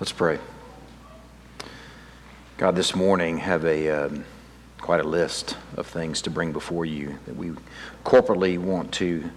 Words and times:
Let's 0.00 0.10
pray. 0.10 0.40
God, 2.56 2.74
this 2.74 2.96
morning 2.96 3.38
have 3.38 3.64
a 3.64 4.06
um, 4.06 4.24
quite 4.80 4.98
a 4.98 5.04
list 5.04 5.56
of 5.76 5.86
things 5.86 6.20
to 6.22 6.30
bring 6.30 6.50
before 6.50 6.84
you 6.84 7.16
that 7.26 7.36
we 7.36 7.52
corporately 8.04 8.58
want 8.58 8.90
to 8.94 9.30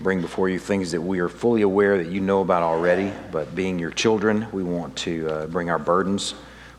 bring 0.00 0.20
before 0.20 0.48
you 0.48 0.58
things 0.58 0.90
that 0.90 1.00
we 1.00 1.20
are 1.20 1.28
fully 1.28 1.62
aware 1.62 1.96
that 1.96 2.10
you 2.10 2.20
know 2.20 2.40
about 2.40 2.64
already, 2.64 3.12
but 3.30 3.54
being 3.54 3.78
your 3.78 3.92
children, 3.92 4.48
we 4.50 4.64
want 4.64 4.96
to 4.96 5.28
uh, 5.28 5.46
bring 5.46 5.70
our 5.70 5.78
burdens 5.78 6.34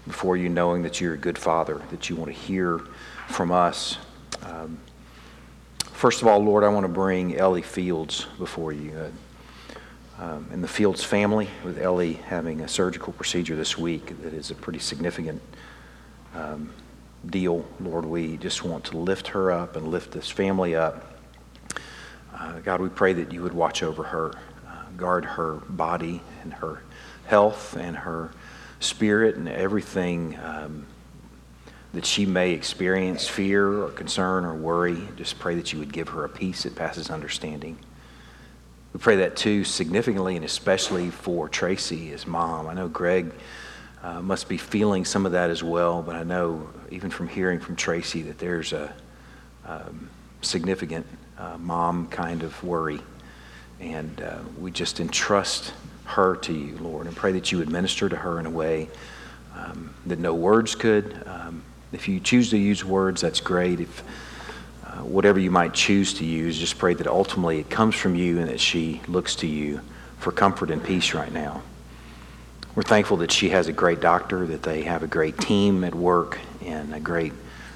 before 0.05 0.35
you, 0.35 0.49
knowing 0.49 0.83
that 0.83 0.99
you're 0.99 1.13
a 1.13 1.17
good 1.17 1.37
father, 1.37 1.81
that 1.91 2.09
you 2.09 2.17
want 2.17 2.27
to 2.27 2.37
hear 2.37 2.79
from 3.29 3.49
us. 3.49 3.97
Um, 4.43 4.77
first 5.93 6.21
of 6.21 6.27
all, 6.27 6.39
Lord, 6.39 6.65
I 6.65 6.67
want 6.67 6.83
to 6.83 6.91
bring 6.91 7.37
Ellie 7.37 7.61
Fields 7.61 8.27
before 8.37 8.73
you. 8.73 8.91
Uh, 8.91 9.09
um, 10.19 10.47
and 10.51 10.61
the 10.61 10.67
Fields 10.67 11.03
family, 11.03 11.47
with 11.63 11.79
Ellie 11.79 12.13
having 12.13 12.59
a 12.59 12.67
surgical 12.67 13.13
procedure 13.13 13.55
this 13.55 13.77
week 13.77 14.21
that 14.21 14.33
is 14.33 14.51
a 14.51 14.55
pretty 14.55 14.79
significant 14.79 15.41
um, 16.35 16.73
deal. 17.25 17.65
Lord, 17.79 18.05
we 18.05 18.35
just 18.35 18.63
want 18.65 18.83
to 18.85 18.97
lift 18.97 19.29
her 19.29 19.49
up 19.49 19.77
and 19.77 19.87
lift 19.87 20.11
this 20.11 20.29
family 20.29 20.75
up. 20.75 21.17
Uh, 22.33 22.59
God, 22.59 22.81
we 22.81 22.89
pray 22.89 23.13
that 23.13 23.31
you 23.31 23.41
would 23.43 23.53
watch 23.53 23.81
over 23.81 24.03
her, 24.03 24.33
uh, 24.67 24.83
guard 24.97 25.23
her 25.23 25.55
body 25.69 26.21
and 26.43 26.53
her 26.55 26.83
health 27.25 27.77
and 27.77 27.95
her 27.95 28.31
spirit 28.81 29.37
and 29.37 29.47
everything 29.47 30.37
um, 30.43 30.85
that 31.93 32.05
she 32.05 32.25
may 32.25 32.51
experience 32.51 33.25
fear 33.25 33.83
or 33.83 33.89
concern 33.89 34.43
or 34.43 34.53
worry. 34.53 35.07
Just 35.15 35.39
pray 35.39 35.55
that 35.55 35.71
you 35.71 35.79
would 35.79 35.93
give 35.93 36.09
her 36.09 36.25
a 36.25 36.29
peace 36.29 36.63
that 36.63 36.75
passes 36.75 37.09
understanding. 37.09 37.77
We 38.93 38.99
pray 38.99 39.17
that 39.17 39.35
too, 39.35 39.63
significantly 39.63 40.35
and 40.35 40.43
especially 40.43 41.11
for 41.11 41.47
Tracy, 41.47 42.07
his 42.07 42.25
mom. 42.25 42.67
I 42.67 42.73
know 42.73 42.87
Greg 42.87 43.31
uh, 44.01 44.21
must 44.21 44.49
be 44.49 44.57
feeling 44.57 45.05
some 45.05 45.25
of 45.25 45.33
that 45.33 45.51
as 45.51 45.61
well, 45.61 46.01
but 46.01 46.15
I 46.15 46.23
know 46.23 46.67
even 46.89 47.11
from 47.11 47.27
hearing 47.27 47.59
from 47.59 47.75
Tracy 47.75 48.23
that 48.23 48.39
there's 48.39 48.73
a 48.73 48.91
um, 49.65 50.09
significant 50.41 51.05
uh, 51.37 51.57
mom 51.59 52.07
kind 52.07 52.41
of 52.41 52.61
worry. 52.63 52.99
And 53.79 54.21
uh, 54.21 54.39
we 54.57 54.71
just 54.71 54.99
entrust 54.99 55.73
her 56.05 56.35
to 56.37 56.53
you, 56.53 56.75
Lord, 56.77 57.05
and 57.05 57.15
pray 57.15 57.31
that 57.33 57.51
you 57.51 57.59
would 57.59 57.69
minister 57.69 58.09
to 58.09 58.15
her 58.15 58.39
in 58.39 58.47
a 58.47 58.49
way 58.49 58.89
um, 59.55 59.93
that 60.07 60.17
no 60.17 60.33
words 60.33 60.73
could. 60.73 61.21
Um, 61.27 61.61
if 61.91 62.07
you 62.07 62.19
choose 62.19 62.49
to 62.49 62.57
use 62.57 62.83
words, 62.83 63.21
that's 63.21 63.39
great. 63.39 63.79
If 63.79 64.03
whatever 65.03 65.39
you 65.39 65.51
might 65.51 65.73
choose 65.73 66.13
to 66.15 66.25
use, 66.25 66.57
just 66.57 66.77
pray 66.77 66.93
that 66.93 67.07
ultimately 67.07 67.59
it 67.59 67.69
comes 67.69 67.95
from 67.95 68.15
you 68.15 68.39
and 68.39 68.49
that 68.49 68.59
she 68.59 69.01
looks 69.07 69.35
to 69.35 69.47
you 69.47 69.81
for 70.17 70.31
comfort 70.31 70.71
and 70.71 70.83
peace 70.83 71.13
right 71.13 71.31
now. 71.31 71.61
We're 72.75 72.83
thankful 72.83 73.17
that 73.17 73.31
she 73.31 73.49
has 73.49 73.67
a 73.67 73.73
great 73.73 73.99
doctor, 73.99 74.45
that 74.47 74.63
they 74.63 74.83
have 74.83 75.03
a 75.03 75.07
great 75.07 75.37
team 75.37 75.83
at 75.83 75.95
work, 75.95 76.39
and 76.63 76.93
a 76.93 76.99
great 76.99 77.33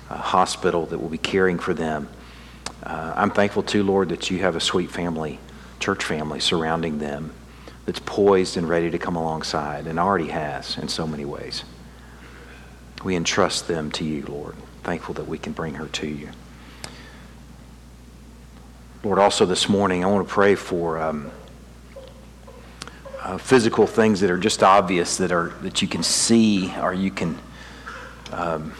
uh, 0.09 0.17
hospital 0.17 0.85
that 0.87 0.99
will 0.99 1.09
be 1.09 1.17
caring 1.17 1.59
for 1.59 1.73
them. 1.73 2.07
Uh, 2.83 3.13
I'm 3.15 3.31
thankful 3.31 3.63
too, 3.63 3.83
Lord, 3.83 4.09
that 4.09 4.29
you 4.29 4.39
have 4.39 4.55
a 4.55 4.59
sweet 4.59 4.91
family, 4.91 5.39
church 5.79 6.03
family 6.03 6.39
surrounding 6.39 6.99
them 6.99 7.33
that's 7.85 7.99
poised 7.99 8.55
and 8.57 8.67
ready 8.67 8.91
to 8.91 8.99
come 8.99 9.15
alongside 9.15 9.87
and 9.87 9.99
already 9.99 10.29
has 10.29 10.77
in 10.77 10.87
so 10.87 11.07
many 11.07 11.25
ways. 11.25 11.63
We 13.03 13.15
entrust 13.15 13.67
them 13.67 13.91
to 13.93 14.05
you, 14.05 14.25
Lord. 14.25 14.55
Thankful 14.83 15.15
that 15.15 15.27
we 15.27 15.37
can 15.37 15.53
bring 15.53 15.75
her 15.75 15.87
to 15.87 16.07
you. 16.07 16.29
Lord, 19.03 19.19
also 19.19 19.45
this 19.45 19.67
morning, 19.67 20.01
I 20.01 20.07
want 20.07 20.25
to 20.25 20.33
pray 20.33 20.55
for 20.55 20.97
um, 20.97 21.29
uh, 23.19 23.37
physical 23.37 23.85
things 23.85 24.21
that 24.21 24.31
are 24.31 24.37
just 24.37 24.63
obvious 24.63 25.17
that 25.17 25.33
are 25.33 25.49
that 25.61 25.81
you 25.81 25.89
can 25.89 26.03
see 26.03 26.73
or 26.77 26.93
you 26.93 27.11
can 27.11 27.37
um, 28.31 28.73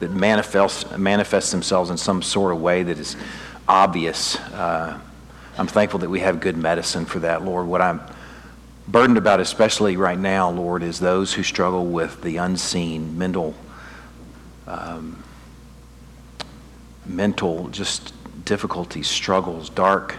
that 0.00 0.10
manifest 0.10 0.96
manifest 0.96 1.52
themselves 1.52 1.90
in 1.90 1.98
some 1.98 2.22
sort 2.22 2.54
of 2.54 2.62
way 2.62 2.84
that 2.84 2.98
is 2.98 3.16
obvious. 3.68 4.36
Uh, 4.36 4.98
I'm 5.58 5.66
thankful 5.66 6.00
that 6.00 6.08
we 6.08 6.20
have 6.20 6.40
good 6.40 6.56
medicine 6.56 7.04
for 7.04 7.18
that, 7.18 7.44
Lord. 7.44 7.66
What 7.66 7.82
I'm 7.82 8.00
burdened 8.88 9.18
about, 9.18 9.40
especially 9.40 9.98
right 9.98 10.18
now, 10.18 10.48
Lord, 10.48 10.82
is 10.82 10.98
those 10.98 11.34
who 11.34 11.42
struggle 11.42 11.84
with 11.84 12.22
the 12.22 12.38
unseen 12.38 13.18
mental, 13.18 13.54
um, 14.66 15.22
mental 17.04 17.68
just 17.68 18.14
difficulties, 18.44 19.08
struggles, 19.08 19.70
dark 19.70 20.16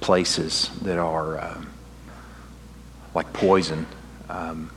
places 0.00 0.70
that 0.82 0.98
are 0.98 1.38
uh, 1.38 1.64
like 3.14 3.32
poison. 3.32 3.86
Um, 4.28 4.70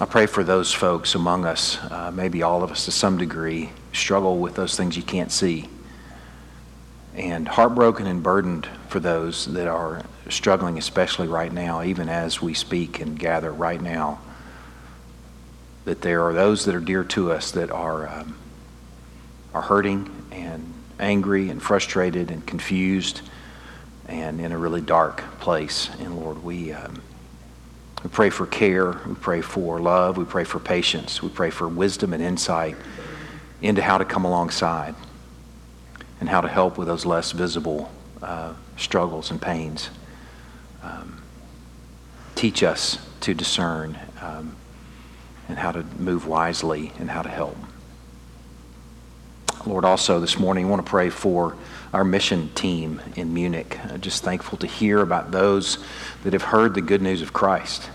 I 0.00 0.04
pray 0.04 0.26
for 0.26 0.42
those 0.42 0.72
folks 0.72 1.14
among 1.14 1.44
us, 1.44 1.78
uh, 1.90 2.10
maybe 2.12 2.42
all 2.42 2.62
of 2.62 2.70
us 2.70 2.86
to 2.86 2.90
some 2.90 3.18
degree, 3.18 3.70
struggle 3.92 4.38
with 4.38 4.54
those 4.54 4.76
things 4.76 4.96
you 4.96 5.02
can't 5.02 5.30
see. 5.30 5.68
And 7.14 7.46
heartbroken 7.46 8.06
and 8.06 8.22
burdened 8.22 8.66
for 8.88 8.98
those 8.98 9.46
that 9.52 9.68
are 9.68 10.02
struggling, 10.28 10.78
especially 10.78 11.28
right 11.28 11.52
now, 11.52 11.82
even 11.82 12.08
as 12.08 12.40
we 12.40 12.54
speak 12.54 13.00
and 13.00 13.18
gather 13.18 13.52
right 13.52 13.80
now, 13.80 14.20
that 15.84 16.00
there 16.00 16.22
are 16.22 16.32
those 16.32 16.64
that 16.64 16.74
are 16.74 16.80
dear 16.80 17.04
to 17.04 17.32
us 17.32 17.50
that 17.52 17.70
are, 17.70 18.08
um, 18.08 18.36
are 19.52 19.62
hurting 19.62 20.10
and 20.30 20.71
angry 20.98 21.48
and 21.48 21.62
frustrated 21.62 22.30
and 22.30 22.46
confused 22.46 23.22
and 24.06 24.40
in 24.40 24.52
a 24.52 24.58
really 24.58 24.80
dark 24.80 25.22
place. 25.40 25.88
And 26.00 26.18
Lord, 26.18 26.42
we, 26.42 26.72
um, 26.72 27.02
we 28.02 28.10
pray 28.10 28.30
for 28.30 28.46
care, 28.46 29.00
we 29.06 29.14
pray 29.14 29.40
for 29.40 29.80
love, 29.80 30.16
we 30.16 30.24
pray 30.24 30.44
for 30.44 30.58
patience, 30.58 31.22
we 31.22 31.28
pray 31.28 31.50
for 31.50 31.68
wisdom 31.68 32.12
and 32.12 32.22
insight 32.22 32.76
into 33.60 33.82
how 33.82 33.98
to 33.98 34.04
come 34.04 34.24
alongside 34.24 34.94
and 36.20 36.28
how 36.28 36.40
to 36.40 36.48
help 36.48 36.78
with 36.78 36.88
those 36.88 37.06
less 37.06 37.32
visible 37.32 37.90
uh, 38.22 38.54
struggles 38.76 39.30
and 39.30 39.40
pains. 39.40 39.90
Um, 40.82 41.22
teach 42.34 42.62
us 42.62 42.98
to 43.20 43.34
discern 43.34 43.98
um, 44.20 44.56
and 45.48 45.58
how 45.58 45.72
to 45.72 45.84
move 45.98 46.26
wisely 46.26 46.92
and 46.98 47.10
how 47.10 47.22
to 47.22 47.28
help. 47.28 47.56
Lord, 49.64 49.84
also 49.84 50.18
this 50.18 50.40
morning, 50.40 50.66
I 50.66 50.68
want 50.68 50.84
to 50.84 50.90
pray 50.90 51.08
for 51.08 51.56
our 51.92 52.02
mission 52.02 52.50
team 52.54 53.00
in 53.14 53.32
Munich. 53.32 53.78
Uh, 53.84 53.96
just 53.98 54.24
thankful 54.24 54.58
to 54.58 54.66
hear 54.66 55.00
about 55.00 55.30
those 55.30 55.78
that 56.24 56.32
have 56.32 56.42
heard 56.42 56.74
the 56.74 56.80
good 56.80 57.00
news 57.00 57.22
of 57.22 57.32
Christ. 57.32 57.88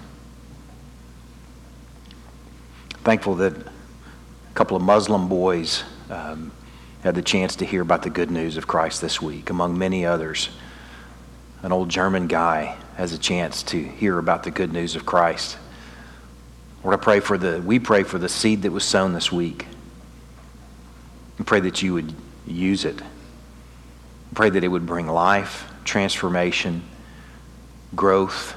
Thankful 3.04 3.36
that 3.36 3.54
a 3.54 4.54
couple 4.54 4.78
of 4.78 4.84
Muslim 4.84 5.28
boys 5.28 5.84
um, 6.10 6.54
had 7.04 7.16
the 7.16 7.22
chance 7.22 7.58
to 7.58 7.66
hear 7.66 7.82
about 7.82 8.04
the 8.04 8.10
good 8.10 8.32
news 8.32 8.56
of 8.56 8.66
Christ 8.66 9.02
this 9.02 9.22
week, 9.22 9.50
among 9.50 9.78
many 9.78 10.06
others. 10.06 10.50
An 11.64 11.74
old 11.74 11.90
German 11.90 12.28
guy 12.28 12.78
has 12.96 13.12
a 13.12 13.18
chance 13.18 13.62
to 13.64 13.84
hear 13.84 14.18
about 14.18 14.44
the 14.44 14.52
good 14.52 14.72
news 14.72 14.96
of 14.96 15.06
Christ. 15.06 15.58
Lord, 16.82 16.98
I 16.98 17.04
pray 17.04 17.20
for 17.20 17.38
the, 17.38 17.62
we 17.62 17.80
pray 17.80 18.04
for 18.04 18.20
the 18.20 18.30
seed 18.30 18.62
that 18.62 18.72
was 18.72 18.86
sown 18.86 19.12
this 19.12 19.34
week. 19.34 19.68
Pray 21.46 21.60
that 21.62 21.82
you 21.82 21.94
would 21.94 22.14
use 22.46 22.86
it. 22.86 23.00
Pray 24.34 24.50
that 24.50 24.64
it 24.64 24.68
would 24.68 24.86
bring 24.86 25.08
life, 25.08 25.72
transformation, 25.84 26.84
growth. 27.96 28.56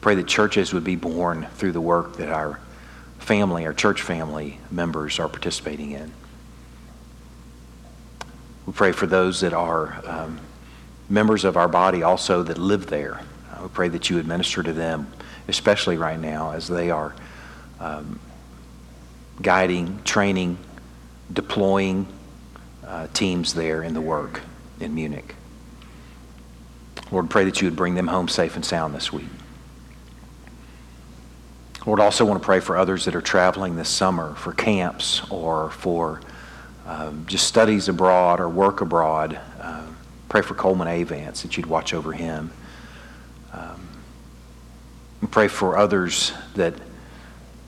Pray 0.00 0.14
that 0.14 0.26
churches 0.26 0.72
would 0.72 0.84
be 0.84 0.96
born 0.96 1.46
through 1.54 1.72
the 1.72 1.80
work 1.80 2.16
that 2.16 2.28
our 2.28 2.60
family, 3.18 3.66
our 3.66 3.72
church 3.72 4.02
family 4.02 4.58
members 4.70 5.18
are 5.18 5.28
participating 5.28 5.92
in. 5.92 6.12
We 8.66 8.72
pray 8.72 8.92
for 8.92 9.06
those 9.06 9.40
that 9.40 9.52
are 9.52 10.02
um, 10.06 10.40
members 11.08 11.44
of 11.44 11.56
our 11.56 11.68
body 11.68 12.02
also 12.02 12.42
that 12.42 12.58
live 12.58 12.86
there. 12.86 13.20
We 13.62 13.68
pray 13.68 13.88
that 13.88 14.10
you 14.10 14.16
would 14.16 14.26
minister 14.26 14.62
to 14.62 14.72
them, 14.72 15.12
especially 15.48 15.96
right 15.96 16.18
now 16.18 16.52
as 16.52 16.68
they 16.68 16.90
are 16.90 17.14
um, 17.80 18.20
guiding, 19.40 20.02
training, 20.04 20.58
deploying 21.32 22.06
uh, 22.86 23.06
teams 23.12 23.54
there 23.54 23.82
in 23.82 23.94
the 23.94 24.00
work 24.00 24.42
in 24.80 24.94
Munich. 24.94 25.34
Lord, 27.10 27.30
pray 27.30 27.44
that 27.44 27.60
you 27.60 27.68
would 27.68 27.76
bring 27.76 27.94
them 27.94 28.08
home 28.08 28.28
safe 28.28 28.56
and 28.56 28.64
sound 28.64 28.94
this 28.94 29.12
week. 29.12 29.26
Lord, 31.86 32.00
also 32.00 32.24
want 32.24 32.40
to 32.40 32.44
pray 32.44 32.60
for 32.60 32.76
others 32.76 33.04
that 33.04 33.14
are 33.14 33.20
traveling 33.20 33.76
this 33.76 33.90
summer 33.90 34.34
for 34.34 34.52
camps 34.52 35.22
or 35.30 35.70
for 35.70 36.20
um, 36.86 37.24
just 37.26 37.46
studies 37.46 37.88
abroad 37.88 38.40
or 38.40 38.48
work 38.48 38.80
abroad. 38.80 39.38
Uh, 39.60 39.86
pray 40.28 40.40
for 40.40 40.54
Coleman 40.54 40.88
Avance 40.88 41.42
that 41.42 41.56
you'd 41.56 41.66
watch 41.66 41.92
over 41.92 42.12
him. 42.12 42.50
Um, 43.52 43.88
and 45.20 45.30
pray 45.30 45.48
for 45.48 45.76
others 45.76 46.32
that 46.54 46.74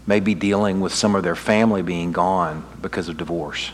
may 0.06 0.20
be 0.20 0.34
dealing 0.34 0.80
with 0.80 0.94
some 0.94 1.14
of 1.14 1.24
their 1.24 1.34
family 1.34 1.82
being 1.82 2.12
gone 2.12 2.64
because 2.80 3.08
of 3.08 3.16
divorce, 3.16 3.72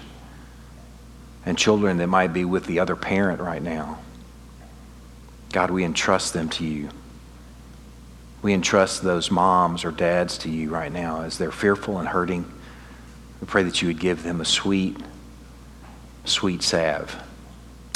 and 1.44 1.58
children 1.58 1.98
that 1.98 2.06
might 2.06 2.32
be 2.32 2.44
with 2.44 2.66
the 2.66 2.78
other 2.78 2.96
parent 2.96 3.40
right 3.40 3.62
now. 3.62 3.98
God, 5.52 5.70
we 5.70 5.84
entrust 5.84 6.32
them 6.32 6.48
to 6.50 6.64
you. 6.64 6.88
We 8.40 8.54
entrust 8.54 9.02
those 9.02 9.30
moms 9.30 9.84
or 9.84 9.92
dads 9.92 10.38
to 10.38 10.50
you 10.50 10.70
right 10.70 10.90
now 10.90 11.22
as 11.22 11.36
they're 11.36 11.52
fearful 11.52 11.98
and 11.98 12.08
hurting. 12.08 12.50
We 13.40 13.46
pray 13.46 13.62
that 13.64 13.82
you 13.82 13.88
would 13.88 14.00
give 14.00 14.22
them 14.22 14.40
a 14.40 14.44
sweet, 14.44 14.96
sweet 16.24 16.62
salve 16.62 17.14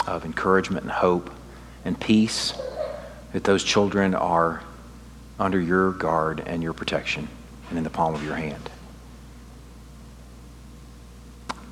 of 0.06 0.24
encouragement 0.24 0.84
and 0.84 0.92
hope 0.92 1.30
and 1.84 1.98
peace, 1.98 2.52
that 3.32 3.44
those 3.44 3.64
children 3.64 4.14
are 4.14 4.62
under 5.38 5.60
your 5.60 5.92
guard 5.92 6.42
and 6.46 6.62
your 6.62 6.72
protection 6.72 7.28
and 7.68 7.78
in 7.78 7.84
the 7.84 7.90
palm 7.90 8.14
of 8.14 8.24
your 8.24 8.36
hand. 8.36 8.70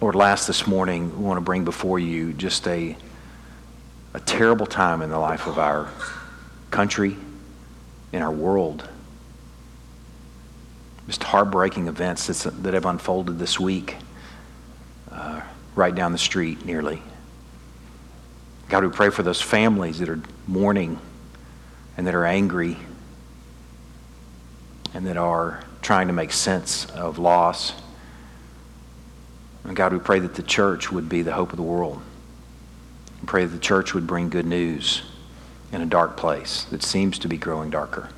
Lord, 0.00 0.14
last 0.14 0.46
this 0.46 0.66
morning, 0.66 1.16
we 1.16 1.24
want 1.24 1.38
to 1.38 1.40
bring 1.40 1.64
before 1.64 1.98
you 1.98 2.32
just 2.32 2.66
a, 2.66 2.96
a 4.12 4.20
terrible 4.20 4.66
time 4.66 5.00
in 5.00 5.10
the 5.10 5.18
life 5.18 5.46
of 5.46 5.58
our 5.58 5.88
country, 6.70 7.16
in 8.12 8.20
our 8.20 8.32
world. 8.32 8.86
Just 11.06 11.22
heartbreaking 11.22 11.86
events 11.86 12.26
that 12.26 12.74
have 12.74 12.86
unfolded 12.86 13.38
this 13.38 13.58
week, 13.58 13.96
uh, 15.10 15.40
right 15.74 15.94
down 15.94 16.12
the 16.12 16.18
street 16.18 16.64
nearly. 16.64 17.00
God, 18.68 18.84
we 18.84 18.90
pray 18.90 19.10
for 19.10 19.22
those 19.22 19.40
families 19.40 20.00
that 20.00 20.08
are 20.08 20.20
mourning 20.46 20.98
and 21.96 22.06
that 22.06 22.14
are 22.14 22.26
angry 22.26 22.76
and 24.94 25.06
that 25.06 25.16
are 25.16 25.62
trying 25.82 26.06
to 26.06 26.12
make 26.12 26.32
sense 26.32 26.86
of 26.90 27.18
loss. 27.18 27.74
And 29.64 29.76
God, 29.76 29.92
we 29.92 29.98
pray 29.98 30.20
that 30.20 30.34
the 30.34 30.42
church 30.42 30.90
would 30.92 31.08
be 31.08 31.22
the 31.22 31.32
hope 31.32 31.50
of 31.50 31.56
the 31.56 31.62
world. 31.62 32.00
We 33.20 33.26
pray 33.26 33.44
that 33.44 33.52
the 33.52 33.60
church 33.60 33.92
would 33.92 34.06
bring 34.06 34.30
good 34.30 34.46
news 34.46 35.02
in 35.72 35.82
a 35.82 35.86
dark 35.86 36.16
place 36.16 36.64
that 36.64 36.82
seems 36.82 37.18
to 37.18 37.28
be 37.28 37.36
growing 37.36 37.70
darker. 37.70 38.08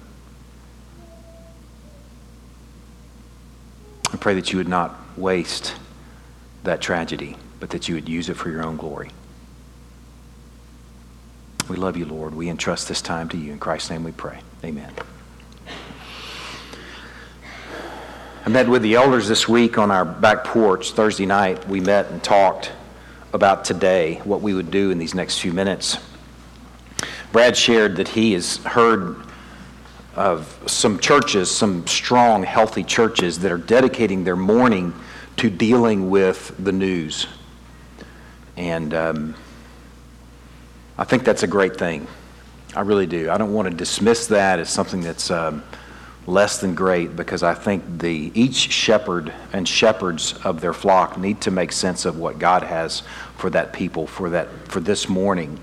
I 4.13 4.17
pray 4.19 4.35
that 4.35 4.53
you 4.53 4.59
would 4.59 4.69
not 4.69 4.95
waste 5.17 5.75
that 6.63 6.81
tragedy, 6.81 7.37
but 7.59 7.71
that 7.71 7.89
you 7.89 7.95
would 7.95 8.09
use 8.09 8.29
it 8.29 8.35
for 8.35 8.51
your 8.51 8.63
own 8.63 8.77
glory. 8.77 9.11
We 11.69 11.77
love 11.77 11.97
you, 11.97 12.05
Lord. 12.05 12.35
We 12.35 12.49
entrust 12.49 12.89
this 12.89 13.03
time 13.03 13.29
to 13.31 13.37
you. 13.37 13.53
In 13.53 13.59
Christ's 13.59 13.91
name 13.91 14.05
we 14.05 14.13
pray. 14.13 14.41
Amen. 14.65 14.93
I 18.47 18.49
met 18.49 18.69
with 18.69 18.83
the 18.83 18.95
elders 18.95 19.27
this 19.27 19.49
week 19.49 19.77
on 19.77 19.91
our 19.91 20.05
back 20.05 20.45
porch 20.45 20.93
Thursday 20.93 21.27
night. 21.27 21.67
We 21.67 21.81
met 21.81 22.13
and 22.13 22.23
talked 22.23 22.71
about 23.33 23.65
today, 23.65 24.21
what 24.23 24.41
we 24.41 24.55
would 24.55 24.71
do 24.71 24.93
in 24.93 24.99
these 24.99 25.17
next 25.17 25.41
few 25.41 25.53
minutes. 25.53 25.99
Brad 27.33 27.57
shared 27.57 27.97
that 27.97 28.07
he 28.07 28.35
has 28.35 28.59
heard 28.59 29.17
of 30.15 30.63
some 30.67 31.01
churches, 31.01 31.51
some 31.51 31.89
strong, 31.89 32.45
healthy 32.45 32.85
churches 32.85 33.41
that 33.41 33.51
are 33.51 33.59
dedicating 33.59 34.23
their 34.23 34.37
morning 34.37 34.95
to 35.39 35.51
dealing 35.51 36.09
with 36.09 36.55
the 36.57 36.71
news. 36.71 37.27
And 38.57 38.95
um, 38.95 39.35
I 40.97 41.03
think 41.03 41.25
that's 41.25 41.43
a 41.43 41.49
great 41.49 41.77
thing. 41.77 42.07
I 42.77 42.83
really 42.83 43.07
do. 43.07 43.29
I 43.29 43.39
don't 43.39 43.53
want 43.53 43.69
to 43.69 43.75
dismiss 43.75 44.29
that 44.29 44.61
as 44.61 44.71
something 44.71 45.01
that's 45.01 45.33
um, 45.33 45.65
less 46.27 46.59
than 46.59 46.75
great 46.75 47.15
because 47.15 47.43
I 47.43 47.55
think 47.55 48.01
the 48.01 48.33
each 48.35 48.73
shepherd 48.73 49.33
and 49.53 49.67
shepherds 49.67 50.35
of 50.45 50.61
their 50.61 50.73
flock 50.73 51.17
need 51.17 51.41
to 51.43 51.51
make 51.51 51.71
sense 51.71 52.05
of 52.05 52.19
what 52.19 52.39
God 52.39 52.63
has 52.65 53.03
for 53.37 53.51
that 53.51 53.73
people 53.73 54.07
for 54.07 54.31
that 54.31 54.49
for 54.69 54.81
this 54.81 55.09
morning. 55.09 55.61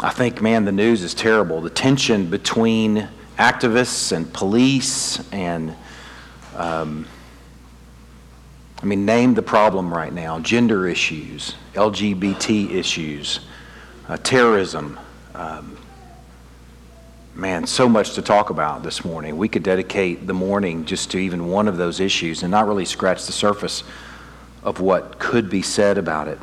I 0.00 0.10
think 0.10 0.42
man 0.42 0.64
the 0.64 0.72
news 0.72 1.02
is 1.02 1.14
terrible. 1.14 1.60
The 1.60 1.70
tension 1.70 2.28
between 2.28 3.08
activists 3.38 4.10
and 4.10 4.32
police 4.32 5.30
and 5.32 5.74
um, 6.56 7.06
I 8.82 8.86
mean 8.86 9.06
name 9.06 9.34
the 9.34 9.42
problem 9.42 9.94
right 9.94 10.12
now 10.12 10.40
gender 10.40 10.88
issues 10.88 11.54
LGBT 11.74 12.72
issues 12.72 13.40
uh, 14.08 14.16
terrorism 14.16 14.98
um, 15.34 15.78
Man, 17.34 17.66
so 17.66 17.88
much 17.88 18.14
to 18.14 18.22
talk 18.22 18.50
about 18.50 18.82
this 18.82 19.06
morning. 19.06 19.38
We 19.38 19.48
could 19.48 19.62
dedicate 19.62 20.26
the 20.26 20.34
morning 20.34 20.84
just 20.84 21.10
to 21.12 21.18
even 21.18 21.48
one 21.48 21.66
of 21.66 21.78
those 21.78 21.98
issues 21.98 22.42
and 22.42 22.50
not 22.50 22.66
really 22.66 22.84
scratch 22.84 23.24
the 23.24 23.32
surface 23.32 23.84
of 24.62 24.80
what 24.80 25.18
could 25.18 25.48
be 25.48 25.62
said 25.62 25.96
about 25.96 26.28
it. 26.28 26.38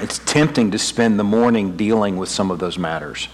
It's 0.00 0.18
tempting 0.18 0.72
to 0.72 0.78
spend 0.78 1.18
the 1.18 1.24
morning 1.24 1.78
dealing 1.78 2.18
with 2.18 2.28
some 2.28 2.50
of 2.50 2.58
those 2.58 2.76
matters. 2.76 3.28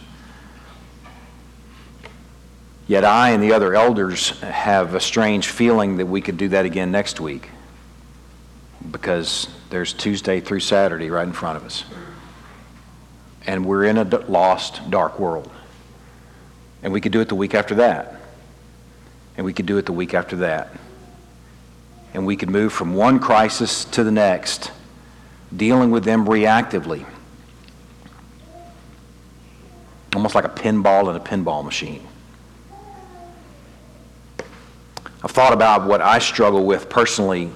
Yet 2.86 3.04
I 3.04 3.30
and 3.30 3.42
the 3.42 3.52
other 3.52 3.74
elders 3.74 4.38
have 4.40 4.94
a 4.94 5.00
strange 5.00 5.48
feeling 5.48 5.96
that 5.96 6.06
we 6.06 6.20
could 6.20 6.36
do 6.36 6.48
that 6.50 6.64
again 6.64 6.92
next 6.92 7.18
week 7.18 7.48
because 8.88 9.48
there's 9.70 9.92
Tuesday 9.92 10.40
through 10.40 10.60
Saturday 10.60 11.10
right 11.10 11.26
in 11.26 11.32
front 11.32 11.56
of 11.56 11.64
us. 11.64 11.84
And 13.46 13.66
we're 13.66 13.84
in 13.84 13.98
a 13.98 14.04
lost, 14.04 14.88
dark 14.88 15.18
world. 15.18 15.50
And 16.82 16.92
we 16.92 17.00
could 17.00 17.12
do 17.12 17.20
it 17.20 17.28
the 17.28 17.34
week 17.34 17.54
after 17.54 17.76
that. 17.76 18.16
And 19.36 19.46
we 19.46 19.52
could 19.52 19.66
do 19.66 19.78
it 19.78 19.86
the 19.86 19.92
week 19.92 20.14
after 20.14 20.36
that. 20.36 20.72
And 22.14 22.26
we 22.26 22.36
could 22.36 22.50
move 22.50 22.72
from 22.72 22.94
one 22.94 23.18
crisis 23.18 23.84
to 23.86 24.04
the 24.04 24.10
next, 24.10 24.70
dealing 25.56 25.90
with 25.90 26.04
them 26.04 26.26
reactively. 26.26 27.06
Almost 30.14 30.34
like 30.34 30.44
a 30.44 30.50
pinball 30.50 31.08
in 31.08 31.16
a 31.16 31.20
pinball 31.20 31.64
machine. 31.64 32.06
I've 35.24 35.30
thought 35.30 35.52
about 35.52 35.86
what 35.86 36.00
I 36.00 36.18
struggle 36.18 36.66
with 36.66 36.90
personally 36.90 37.50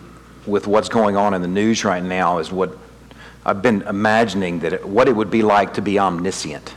with 0.46 0.66
what's 0.66 0.88
going 0.88 1.16
on 1.16 1.34
in 1.34 1.42
the 1.42 1.48
news 1.48 1.84
right 1.84 2.02
now 2.02 2.38
is 2.38 2.52
what 2.52 2.76
I've 3.44 3.62
been 3.62 3.82
imagining 3.82 4.60
that 4.60 4.72
it, 4.72 4.84
what 4.86 5.08
it 5.08 5.16
would 5.16 5.30
be 5.30 5.42
like 5.42 5.74
to 5.74 5.82
be 5.82 5.98
omniscient. 5.98 6.74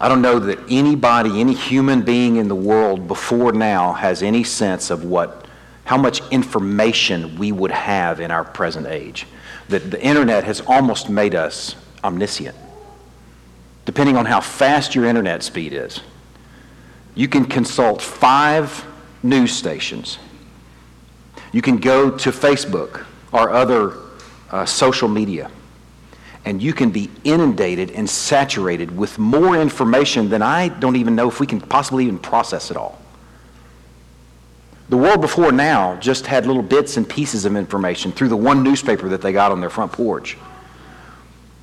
I 0.00 0.08
don't 0.08 0.22
know 0.22 0.38
that 0.38 0.60
anybody, 0.70 1.40
any 1.40 1.54
human 1.54 2.02
being 2.02 2.36
in 2.36 2.46
the 2.46 2.54
world 2.54 3.08
before 3.08 3.52
now 3.52 3.94
has 3.94 4.22
any 4.22 4.44
sense 4.44 4.90
of 4.90 5.04
what, 5.04 5.46
how 5.84 5.96
much 5.96 6.20
information 6.30 7.36
we 7.36 7.50
would 7.50 7.72
have 7.72 8.20
in 8.20 8.30
our 8.30 8.44
present 8.44 8.86
age. 8.86 9.26
That 9.68 9.90
the 9.90 10.00
internet 10.00 10.44
has 10.44 10.60
almost 10.60 11.10
made 11.10 11.34
us 11.34 11.74
omniscient, 12.04 12.56
depending 13.86 14.16
on 14.16 14.24
how 14.24 14.40
fast 14.40 14.94
your 14.94 15.04
internet 15.04 15.42
speed 15.42 15.72
is. 15.72 16.00
You 17.16 17.26
can 17.26 17.44
consult 17.44 18.00
five 18.00 18.86
news 19.24 19.50
stations. 19.52 20.18
You 21.50 21.60
can 21.60 21.78
go 21.78 22.08
to 22.08 22.30
Facebook 22.30 23.04
or 23.32 23.50
other 23.50 23.94
uh, 24.50 24.64
social 24.64 25.08
media 25.08 25.50
and 26.48 26.62
you 26.62 26.72
can 26.72 26.88
be 26.88 27.10
inundated 27.24 27.90
and 27.90 28.08
saturated 28.08 28.96
with 28.96 29.18
more 29.18 29.54
information 29.60 30.30
than 30.30 30.40
I 30.40 30.68
don't 30.68 30.96
even 30.96 31.14
know 31.14 31.28
if 31.28 31.40
we 31.40 31.46
can 31.46 31.60
possibly 31.60 32.06
even 32.06 32.18
process 32.18 32.70
it 32.70 32.76
all. 32.78 32.98
The 34.88 34.96
world 34.96 35.20
before 35.20 35.52
now 35.52 35.96
just 35.96 36.26
had 36.26 36.46
little 36.46 36.62
bits 36.62 36.96
and 36.96 37.06
pieces 37.06 37.44
of 37.44 37.54
information 37.54 38.12
through 38.12 38.30
the 38.30 38.36
one 38.38 38.62
newspaper 38.62 39.10
that 39.10 39.20
they 39.20 39.30
got 39.30 39.52
on 39.52 39.60
their 39.60 39.68
front 39.68 39.92
porch, 39.92 40.38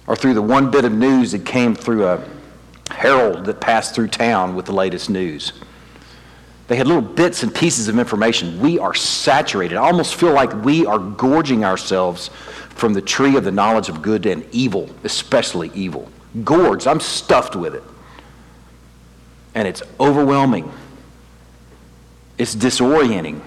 or 0.06 0.16
through 0.16 0.36
the 0.36 0.42
one 0.44 0.70
bit 0.70 0.86
of 0.86 0.92
news 0.92 1.32
that 1.32 1.48
came 1.48 1.74
through 1.74 2.06
a 2.06 2.24
herald 2.92 3.46
that 3.46 3.60
passed 3.60 3.96
through 3.96 4.10
town 4.10 4.56
with 4.56 4.68
the 4.68 4.74
latest 4.74 5.10
news. 5.10 5.54
They 6.68 6.76
had 6.76 6.88
little 6.88 7.02
bits 7.02 7.44
and 7.44 7.54
pieces 7.54 7.88
of 7.88 8.00
information. 8.00 8.60
We 8.60 8.80
are 8.80 8.94
saturated. 8.94 9.78
I 9.78 9.84
almost 9.86 10.16
feel 10.16 10.34
like 10.34 10.52
we 10.64 10.86
are 10.86 10.98
gorging 10.98 11.64
ourselves 11.64 12.30
from 12.70 12.94
the 12.94 13.02
tree 13.02 13.38
of 13.38 13.44
the 13.44 13.52
knowledge 13.52 13.88
of 13.88 14.02
good 14.02 14.26
and 14.26 14.46
evil, 14.52 14.90
especially 15.04 15.72
evil. 15.76 16.10
Gourds, 16.44 16.88
I'm 16.88 17.00
stuffed 17.00 17.56
with 17.56 17.76
it. 17.76 17.84
And 19.54 19.68
it's 19.68 19.84
overwhelming. 20.00 20.72
It's 22.38 22.56
disorienting 22.56 23.42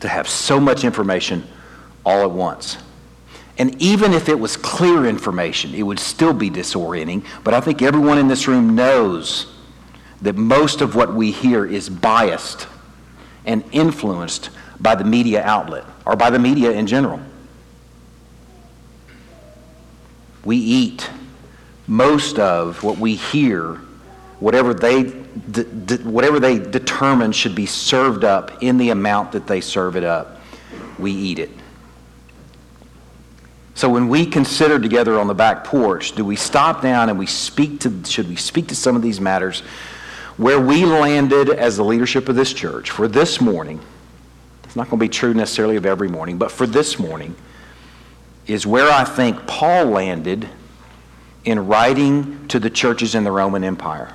to 0.00 0.08
have 0.08 0.28
so 0.28 0.58
much 0.58 0.84
information 0.84 1.46
all 2.04 2.22
at 2.22 2.30
once. 2.30 2.78
And 3.58 3.80
even 3.82 4.12
if 4.12 4.28
it 4.28 4.38
was 4.38 4.56
clear 4.56 5.06
information, 5.06 5.74
it 5.74 5.82
would 5.82 5.98
still 5.98 6.32
be 6.32 6.48
disorienting. 6.48 7.24
But 7.44 7.54
I 7.54 7.60
think 7.60 7.82
everyone 7.82 8.18
in 8.18 8.28
this 8.28 8.48
room 8.48 8.74
knows 8.74 9.52
that 10.22 10.36
most 10.36 10.80
of 10.80 10.94
what 10.94 11.14
we 11.14 11.30
hear 11.30 11.64
is 11.64 11.88
biased 11.88 12.66
and 13.44 13.64
influenced 13.72 14.50
by 14.80 14.94
the 14.94 15.04
media 15.04 15.42
outlet 15.44 15.84
or 16.04 16.16
by 16.16 16.30
the 16.30 16.38
media 16.38 16.70
in 16.72 16.86
general. 16.86 17.20
we 20.48 20.56
eat 20.56 21.10
most 21.86 22.38
of 22.38 22.82
what 22.82 22.96
we 22.96 23.14
hear, 23.14 23.74
whatever 24.40 24.72
they, 24.72 25.02
whatever 25.02 26.40
they 26.40 26.58
determine 26.58 27.32
should 27.32 27.54
be 27.54 27.66
served 27.66 28.24
up 28.24 28.62
in 28.62 28.78
the 28.78 28.88
amount 28.88 29.32
that 29.32 29.46
they 29.46 29.60
serve 29.60 29.94
it 29.94 30.04
up, 30.04 30.40
we 30.98 31.12
eat 31.12 31.38
it. 31.38 31.50
So 33.74 33.90
when 33.90 34.08
we 34.08 34.24
consider 34.24 34.78
together 34.78 35.20
on 35.20 35.26
the 35.26 35.34
back 35.34 35.64
porch, 35.64 36.12
do 36.12 36.24
we 36.24 36.34
stop 36.34 36.80
down 36.80 37.10
and 37.10 37.18
we 37.18 37.26
speak 37.26 37.80
to, 37.80 38.02
should 38.06 38.28
we 38.28 38.36
speak 38.36 38.68
to 38.68 38.74
some 38.74 38.96
of 38.96 39.02
these 39.02 39.20
matters? 39.20 39.62
Where 40.38 40.60
we 40.60 40.84
landed 40.84 41.50
as 41.50 41.76
the 41.76 41.84
leadership 41.84 42.28
of 42.28 42.36
this 42.36 42.52
church 42.52 42.90
for 42.90 43.08
this 43.08 43.40
morning, 43.40 43.80
it's 44.62 44.76
not 44.76 44.88
going 44.88 45.00
to 45.00 45.04
be 45.04 45.08
true 45.08 45.34
necessarily 45.34 45.74
of 45.74 45.84
every 45.84 46.08
morning, 46.08 46.38
but 46.38 46.52
for 46.52 46.64
this 46.64 46.96
morning, 46.96 47.34
is 48.46 48.64
where 48.64 48.88
I 48.88 49.02
think 49.02 49.48
Paul 49.48 49.86
landed 49.86 50.48
in 51.44 51.66
writing 51.66 52.46
to 52.48 52.60
the 52.60 52.70
churches 52.70 53.16
in 53.16 53.24
the 53.24 53.32
Roman 53.32 53.64
Empire. 53.64 54.14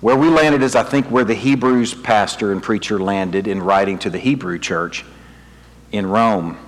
Where 0.00 0.16
we 0.16 0.28
landed 0.28 0.60
is, 0.60 0.74
I 0.74 0.82
think, 0.82 1.06
where 1.06 1.24
the 1.24 1.34
Hebrews 1.34 1.94
pastor 1.94 2.50
and 2.50 2.60
preacher 2.60 2.98
landed 2.98 3.46
in 3.46 3.62
writing 3.62 3.98
to 4.00 4.10
the 4.10 4.18
Hebrew 4.18 4.58
church 4.58 5.04
in 5.92 6.04
Rome. 6.06 6.58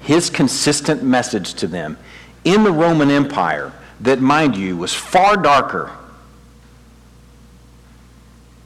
His 0.00 0.30
consistent 0.30 1.02
message 1.02 1.54
to 1.54 1.66
them 1.66 1.98
in 2.44 2.62
the 2.62 2.72
Roman 2.72 3.10
Empire, 3.10 3.72
that, 4.00 4.20
mind 4.20 4.56
you, 4.56 4.76
was 4.76 4.94
far 4.94 5.36
darker 5.36 5.90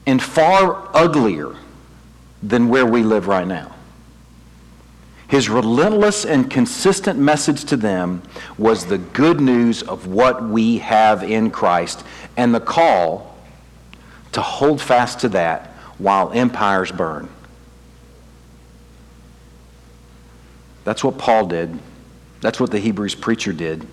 and 0.05 0.21
far 0.21 0.89
uglier 0.93 1.55
than 2.41 2.67
where 2.67 2.85
we 2.85 3.03
live 3.03 3.27
right 3.27 3.47
now. 3.47 3.73
His 5.27 5.49
relentless 5.49 6.25
and 6.25 6.51
consistent 6.51 7.17
message 7.17 7.63
to 7.65 7.77
them 7.77 8.21
was 8.57 8.85
the 8.85 8.99
good 8.99 9.39
news 9.39 9.81
of 9.81 10.05
what 10.05 10.43
we 10.43 10.77
have 10.79 11.23
in 11.23 11.49
Christ 11.49 12.03
and 12.37 12.53
the 12.53 12.59
call 12.59 13.35
to 14.33 14.41
hold 14.41 14.81
fast 14.81 15.21
to 15.21 15.29
that 15.29 15.67
while 15.97 16.31
empires 16.33 16.91
burn. 16.91 17.29
That's 20.83 21.03
what 21.03 21.17
Paul 21.17 21.47
did. 21.47 21.79
That's 22.41 22.59
what 22.59 22.71
the 22.71 22.79
Hebrews 22.79 23.15
preacher 23.15 23.53
did. 23.53 23.87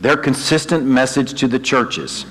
Their 0.00 0.16
consistent 0.16 0.84
message 0.84 1.38
to 1.40 1.48
the 1.48 1.58
churches 1.58 2.24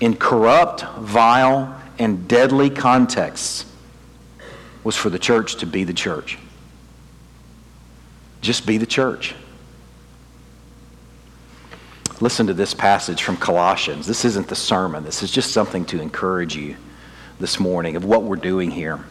in 0.00 0.16
corrupt, 0.16 0.82
vile, 0.98 1.80
and 1.98 2.28
deadly 2.28 2.70
contexts 2.70 3.64
was 4.84 4.96
for 4.96 5.10
the 5.10 5.18
church 5.18 5.56
to 5.56 5.66
be 5.66 5.84
the 5.84 5.92
church. 5.92 6.38
Just 8.40 8.66
be 8.66 8.78
the 8.78 8.86
church. 8.86 9.34
Listen 12.20 12.46
to 12.46 12.54
this 12.54 12.72
passage 12.72 13.22
from 13.22 13.36
Colossians. 13.36 14.06
This 14.06 14.24
isn't 14.24 14.48
the 14.48 14.56
sermon, 14.56 15.04
this 15.04 15.22
is 15.22 15.30
just 15.30 15.52
something 15.52 15.84
to 15.86 16.00
encourage 16.00 16.56
you 16.56 16.76
this 17.38 17.60
morning 17.60 17.96
of 17.96 18.04
what 18.04 18.22
we're 18.22 18.36
doing 18.36 18.70
here. 18.70 19.04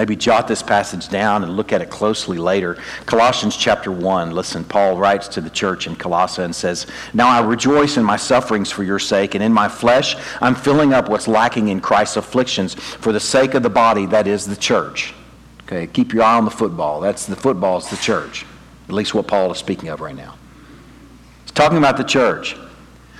Maybe 0.00 0.16
jot 0.16 0.48
this 0.48 0.62
passage 0.62 1.10
down 1.10 1.44
and 1.44 1.58
look 1.58 1.74
at 1.74 1.82
it 1.82 1.90
closely 1.90 2.38
later. 2.38 2.78
Colossians 3.04 3.54
chapter 3.54 3.92
1, 3.92 4.30
listen, 4.30 4.64
Paul 4.64 4.96
writes 4.96 5.28
to 5.28 5.42
the 5.42 5.50
church 5.50 5.86
in 5.86 5.94
Colossae 5.94 6.42
and 6.42 6.56
says, 6.56 6.86
Now 7.12 7.28
I 7.28 7.46
rejoice 7.46 7.98
in 7.98 8.02
my 8.02 8.16
sufferings 8.16 8.70
for 8.70 8.82
your 8.82 8.98
sake, 8.98 9.34
and 9.34 9.44
in 9.44 9.52
my 9.52 9.68
flesh 9.68 10.16
I'm 10.40 10.54
filling 10.54 10.94
up 10.94 11.10
what's 11.10 11.28
lacking 11.28 11.68
in 11.68 11.82
Christ's 11.82 12.16
afflictions 12.16 12.72
for 12.72 13.12
the 13.12 13.20
sake 13.20 13.52
of 13.52 13.62
the 13.62 13.68
body, 13.68 14.06
that 14.06 14.26
is 14.26 14.46
the 14.46 14.56
church. 14.56 15.12
Okay, 15.64 15.86
keep 15.86 16.14
your 16.14 16.22
eye 16.22 16.38
on 16.38 16.46
the 16.46 16.50
football. 16.50 17.00
That's 17.00 17.26
the 17.26 17.36
football 17.36 17.76
is 17.76 17.90
the 17.90 17.98
church. 17.98 18.46
At 18.88 18.94
least 18.94 19.12
what 19.12 19.26
Paul 19.26 19.52
is 19.52 19.58
speaking 19.58 19.90
of 19.90 20.00
right 20.00 20.16
now. 20.16 20.34
He's 21.42 21.52
talking 21.52 21.76
about 21.76 21.98
the 21.98 22.04
church 22.04 22.56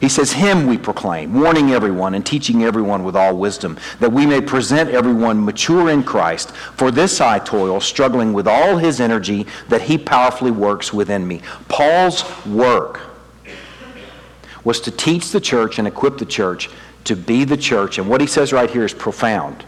He 0.00 0.08
says, 0.08 0.32
Him 0.32 0.66
we 0.66 0.78
proclaim, 0.78 1.34
warning 1.34 1.70
everyone 1.70 2.14
and 2.14 2.24
teaching 2.24 2.62
everyone 2.62 3.04
with 3.04 3.16
all 3.16 3.36
wisdom, 3.36 3.78
that 4.00 4.12
we 4.12 4.26
may 4.26 4.40
present 4.40 4.90
everyone 4.90 5.44
mature 5.44 5.90
in 5.90 6.04
Christ. 6.04 6.52
For 6.52 6.90
this 6.90 7.20
I 7.20 7.38
toil, 7.38 7.80
struggling 7.80 8.32
with 8.32 8.46
all 8.46 8.76
his 8.76 9.00
energy 9.00 9.46
that 9.68 9.82
he 9.82 9.98
powerfully 9.98 10.52
works 10.52 10.92
within 10.92 11.26
me. 11.26 11.42
Paul's 11.68 12.24
work 12.46 13.00
was 14.64 14.80
to 14.82 14.90
teach 14.90 15.30
the 15.30 15.40
church 15.40 15.78
and 15.78 15.88
equip 15.88 16.18
the 16.18 16.26
church 16.26 16.70
to 17.04 17.16
be 17.16 17.44
the 17.44 17.56
church. 17.56 17.98
And 17.98 18.08
what 18.08 18.20
he 18.20 18.26
says 18.26 18.52
right 18.52 18.70
here 18.70 18.84
is 18.84 18.94
profound. 18.94 19.64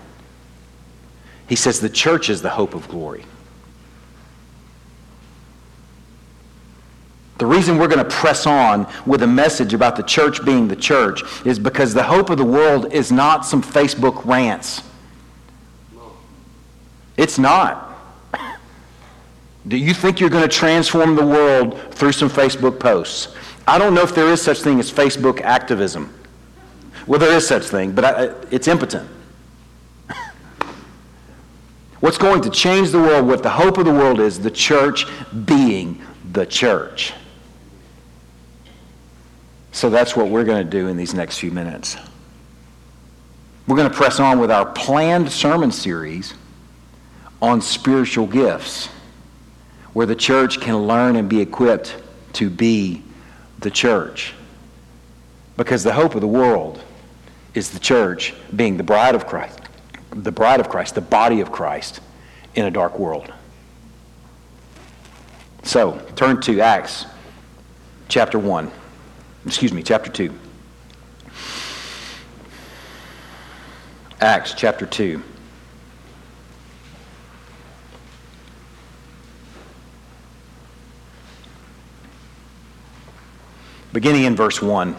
He 1.49 1.57
says 1.57 1.81
the 1.81 1.89
church 1.89 2.31
is 2.31 2.43
the 2.43 2.51
hope 2.51 2.75
of 2.75 2.87
glory. 2.89 3.25
The 7.41 7.47
reason 7.47 7.79
we're 7.79 7.89
going 7.89 8.05
to 8.05 8.11
press 8.11 8.47
on 8.47 8.87
with 9.07 9.23
a 9.23 9.27
message 9.27 9.73
about 9.73 9.97
the 9.97 10.03
church 10.03 10.45
being 10.45 10.69
the 10.69 10.77
church 10.77 11.23
is 11.47 11.59
because 11.59 11.95
the 11.95 12.03
hope 12.03 12.29
of 12.29 12.37
the 12.37 12.45
world 12.45 12.93
is 12.93 13.11
not 13.11 13.47
some 13.47 13.63
Facebook 13.63 14.27
rants. 14.27 14.83
It's 17.17 17.39
not. 17.39 17.99
Do 19.67 19.79
you 19.79 19.95
think 19.95 20.21
you're 20.21 20.29
going 20.29 20.47
to 20.47 20.55
transform 20.55 21.17
the 21.17 21.25
world 21.25 21.81
through 21.95 22.13
some 22.13 22.29
Facebook 22.29 22.79
posts? 22.79 23.35
I 23.67 23.79
don't 23.79 23.95
know 23.95 24.03
if 24.03 24.15
there 24.15 24.29
is 24.29 24.43
such 24.43 24.61
thing 24.61 24.79
as 24.79 24.93
Facebook 24.93 25.41
activism. 25.41 26.15
Well, 27.07 27.19
there 27.19 27.33
is 27.33 27.49
such 27.49 27.65
thing, 27.65 27.93
but 27.93 28.05
I, 28.05 28.35
it's 28.51 28.69
impotent. 28.69 29.09
What's 32.01 32.19
going 32.19 32.43
to 32.43 32.51
change 32.51 32.91
the 32.91 33.01
world, 33.01 33.27
what 33.27 33.43
the 33.43 33.49
hope 33.49 33.79
of 33.79 33.87
the 33.87 33.95
world 33.95 34.21
is, 34.21 34.39
the 34.39 34.51
church 34.51 35.07
being 35.47 36.03
the 36.33 36.45
church. 36.45 37.15
So 39.81 39.89
that's 39.89 40.15
what 40.15 40.29
we're 40.29 40.45
going 40.45 40.63
to 40.63 40.71
do 40.71 40.89
in 40.89 40.99
these 40.99 41.15
next 41.15 41.39
few 41.39 41.51
minutes. 41.51 41.97
We're 43.67 43.79
going 43.79 43.89
to 43.89 43.97
press 43.97 44.21
on 44.21 44.39
with 44.39 44.51
our 44.51 44.67
planned 44.67 45.33
sermon 45.33 45.73
series 45.73 46.35
on 47.41 47.63
spiritual 47.63 48.27
gifts, 48.27 48.89
where 49.95 50.05
the 50.05 50.15
church 50.15 50.61
can 50.61 50.87
learn 50.87 51.17
and 51.17 51.31
be 51.31 51.41
equipped 51.41 51.97
to 52.35 52.51
be 52.51 53.03
the 53.61 53.71
church. 53.71 54.35
Because 55.57 55.83
the 55.83 55.95
hope 55.95 56.15
of 56.15 56.21
the 56.21 56.29
world 56.29 56.85
is 57.55 57.71
the 57.71 57.81
church 57.81 58.35
being 58.55 58.77
the 58.77 58.83
bride 58.83 59.15
of 59.15 59.27
Christ, 59.27 59.61
the 60.11 60.31
bride 60.31 60.61
of 60.61 60.69
Christ, 60.69 60.95
the 60.95 61.01
body 61.01 61.41
of 61.41 61.51
Christ 61.51 62.01
in 62.55 62.67
a 62.67 62.71
dark 62.71 62.99
world. 62.99 63.33
So, 65.63 66.07
turn 66.17 66.43
to 66.43 66.61
Acts 66.61 67.07
chapter 68.09 68.39
1 68.39 68.71
excuse 69.51 69.73
me, 69.73 69.83
chapter 69.83 70.09
2. 70.13 70.33
Acts 74.21 74.55
chapter 74.57 74.87
2. 74.87 75.21
Beginning 83.93 84.23
in 84.23 84.37
verse 84.37 84.63
1. 84.63 84.95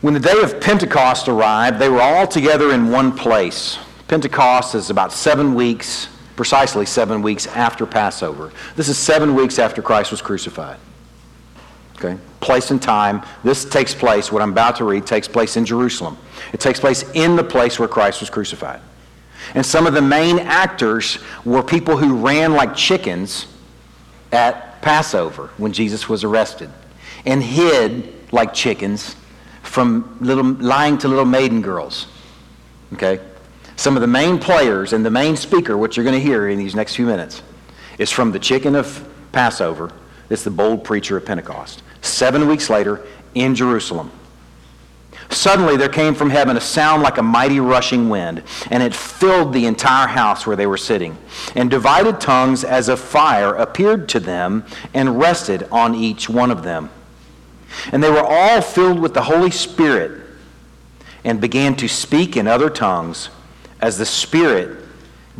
When 0.00 0.14
the 0.14 0.18
day 0.18 0.40
of 0.40 0.62
Pentecost 0.62 1.28
arrived, 1.28 1.78
they 1.78 1.90
were 1.90 2.00
all 2.00 2.26
together 2.26 2.72
in 2.72 2.90
one 2.90 3.14
place. 3.14 3.78
Pentecost 4.08 4.74
is 4.74 4.88
about 4.88 5.12
seven 5.12 5.54
weeks 5.54 6.08
precisely 6.40 6.86
seven 6.86 7.20
weeks 7.20 7.46
after 7.48 7.84
Passover. 7.84 8.50
This 8.74 8.88
is 8.88 8.96
seven 8.96 9.34
weeks 9.34 9.58
after 9.58 9.82
Christ 9.82 10.10
was 10.10 10.22
crucified. 10.22 10.78
Okay? 11.96 12.16
Place 12.40 12.70
and 12.70 12.80
time. 12.80 13.20
This 13.44 13.66
takes 13.66 13.94
place, 13.94 14.32
what 14.32 14.40
I'm 14.40 14.52
about 14.52 14.76
to 14.76 14.86
read, 14.86 15.06
takes 15.06 15.28
place 15.28 15.58
in 15.58 15.66
Jerusalem. 15.66 16.16
It 16.54 16.58
takes 16.58 16.80
place 16.80 17.02
in 17.12 17.36
the 17.36 17.44
place 17.44 17.78
where 17.78 17.88
Christ 17.88 18.20
was 18.20 18.30
crucified. 18.30 18.80
And 19.52 19.66
some 19.66 19.86
of 19.86 19.92
the 19.92 20.00
main 20.00 20.38
actors 20.38 21.18
were 21.44 21.62
people 21.62 21.98
who 21.98 22.16
ran 22.16 22.54
like 22.54 22.74
chickens 22.74 23.44
at 24.32 24.80
Passover 24.80 25.50
when 25.58 25.74
Jesus 25.74 26.08
was 26.08 26.24
arrested 26.24 26.70
and 27.26 27.42
hid 27.42 28.14
like 28.32 28.54
chickens 28.54 29.14
from 29.60 30.16
little 30.22 30.54
lying 30.54 30.96
to 30.96 31.08
little 31.08 31.26
maiden 31.26 31.60
girls. 31.60 32.06
Okay? 32.94 33.20
Some 33.80 33.96
of 33.96 34.02
the 34.02 34.06
main 34.06 34.38
players 34.38 34.92
and 34.92 35.06
the 35.06 35.10
main 35.10 35.36
speaker, 35.36 35.74
which 35.74 35.96
you're 35.96 36.04
going 36.04 36.14
to 36.14 36.20
hear 36.20 36.50
in 36.50 36.58
these 36.58 36.74
next 36.74 36.96
few 36.96 37.06
minutes, 37.06 37.42
is 37.96 38.10
from 38.10 38.30
the 38.30 38.38
chicken 38.38 38.74
of 38.74 39.08
Passover. 39.32 39.90
It's 40.28 40.44
the 40.44 40.50
bold 40.50 40.84
preacher 40.84 41.16
of 41.16 41.24
Pentecost. 41.24 41.82
Seven 42.02 42.46
weeks 42.46 42.68
later, 42.68 43.02
in 43.34 43.54
Jerusalem. 43.54 44.10
Suddenly 45.30 45.78
there 45.78 45.88
came 45.88 46.14
from 46.14 46.28
heaven 46.28 46.58
a 46.58 46.60
sound 46.60 47.02
like 47.02 47.16
a 47.16 47.22
mighty 47.22 47.58
rushing 47.58 48.10
wind, 48.10 48.42
and 48.70 48.82
it 48.82 48.94
filled 48.94 49.54
the 49.54 49.64
entire 49.64 50.08
house 50.08 50.46
where 50.46 50.56
they 50.56 50.66
were 50.66 50.76
sitting. 50.76 51.16
And 51.54 51.70
divided 51.70 52.20
tongues 52.20 52.64
as 52.64 52.90
of 52.90 53.00
fire 53.00 53.54
appeared 53.54 54.10
to 54.10 54.20
them 54.20 54.66
and 54.92 55.18
rested 55.18 55.66
on 55.72 55.94
each 55.94 56.28
one 56.28 56.50
of 56.50 56.64
them. 56.64 56.90
And 57.92 58.04
they 58.04 58.10
were 58.10 58.26
all 58.28 58.60
filled 58.60 58.98
with 58.98 59.14
the 59.14 59.22
Holy 59.22 59.50
Spirit 59.50 60.20
and 61.24 61.40
began 61.40 61.76
to 61.76 61.88
speak 61.88 62.36
in 62.36 62.46
other 62.46 62.68
tongues 62.68 63.30
as 63.80 63.98
the 63.98 64.06
Spirit 64.06 64.84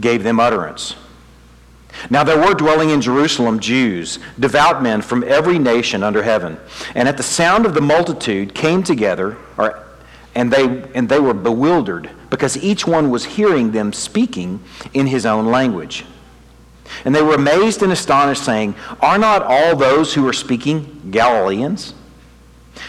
gave 0.00 0.22
them 0.22 0.40
utterance. 0.40 0.94
Now 2.08 2.24
there 2.24 2.38
were 2.38 2.54
dwelling 2.54 2.90
in 2.90 3.00
Jerusalem 3.00 3.60
Jews, 3.60 4.18
devout 4.38 4.82
men 4.82 5.02
from 5.02 5.24
every 5.24 5.58
nation 5.58 6.02
under 6.02 6.22
heaven. 6.22 6.58
And 6.94 7.08
at 7.08 7.16
the 7.16 7.22
sound 7.22 7.66
of 7.66 7.74
the 7.74 7.80
multitude 7.80 8.54
came 8.54 8.82
together, 8.82 9.36
or, 9.58 9.84
and, 10.34 10.52
they, 10.52 10.82
and 10.94 11.08
they 11.08 11.20
were 11.20 11.34
bewildered, 11.34 12.10
because 12.30 12.56
each 12.56 12.86
one 12.86 13.10
was 13.10 13.24
hearing 13.24 13.72
them 13.72 13.92
speaking 13.92 14.62
in 14.94 15.08
his 15.08 15.26
own 15.26 15.46
language. 15.46 16.04
And 17.04 17.14
they 17.14 17.22
were 17.22 17.34
amazed 17.34 17.82
and 17.82 17.92
astonished, 17.92 18.44
saying, 18.44 18.74
Are 19.00 19.18
not 19.18 19.42
all 19.42 19.76
those 19.76 20.14
who 20.14 20.26
are 20.26 20.32
speaking 20.32 21.10
Galileans? 21.10 21.94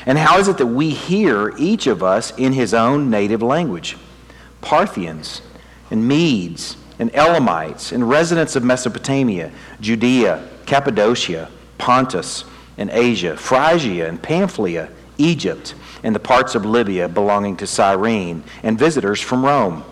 And 0.05 0.17
how 0.17 0.39
is 0.39 0.48
it 0.48 0.58
that 0.58 0.67
we 0.67 0.91
hear 0.91 1.53
each 1.58 1.86
of 1.88 2.01
us 2.01 2.31
in 2.38 2.53
his 2.53 2.74
own 2.74 3.10
native 3.10 3.41
language? 3.41 3.98
Parthians 4.62 5.41
and 5.89 6.08
Medes 6.08 6.77
and 7.00 7.13
Elamites 7.15 7.91
and 7.91 8.08
residents 8.08 8.56
of 8.56 8.63
Mesopotamia, 8.63 9.51
Judea, 9.80 10.48
Cappadocia, 10.65 11.50
Pontus, 11.77 12.46
and 12.77 12.89
Asia, 12.91 13.36
Phrygia 13.36 14.08
and 14.08 14.22
Pamphylia, 14.22 14.89
Egypt, 15.18 15.75
and 16.03 16.15
the 16.15 16.20
parts 16.20 16.56
of 16.56 16.65
Libya 16.65 17.08
belonging 17.08 17.58
to 17.58 17.68
Cyrene, 17.68 18.44
and 18.63 18.77
visitors 18.77 19.20
from 19.20 19.46
Rome, 19.46 19.84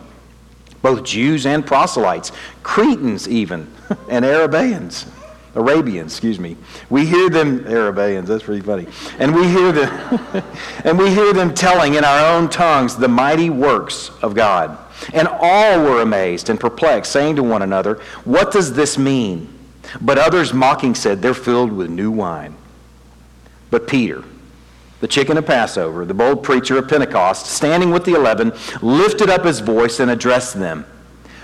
both 0.81 1.03
Jews 1.03 1.45
and 1.45 1.65
proselytes, 1.65 2.31
Cretans 2.63 3.27
even, 3.27 3.67
and 4.09 4.25
Arabians. 4.25 5.05
Arabians, 5.55 6.13
excuse 6.13 6.39
me. 6.39 6.55
We 6.89 7.05
hear 7.05 7.29
them, 7.29 7.65
Arabians, 7.65 8.27
that's 8.27 8.43
pretty 8.43 8.61
funny. 8.61 8.87
And 9.17 9.33
we 9.33 9.47
hear 9.47 9.71
them, 9.71 10.43
and 10.83 10.97
we 10.97 11.09
hear 11.09 11.33
them 11.33 11.53
telling 11.53 11.95
in 11.95 12.03
our 12.03 12.35
own 12.35 12.49
tongues 12.49 12.95
the 12.95 13.07
mighty 13.07 13.49
works 13.49 14.11
of 14.21 14.35
God. 14.35 14.77
And 15.13 15.27
all 15.27 15.81
were 15.81 16.01
amazed 16.01 16.49
and 16.49 16.59
perplexed, 16.59 17.11
saying 17.11 17.37
to 17.37 17.43
one 17.43 17.61
another, 17.61 17.95
What 18.25 18.51
does 18.51 18.73
this 18.73 18.97
mean? 18.97 19.53
But 20.01 20.17
others 20.17 20.53
mocking 20.53 20.93
said, 20.93 21.21
They're 21.21 21.33
filled 21.33 21.71
with 21.71 21.89
new 21.89 22.11
wine. 22.11 22.55
But 23.71 23.87
Peter, 23.87 24.23
the 24.99 25.07
chicken 25.07 25.37
of 25.37 25.45
Passover, 25.45 26.05
the 26.05 26.13
bold 26.13 26.43
preacher 26.43 26.77
of 26.77 26.87
Pentecost, 26.87 27.47
standing 27.47 27.89
with 27.91 28.05
the 28.05 28.13
eleven, 28.13 28.51
lifted 28.81 29.29
up 29.29 29.45
his 29.45 29.61
voice 29.61 29.99
and 29.99 30.11
addressed 30.11 30.59
them 30.59 30.85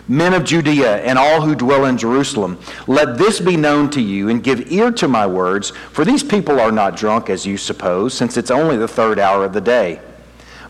Men 0.08 0.34
of 0.34 0.44
Judea 0.44 0.98
and 0.98 1.18
all 1.18 1.42
who 1.42 1.56
dwell 1.56 1.86
in 1.86 1.98
Jerusalem, 1.98 2.60
let 2.86 3.18
this 3.18 3.40
be 3.40 3.58
known 3.58 3.90
to 3.92 4.02
you 4.02 4.30
and 4.30 4.44
give 4.44 4.72
ear 4.72 4.92
to 4.92 5.08
my 5.08 5.26
words, 5.26 5.72
for 5.92 6.06
these 6.06 6.24
people 6.24 6.60
are 6.60 6.72
not 6.72 6.96
drunk 6.96 7.30
as 7.30 7.46
you 7.46 7.58
suppose, 7.58 8.14
since 8.14 8.38
it's 8.38 8.52
only 8.52 8.78
the 8.78 8.88
third 8.88 9.18
hour 9.18 9.44
of 9.44 9.54
the 9.54 9.62
day. 9.62 10.00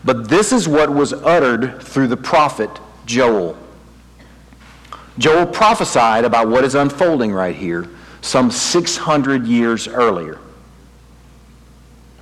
But 0.04 0.28
this 0.28 0.52
is 0.52 0.68
what 0.68 0.88
was 0.88 1.12
uttered 1.12 1.82
through 1.82 2.06
the 2.06 2.16
prophet 2.16 2.70
Joel. 3.04 3.58
Joel 5.18 5.46
prophesied 5.46 6.24
about 6.24 6.48
what 6.48 6.64
is 6.64 6.74
unfolding 6.74 7.32
right 7.32 7.56
here 7.56 7.88
some 8.20 8.50
600 8.50 9.46
years 9.46 9.86
earlier. 9.86 10.38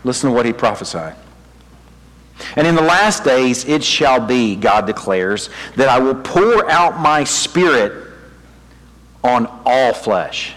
Listen 0.04 0.30
to 0.30 0.36
what 0.36 0.46
he 0.46 0.52
prophesied. 0.52 1.16
And 2.56 2.66
in 2.66 2.74
the 2.74 2.82
last 2.82 3.24
days 3.24 3.64
it 3.64 3.82
shall 3.82 4.20
be, 4.20 4.56
God 4.56 4.86
declares, 4.86 5.50
that 5.76 5.88
I 5.88 5.98
will 5.98 6.16
pour 6.16 6.70
out 6.70 6.98
my 6.98 7.24
spirit 7.24 8.12
on 9.22 9.46
all 9.64 9.92
flesh. 9.92 10.54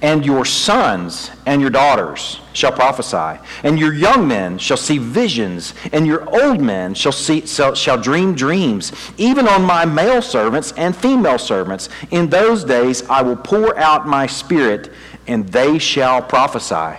And 0.00 0.24
your 0.24 0.44
sons 0.44 1.30
and 1.46 1.60
your 1.60 1.70
daughters 1.70 2.40
shall 2.52 2.72
prophesy, 2.72 3.40
and 3.64 3.78
your 3.78 3.92
young 3.92 4.28
men 4.28 4.58
shall 4.58 4.76
see 4.76 4.98
visions, 4.98 5.74
and 5.92 6.06
your 6.06 6.28
old 6.42 6.60
men 6.60 6.94
shall, 6.94 7.12
see, 7.12 7.46
shall, 7.46 7.74
shall 7.74 7.98
dream 7.98 8.34
dreams, 8.34 8.92
even 9.16 9.48
on 9.48 9.62
my 9.64 9.84
male 9.84 10.22
servants 10.22 10.72
and 10.72 10.94
female 10.94 11.38
servants. 11.38 11.88
In 12.10 12.28
those 12.28 12.64
days 12.64 13.08
I 13.08 13.22
will 13.22 13.36
pour 13.36 13.76
out 13.78 14.06
my 14.06 14.26
spirit, 14.26 14.92
and 15.26 15.48
they 15.48 15.78
shall 15.78 16.22
prophesy. 16.22 16.98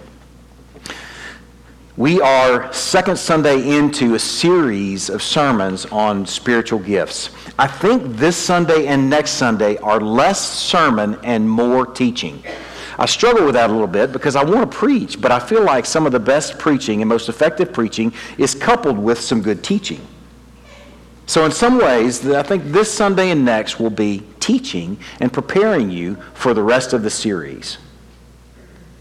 We 2.01 2.19
are 2.19 2.73
second 2.73 3.17
Sunday 3.17 3.77
into 3.77 4.15
a 4.15 4.19
series 4.19 5.07
of 5.07 5.21
sermons 5.21 5.85
on 5.85 6.25
spiritual 6.25 6.79
gifts. 6.79 7.29
I 7.59 7.67
think 7.67 8.15
this 8.15 8.35
Sunday 8.35 8.87
and 8.87 9.07
next 9.07 9.33
Sunday 9.33 9.77
are 9.77 10.01
less 10.01 10.41
sermon 10.41 11.19
and 11.23 11.47
more 11.47 11.85
teaching. 11.85 12.43
I 12.97 13.05
struggle 13.05 13.45
with 13.45 13.53
that 13.53 13.69
a 13.69 13.73
little 13.73 13.85
bit 13.85 14.11
because 14.11 14.35
I 14.35 14.43
want 14.43 14.71
to 14.71 14.75
preach, 14.75 15.21
but 15.21 15.31
I 15.31 15.37
feel 15.37 15.63
like 15.63 15.85
some 15.85 16.07
of 16.07 16.11
the 16.11 16.19
best 16.19 16.57
preaching 16.57 17.03
and 17.03 17.07
most 17.07 17.29
effective 17.29 17.71
preaching 17.71 18.11
is 18.39 18.55
coupled 18.55 18.97
with 18.97 19.19
some 19.19 19.43
good 19.43 19.63
teaching. 19.63 20.01
So, 21.27 21.45
in 21.45 21.51
some 21.51 21.77
ways, 21.77 22.27
I 22.27 22.41
think 22.41 22.63
this 22.63 22.91
Sunday 22.91 23.29
and 23.29 23.45
next 23.45 23.79
will 23.79 23.91
be 23.91 24.23
teaching 24.39 24.97
and 25.19 25.31
preparing 25.31 25.91
you 25.91 26.15
for 26.33 26.55
the 26.55 26.63
rest 26.63 26.93
of 26.93 27.03
the 27.03 27.11
series. 27.11 27.77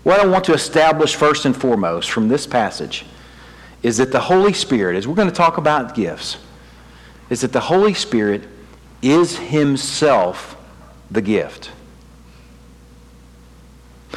What 0.03 0.21
I 0.21 0.27
want 0.27 0.45
to 0.45 0.55
establish 0.55 1.15
first 1.15 1.45
and 1.45 1.57
foremost 1.57 2.11
from 2.11 2.29
this 2.29 2.47
passage 2.47 3.05
is 3.83 3.99
that 3.99 4.13
the 4.13 4.21
Holy 4.21 4.53
Spirit, 4.53 4.97
as 4.97 5.07
we're 5.07 5.15
going 5.15 5.29
to 5.29 5.35
talk 5.35 5.59
about 5.59 5.95
gifts, 5.95 6.39
is 7.29 7.43
that 7.43 7.53
the 7.53 7.61
Holy 7.61 7.95
Spirit 7.95 8.43
is 9.03 9.39
Himself 9.39 10.57
the 11.11 11.23
gift. 11.23 11.71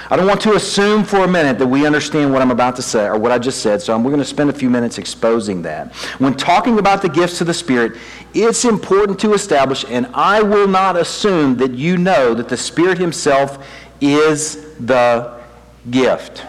I 0.10 0.16
don't 0.16 0.28
want 0.28 0.42
to 0.42 0.54
assume 0.54 1.04
for 1.04 1.24
a 1.24 1.28
minute 1.28 1.60
that 1.60 1.68
we 1.68 1.86
understand 1.86 2.34
what 2.34 2.42
I'm 2.42 2.52
about 2.52 2.76
to 2.78 2.82
say 2.82 3.06
or 3.06 3.18
what 3.18 3.32
I 3.32 3.38
just 3.38 3.62
said, 3.62 3.82
so 3.82 3.96
we're 3.98 4.10
going 4.10 4.18
to 4.18 4.26
spend 4.26 4.50
a 4.50 4.54
few 4.54 4.70
minutes 4.70 4.98
exposing 4.98 5.62
that. 5.62 5.94
When 6.18 6.34
talking 6.34 6.80
about 6.80 7.02
the 7.02 7.10
gifts 7.10 7.42
of 7.42 7.48
the 7.48 7.54
Spirit, 7.54 7.98
it's 8.34 8.66
important 8.66 9.20
to 9.20 9.34
establish, 9.34 9.86
and 9.88 10.08
I 10.14 10.42
will 10.42 10.68
not 10.68 10.98
assume 10.98 11.58
that 11.58 11.72
you 11.72 11.98
know 11.98 12.34
that 12.34 12.50
the 12.50 12.58
Spirit 12.58 12.98
Himself 12.98 13.66
is 14.02 14.76
the 14.80 15.43
gift. 15.90 16.46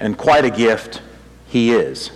And 0.00 0.16
quite 0.16 0.44
a 0.44 0.50
gift 0.50 1.02
He 1.46 1.72
is. 1.72 2.10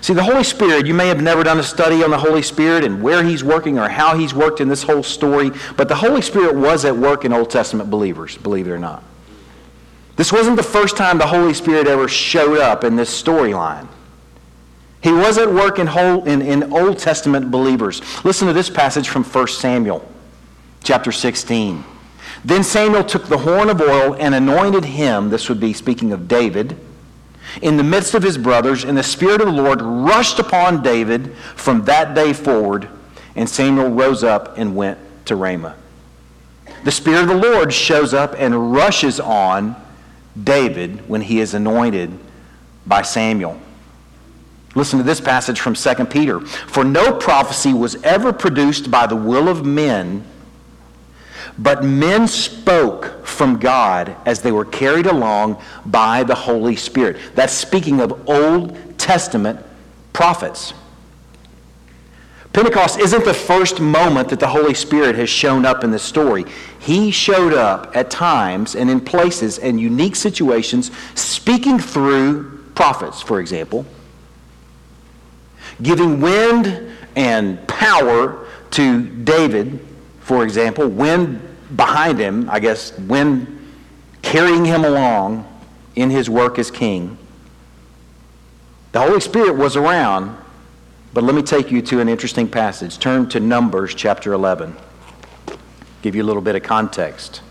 See, 0.00 0.12
the 0.12 0.22
Holy 0.22 0.44
Spirit, 0.44 0.86
you 0.86 0.94
may 0.94 1.08
have 1.08 1.22
never 1.22 1.42
done 1.42 1.58
a 1.58 1.62
study 1.62 2.02
on 2.02 2.10
the 2.10 2.18
Holy 2.18 2.42
Spirit 2.42 2.84
and 2.84 3.02
where 3.02 3.22
He's 3.22 3.42
working 3.42 3.78
or 3.78 3.88
how 3.88 4.16
He's 4.16 4.34
worked 4.34 4.60
in 4.60 4.68
this 4.68 4.82
whole 4.82 5.02
story, 5.02 5.50
but 5.76 5.88
the 5.88 5.94
Holy 5.94 6.22
Spirit 6.22 6.54
was 6.54 6.84
at 6.84 6.96
work 6.96 7.24
in 7.24 7.32
Old 7.32 7.50
Testament 7.50 7.90
believers, 7.90 8.36
believe 8.36 8.66
it 8.66 8.70
or 8.70 8.78
not. 8.78 9.02
This 10.16 10.32
wasn't 10.32 10.56
the 10.56 10.62
first 10.62 10.96
time 10.96 11.18
the 11.18 11.26
Holy 11.26 11.54
Spirit 11.54 11.86
ever 11.86 12.06
showed 12.06 12.58
up 12.58 12.84
in 12.84 12.96
this 12.96 13.22
storyline. 13.22 13.88
He 15.02 15.10
was 15.10 15.36
at 15.38 15.52
work 15.52 15.78
in, 15.78 15.86
whole, 15.88 16.24
in, 16.24 16.42
in 16.42 16.72
Old 16.72 16.98
Testament 16.98 17.50
believers. 17.50 18.02
Listen 18.24 18.46
to 18.46 18.52
this 18.52 18.70
passage 18.70 19.08
from 19.08 19.24
1 19.24 19.48
Samuel 19.48 20.08
chapter 20.84 21.10
16. 21.10 21.84
Then 22.44 22.64
Samuel 22.64 23.04
took 23.04 23.26
the 23.26 23.38
horn 23.38 23.70
of 23.70 23.80
oil 23.80 24.16
and 24.18 24.34
anointed 24.34 24.84
him, 24.84 25.30
this 25.30 25.48
would 25.48 25.60
be 25.60 25.72
speaking 25.72 26.12
of 26.12 26.26
David, 26.26 26.76
in 27.60 27.76
the 27.76 27.84
midst 27.84 28.14
of 28.14 28.22
his 28.22 28.38
brothers, 28.38 28.84
and 28.84 28.96
the 28.96 29.02
Spirit 29.02 29.40
of 29.40 29.46
the 29.46 29.62
Lord 29.62 29.80
rushed 29.80 30.38
upon 30.38 30.82
David 30.82 31.36
from 31.54 31.84
that 31.84 32.14
day 32.14 32.32
forward, 32.32 32.88
and 33.36 33.48
Samuel 33.48 33.90
rose 33.90 34.24
up 34.24 34.58
and 34.58 34.74
went 34.74 34.98
to 35.26 35.36
Ramah. 35.36 35.76
The 36.84 36.90
Spirit 36.90 37.22
of 37.22 37.28
the 37.28 37.34
Lord 37.34 37.72
shows 37.72 38.12
up 38.12 38.34
and 38.36 38.72
rushes 38.72 39.20
on 39.20 39.76
David 40.42 41.08
when 41.08 41.20
he 41.20 41.38
is 41.38 41.54
anointed 41.54 42.18
by 42.86 43.02
Samuel. 43.02 43.60
Listen 44.74 44.98
to 44.98 45.04
this 45.04 45.20
passage 45.20 45.60
from 45.60 45.74
2 45.74 46.06
Peter. 46.06 46.40
For 46.40 46.82
no 46.82 47.12
prophecy 47.12 47.72
was 47.72 48.02
ever 48.02 48.32
produced 48.32 48.90
by 48.90 49.06
the 49.06 49.16
will 49.16 49.48
of 49.48 49.64
men 49.66 50.24
but 51.58 51.84
men 51.84 52.26
spoke 52.26 53.26
from 53.26 53.58
God 53.58 54.16
as 54.24 54.40
they 54.40 54.52
were 54.52 54.64
carried 54.64 55.06
along 55.06 55.60
by 55.86 56.22
the 56.22 56.34
Holy 56.34 56.76
Spirit. 56.76 57.18
That's 57.34 57.52
speaking 57.52 58.00
of 58.00 58.28
Old 58.28 58.76
Testament 58.98 59.64
prophets. 60.12 60.74
Pentecost 62.52 62.98
isn't 62.98 63.24
the 63.24 63.32
first 63.32 63.80
moment 63.80 64.28
that 64.28 64.38
the 64.38 64.48
Holy 64.48 64.74
Spirit 64.74 65.16
has 65.16 65.30
shown 65.30 65.64
up 65.64 65.84
in 65.84 65.90
this 65.90 66.02
story. 66.02 66.44
He 66.78 67.10
showed 67.10 67.54
up 67.54 67.96
at 67.96 68.10
times 68.10 68.74
and 68.74 68.90
in 68.90 69.00
places 69.00 69.58
and 69.58 69.80
unique 69.80 70.16
situations, 70.16 70.90
speaking 71.14 71.78
through 71.78 72.64
prophets, 72.74 73.22
for 73.22 73.40
example, 73.40 73.86
giving 75.80 76.20
wind 76.20 76.94
and 77.16 77.66
power 77.66 78.46
to 78.72 79.02
David 79.24 79.80
for 80.32 80.44
example, 80.44 80.88
when 80.88 81.42
behind 81.76 82.18
him, 82.18 82.48
I 82.48 82.58
guess, 82.58 82.98
when 83.00 83.68
carrying 84.22 84.64
him 84.64 84.82
along 84.82 85.46
in 85.94 86.08
his 86.08 86.30
work 86.30 86.58
as 86.58 86.70
king, 86.70 87.18
the 88.92 89.00
Holy 89.02 89.20
Spirit 89.20 89.56
was 89.56 89.76
around, 89.76 90.34
but 91.12 91.22
let 91.22 91.34
me 91.34 91.42
take 91.42 91.70
you 91.70 91.82
to 91.82 92.00
an 92.00 92.08
interesting 92.08 92.48
passage. 92.48 92.98
Turn 92.98 93.28
to 93.28 93.40
Numbers 93.40 93.94
chapter 93.94 94.32
11. 94.32 94.74
Give 96.00 96.14
you 96.14 96.22
a 96.22 96.24
little 96.24 96.40
bit 96.40 96.56
of 96.56 96.62
context. 96.62 97.42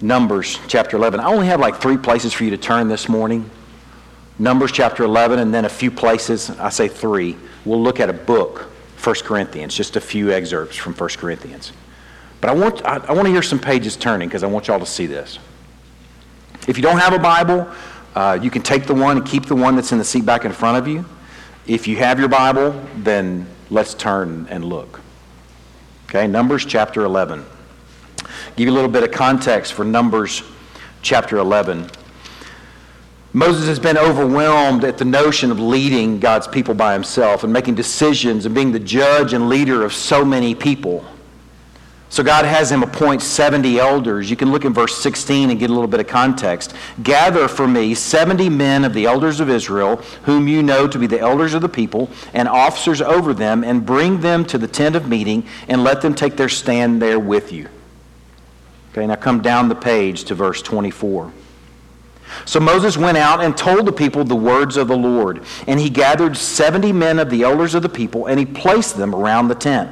Numbers 0.00 0.60
chapter 0.68 0.96
11. 0.96 1.18
I 1.18 1.24
only 1.24 1.48
have 1.48 1.58
like 1.58 1.80
three 1.80 1.96
places 1.96 2.32
for 2.32 2.44
you 2.44 2.50
to 2.50 2.58
turn 2.58 2.86
this 2.86 3.08
morning. 3.08 3.50
Numbers 4.38 4.70
chapter 4.70 5.02
11, 5.02 5.40
and 5.40 5.52
then 5.52 5.64
a 5.64 5.68
few 5.68 5.90
places. 5.90 6.50
I 6.50 6.68
say 6.68 6.86
three. 6.86 7.36
We'll 7.64 7.82
look 7.82 7.98
at 7.98 8.08
a 8.08 8.12
book, 8.12 8.70
1 9.04 9.14
Corinthians, 9.24 9.74
just 9.74 9.96
a 9.96 10.00
few 10.00 10.32
excerpts 10.32 10.76
from 10.76 10.94
1 10.94 11.08
Corinthians. 11.10 11.72
But 12.40 12.50
I 12.50 12.54
want, 12.54 12.84
I, 12.84 12.96
I 12.96 13.12
want 13.12 13.26
to 13.26 13.32
hear 13.32 13.42
some 13.42 13.58
pages 13.58 13.96
turning 13.96 14.28
because 14.28 14.42
I 14.42 14.46
want 14.46 14.68
y'all 14.68 14.78
to 14.78 14.86
see 14.86 15.06
this. 15.06 15.38
If 16.66 16.76
you 16.76 16.82
don't 16.82 16.98
have 16.98 17.12
a 17.12 17.18
Bible, 17.18 17.68
uh, 18.14 18.38
you 18.40 18.50
can 18.50 18.62
take 18.62 18.86
the 18.86 18.94
one 18.94 19.18
and 19.18 19.26
keep 19.26 19.46
the 19.46 19.56
one 19.56 19.76
that's 19.76 19.92
in 19.92 19.98
the 19.98 20.04
seat 20.04 20.24
back 20.24 20.44
in 20.44 20.52
front 20.52 20.78
of 20.78 20.88
you. 20.88 21.04
If 21.66 21.88
you 21.88 21.96
have 21.96 22.18
your 22.18 22.28
Bible, 22.28 22.80
then 22.98 23.46
let's 23.70 23.94
turn 23.94 24.46
and 24.50 24.64
look. 24.64 25.00
Okay, 26.08 26.26
Numbers 26.26 26.64
chapter 26.64 27.04
11. 27.04 27.44
Give 28.56 28.66
you 28.66 28.72
a 28.72 28.74
little 28.74 28.90
bit 28.90 29.02
of 29.02 29.10
context 29.10 29.72
for 29.72 29.84
Numbers 29.84 30.42
chapter 31.02 31.38
11. 31.38 31.90
Moses 33.36 33.66
has 33.66 33.80
been 33.80 33.98
overwhelmed 33.98 34.84
at 34.84 34.96
the 34.96 35.04
notion 35.04 35.50
of 35.50 35.58
leading 35.58 36.20
God's 36.20 36.46
people 36.46 36.72
by 36.72 36.92
himself 36.92 37.42
and 37.42 37.52
making 37.52 37.74
decisions 37.74 38.46
and 38.46 38.54
being 38.54 38.70
the 38.70 38.78
judge 38.78 39.32
and 39.32 39.48
leader 39.48 39.84
of 39.84 39.92
so 39.92 40.24
many 40.24 40.54
people. 40.54 41.04
So 42.10 42.22
God 42.22 42.44
has 42.44 42.70
him 42.70 42.84
appoint 42.84 43.22
70 43.22 43.80
elders. 43.80 44.30
You 44.30 44.36
can 44.36 44.52
look 44.52 44.64
in 44.64 44.72
verse 44.72 44.96
16 44.98 45.50
and 45.50 45.58
get 45.58 45.68
a 45.68 45.72
little 45.72 45.88
bit 45.88 45.98
of 45.98 46.06
context. 46.06 46.76
Gather 47.02 47.48
for 47.48 47.66
me 47.66 47.92
70 47.92 48.48
men 48.50 48.84
of 48.84 48.94
the 48.94 49.06
elders 49.06 49.40
of 49.40 49.50
Israel, 49.50 49.96
whom 50.22 50.46
you 50.46 50.62
know 50.62 50.86
to 50.86 50.96
be 50.96 51.08
the 51.08 51.18
elders 51.18 51.54
of 51.54 51.62
the 51.62 51.68
people, 51.68 52.08
and 52.34 52.46
officers 52.46 53.02
over 53.02 53.34
them, 53.34 53.64
and 53.64 53.84
bring 53.84 54.20
them 54.20 54.44
to 54.44 54.58
the 54.58 54.68
tent 54.68 54.94
of 54.94 55.08
meeting, 55.08 55.44
and 55.66 55.82
let 55.82 56.02
them 56.02 56.14
take 56.14 56.36
their 56.36 56.48
stand 56.48 57.02
there 57.02 57.18
with 57.18 57.50
you. 57.50 57.68
Okay, 58.92 59.08
now 59.08 59.16
come 59.16 59.42
down 59.42 59.68
the 59.68 59.74
page 59.74 60.22
to 60.26 60.36
verse 60.36 60.62
24. 60.62 61.32
So 62.44 62.60
Moses 62.60 62.96
went 62.96 63.16
out 63.16 63.42
and 63.42 63.56
told 63.56 63.86
the 63.86 63.92
people 63.92 64.24
the 64.24 64.34
words 64.34 64.76
of 64.76 64.88
the 64.88 64.96
Lord. 64.96 65.44
And 65.66 65.78
he 65.78 65.90
gathered 65.90 66.36
70 66.36 66.92
men 66.92 67.18
of 67.18 67.30
the 67.30 67.42
elders 67.42 67.74
of 67.74 67.82
the 67.82 67.88
people, 67.88 68.26
and 68.26 68.38
he 68.38 68.46
placed 68.46 68.96
them 68.96 69.14
around 69.14 69.48
the 69.48 69.54
tent. 69.54 69.90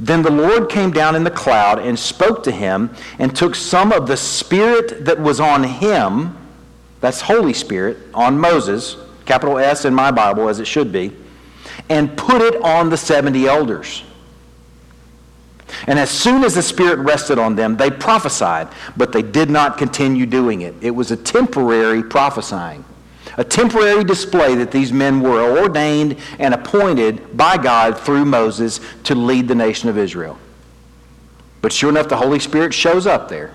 Then 0.00 0.22
the 0.22 0.30
Lord 0.30 0.68
came 0.68 0.90
down 0.90 1.16
in 1.16 1.24
the 1.24 1.30
cloud 1.30 1.80
and 1.80 1.98
spoke 1.98 2.42
to 2.44 2.50
him, 2.50 2.94
and 3.18 3.34
took 3.34 3.54
some 3.54 3.92
of 3.92 4.06
the 4.06 4.16
Spirit 4.16 5.04
that 5.04 5.18
was 5.18 5.40
on 5.40 5.64
him, 5.64 6.36
that's 7.00 7.20
Holy 7.20 7.52
Spirit, 7.52 7.98
on 8.14 8.38
Moses, 8.38 8.96
capital 9.26 9.58
S 9.58 9.84
in 9.84 9.94
my 9.94 10.10
Bible, 10.10 10.48
as 10.48 10.60
it 10.60 10.66
should 10.66 10.92
be, 10.92 11.12
and 11.88 12.16
put 12.16 12.42
it 12.42 12.62
on 12.62 12.90
the 12.90 12.96
70 12.96 13.46
elders. 13.46 14.04
And 15.86 15.98
as 15.98 16.10
soon 16.10 16.44
as 16.44 16.54
the 16.54 16.62
Spirit 16.62 16.98
rested 16.98 17.38
on 17.38 17.54
them, 17.54 17.76
they 17.76 17.90
prophesied, 17.90 18.68
but 18.96 19.12
they 19.12 19.22
did 19.22 19.50
not 19.50 19.78
continue 19.78 20.26
doing 20.26 20.62
it. 20.62 20.74
It 20.80 20.90
was 20.90 21.10
a 21.10 21.16
temporary 21.16 22.02
prophesying, 22.02 22.84
a 23.36 23.44
temporary 23.44 24.04
display 24.04 24.54
that 24.56 24.70
these 24.70 24.92
men 24.92 25.20
were 25.20 25.58
ordained 25.60 26.18
and 26.38 26.54
appointed 26.54 27.36
by 27.36 27.56
God 27.56 27.98
through 27.98 28.24
Moses 28.24 28.80
to 29.04 29.14
lead 29.14 29.48
the 29.48 29.54
nation 29.54 29.88
of 29.88 29.98
Israel. 29.98 30.38
But 31.60 31.72
sure 31.72 31.90
enough, 31.90 32.08
the 32.08 32.16
Holy 32.16 32.38
Spirit 32.38 32.72
shows 32.72 33.06
up 33.06 33.28
there. 33.28 33.54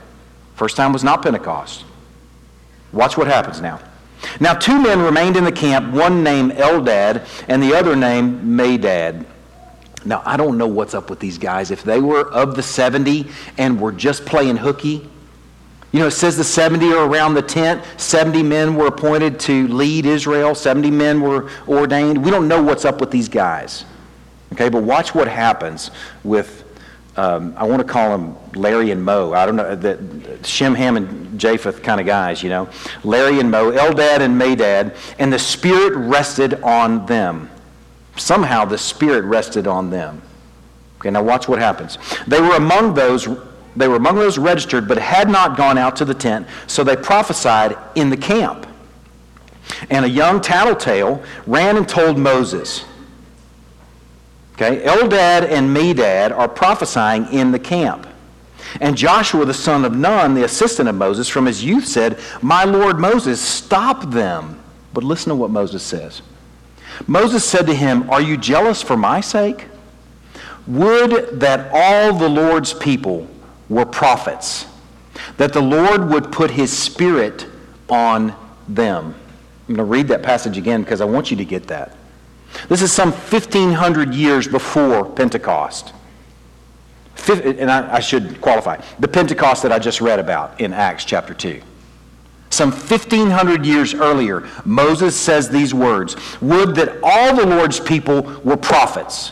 First 0.56 0.76
time 0.76 0.93
was 0.93 1.04
not 1.04 1.23
Pentecost. 1.23 1.86
Watch 2.91 3.17
what 3.17 3.28
happens 3.28 3.60
now. 3.60 3.80
Now, 4.39 4.54
two 4.54 4.82
men 4.82 5.02
remained 5.02 5.36
in 5.36 5.43
the 5.43 5.52
camp, 5.52 5.93
one 5.93 6.23
named 6.23 6.54
Eldad 6.54 7.28
and 7.47 7.62
the 7.62 7.76
other 7.76 7.95
named 7.95 8.41
Medad. 8.41 9.26
Now, 10.06 10.22
I 10.26 10.38
don't 10.38 10.58
know 10.58 10.68
what's 10.68 10.94
up 10.94 11.10
with 11.10 11.20
these 11.20 11.38
guys. 11.38 11.72
If 11.72 11.84
they 11.84 12.00
were 12.00 12.30
of 12.32 12.56
the 12.56 12.63
70 12.63 13.28
and 13.58 13.80
were 13.80 13.92
just 13.92 14.26
playing 14.26 14.58
hooky, 14.58 15.10
you 15.94 16.00
know, 16.00 16.08
it 16.08 16.12
says 16.12 16.36
the 16.36 16.44
70 16.44 16.92
are 16.92 17.08
around 17.08 17.36
the 17.36 17.42
tent. 17.44 17.84
70 17.98 18.42
men 18.42 18.76
were 18.76 18.88
appointed 18.88 19.39
to 19.42 19.68
lead 19.68 20.08
Israel. 20.08 20.56
70 20.56 20.89
men 20.89 21.22
were 21.22 21.52
ordained. 21.68 22.24
We 22.26 22.32
don't 22.32 22.48
know 22.48 22.62
what's 22.62 22.84
up 22.84 23.00
with 23.00 23.12
these 23.12 23.30
guys. 23.30 23.86
Okay, 24.54 24.70
but 24.70 24.84
watch 24.84 25.13
what 25.13 25.28
happens 25.28 25.92
with, 26.24 26.63
um, 27.16 27.54
I 27.58 27.66
want 27.66 27.80
to 27.80 27.88
call 27.88 28.10
them 28.10 28.36
Larry 28.56 28.89
and 28.89 29.04
Mo. 29.04 29.34
I 29.34 29.46
don't 29.46 29.56
know, 29.56 29.76
the, 29.76 30.39
Shem, 30.44 30.74
Ham, 30.74 30.98
and 30.98 31.39
Japheth 31.39 31.84
kind 31.84 32.02
of 32.02 32.08
guys, 32.08 32.42
you 32.42 32.50
know. 32.50 32.70
Larry 33.04 33.39
and 33.39 33.52
Mo, 33.52 33.72
Eldad 33.72 34.20
and 34.22 34.39
Medad, 34.39 34.96
and 35.20 35.32
the 35.32 35.39
Spirit 35.39 35.96
rested 35.96 36.56
on 36.63 37.06
them. 37.06 37.52
Somehow 38.15 38.65
the 38.65 38.78
Spirit 38.78 39.23
rested 39.26 39.67
on 39.67 39.89
them. 39.89 40.21
Okay, 40.99 41.10
now 41.10 41.23
watch 41.23 41.47
what 41.47 41.60
happens. 41.60 41.97
They 42.28 42.39
were 42.39 42.56
among 42.56 42.93
those 42.93 43.28
they 43.76 43.88
were 43.88 43.95
among 43.95 44.15
those 44.15 44.38
registered, 44.38 44.88
but 44.88 44.97
had 44.97 45.30
not 45.30 45.58
gone 45.58 45.78
out 45.78 45.95
to 45.95 46.06
the 46.06 46.13
tent, 46.13 46.47
so 46.67 46.84
they 46.84 46.95
prophesied 46.95 47.76
in 47.95 48.10
the 48.12 48.17
camp. 48.17 48.67
And 49.89 50.06
a 50.06 50.10
young 50.10 50.41
tattletale 50.41 51.23
ran 51.47 51.78
and 51.78 51.88
told 51.88 52.17
Moses. 52.17 52.86
Okay, 54.54 54.84
Eldad 54.84 55.49
and 55.49 55.76
Medad 55.76 56.32
are 56.32 56.47
prophesying 56.47 57.26
in 57.34 57.52
the 57.52 57.60
camp. 57.60 58.08
And 58.80 58.95
Joshua 58.95 59.45
the 59.45 59.54
son 59.54 59.86
of 59.86 59.95
Nun, 59.95 60.36
the 60.36 60.43
assistant 60.43 60.88
of 60.88 60.95
Moses, 60.95 61.28
from 61.28 61.45
his 61.45 61.63
youth 61.63 61.86
said, 61.86 62.19
My 62.41 62.63
Lord 62.63 62.99
Moses, 62.99 63.41
stop 63.41 64.10
them. 64.12 64.60
But 64.93 65.04
listen 65.04 65.30
to 65.30 65.36
what 65.36 65.49
Moses 65.49 65.82
says. 65.82 66.21
Moses 67.08 67.44
said 67.44 67.68
to 67.68 67.74
him, 67.74 68.10
Are 68.10 68.22
you 68.22 68.38
jealous 68.38 68.82
for 68.82 68.98
my 68.98 69.22
sake? 69.22 69.68
Would 70.68 71.39
that 71.39 71.70
all 71.74 72.18
the 72.18 72.30
Lord's 72.30 72.74
people 72.74 73.28
were 73.70 73.86
prophets, 73.86 74.66
that 75.38 75.54
the 75.54 75.62
Lord 75.62 76.10
would 76.10 76.32
put 76.32 76.52
his 76.52 76.76
spirit 76.78 77.48
on 77.89 78.36
them. 78.68 79.16
I'm 79.68 79.76
going 79.76 79.78
to 79.78 79.84
read 79.84 80.08
that 80.10 80.24
passage 80.24 80.58
again 80.58 80.84
because 80.84 81.02
I 81.02 81.06
want 81.06 81.32
you 81.32 81.38
to 81.38 81.46
get 81.46 81.68
that. 81.68 81.96
This 82.70 82.82
is 82.82 82.92
some 82.92 83.12
1,500 83.12 84.13
years 84.13 84.48
before 84.48 85.06
Pentecost. 85.06 85.94
And 87.30 87.72
I, 87.72 88.00
should 88.00 88.42
qualify 88.42 88.82
the 89.00 89.08
Pentecost 89.08 89.63
that 89.63 89.72
I 89.72 89.80
just 89.80 90.02
read 90.02 90.20
about 90.20 90.60
in 90.60 90.74
Acts 90.74 91.06
chapter 91.06 91.34
2. 91.34 91.62
Some 92.54 92.70
1,500 92.70 93.66
years 93.66 93.96
earlier, 93.96 94.48
Moses 94.63 95.20
says 95.20 95.50
these 95.50 95.74
words 95.74 96.16
Would 96.39 96.76
that 96.76 97.00
all 97.02 97.36
the 97.36 97.48
Lord's 97.48 97.80
people 97.80 98.22
were 98.44 98.58
prophets. 98.58 99.32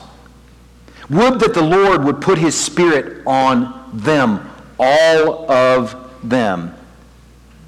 Would 1.07 1.39
that 1.41 1.53
the 1.53 1.61
Lord 1.61 2.03
would 2.03 2.19
put 2.19 2.39
his 2.39 2.59
spirit 2.59 3.21
on 3.27 3.91
them, 3.93 4.49
all 4.79 5.51
of 5.51 5.95
them 6.23 6.73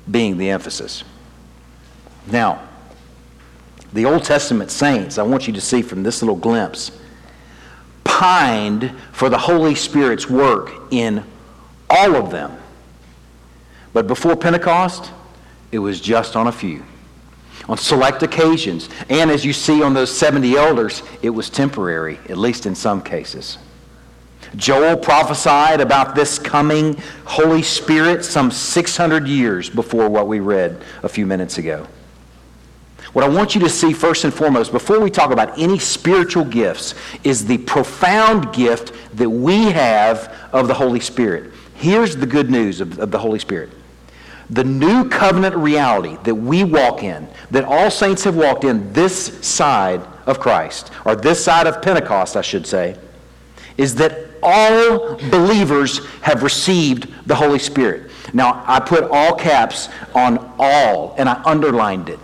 being 0.09 0.39
the 0.39 0.49
emphasis. 0.49 1.03
Now, 2.25 2.67
the 3.91 4.05
Old 4.05 4.23
Testament 4.23 4.71
saints, 4.71 5.19
I 5.19 5.23
want 5.23 5.45
you 5.45 5.53
to 5.53 5.61
see 5.61 5.83
from 5.83 6.01
this 6.01 6.23
little 6.23 6.35
glimpse, 6.35 6.97
pined 8.03 8.91
for 9.11 9.29
the 9.29 9.37
Holy 9.37 9.75
Spirit's 9.75 10.27
work 10.27 10.71
in 10.89 11.23
all 11.91 12.15
of 12.15 12.31
them. 12.31 12.57
But 13.93 14.07
before 14.07 14.35
Pentecost, 14.35 15.11
it 15.73 15.79
was 15.79 15.99
just 15.99 16.35
on 16.35 16.47
a 16.47 16.51
few. 16.51 16.85
On 17.67 17.77
select 17.77 18.21
occasions, 18.21 18.89
and 19.09 19.31
as 19.31 19.43
you 19.43 19.53
see 19.53 19.81
on 19.81 19.93
those 19.93 20.15
70 20.15 20.55
elders, 20.55 21.01
it 21.23 21.31
was 21.31 21.49
temporary, 21.49 22.19
at 22.29 22.37
least 22.37 22.67
in 22.67 22.75
some 22.75 23.01
cases. 23.01 23.57
Joel 24.55 24.97
prophesied 24.97 25.81
about 25.81 26.13
this 26.13 26.37
coming 26.37 27.01
Holy 27.25 27.63
Spirit 27.63 28.23
some 28.23 28.51
600 28.51 29.27
years 29.27 29.69
before 29.69 30.09
what 30.09 30.27
we 30.27 30.39
read 30.39 30.83
a 31.01 31.09
few 31.09 31.25
minutes 31.25 31.57
ago. 31.57 31.87
What 33.13 33.25
I 33.25 33.29
want 33.29 33.55
you 33.55 33.61
to 33.61 33.69
see 33.69 33.93
first 33.93 34.25
and 34.25 34.33
foremost, 34.33 34.71
before 34.71 34.99
we 34.99 35.09
talk 35.09 35.31
about 35.31 35.57
any 35.57 35.79
spiritual 35.79 36.45
gifts, 36.45 36.93
is 37.23 37.45
the 37.45 37.57
profound 37.59 38.53
gift 38.53 38.93
that 39.17 39.29
we 39.29 39.71
have 39.71 40.35
of 40.51 40.67
the 40.67 40.73
Holy 40.73 40.99
Spirit. 40.99 41.51
Here's 41.75 42.15
the 42.15 42.27
good 42.27 42.51
news 42.51 42.79
of, 42.79 42.99
of 42.99 43.09
the 43.09 43.19
Holy 43.19 43.39
Spirit 43.39 43.71
the 44.49 44.63
new 44.63 45.09
covenant 45.09 45.55
reality 45.55 46.17
that 46.23 46.35
we 46.35 46.63
walk 46.63 47.03
in, 47.03 47.27
that 47.51 47.63
all 47.63 47.89
saints 47.89 48.23
have 48.23 48.35
walked 48.35 48.63
in 48.63 48.91
this 48.93 49.45
side 49.45 50.01
of 50.25 50.39
Christ, 50.39 50.91
or 51.05 51.15
this 51.15 51.43
side 51.43 51.67
of 51.67 51.81
Pentecost, 51.81 52.35
I 52.35 52.41
should 52.41 52.67
say, 52.67 52.97
is 53.77 53.95
that 53.95 54.27
all 54.43 55.15
believers 55.29 56.05
have 56.21 56.43
received 56.43 57.07
the 57.25 57.35
Holy 57.35 57.59
Spirit. 57.59 58.11
Now, 58.33 58.63
I 58.67 58.79
put 58.79 59.05
all 59.11 59.35
caps 59.35 59.89
on 60.13 60.53
all, 60.59 61.15
and 61.17 61.29
I 61.29 61.41
underlined 61.43 62.09
it. 62.09 62.19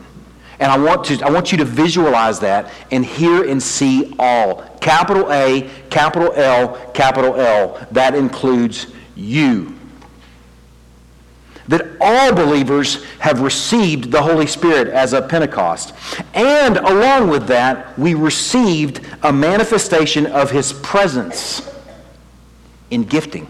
And 0.59 0.69
I 0.69 0.77
want, 0.77 1.05
to, 1.05 1.25
I 1.25 1.29
want 1.29 1.53
you 1.53 1.57
to 1.59 1.65
visualize 1.65 2.39
that 2.41 2.69
and 2.91 3.05
hear 3.05 3.47
and 3.47 3.63
see 3.63 4.13
all. 4.19 4.63
Capital 4.81 5.31
A, 5.31 5.69
capital 5.89 6.33
L, 6.33 6.91
capital 6.93 7.35
L. 7.35 7.87
That 7.91 8.13
includes 8.13 8.87
you. 9.15 9.78
That 11.69 11.87
all 12.01 12.33
believers 12.33 13.03
have 13.19 13.41
received 13.41 14.11
the 14.11 14.21
Holy 14.21 14.47
Spirit 14.47 14.89
as 14.89 15.13
of 15.13 15.29
Pentecost. 15.29 15.93
And 16.33 16.77
along 16.77 17.29
with 17.29 17.47
that, 17.47 17.97
we 17.97 18.13
received 18.13 19.01
a 19.23 19.31
manifestation 19.31 20.25
of 20.25 20.51
His 20.51 20.73
presence 20.73 21.61
in 22.91 23.03
gifting. 23.03 23.47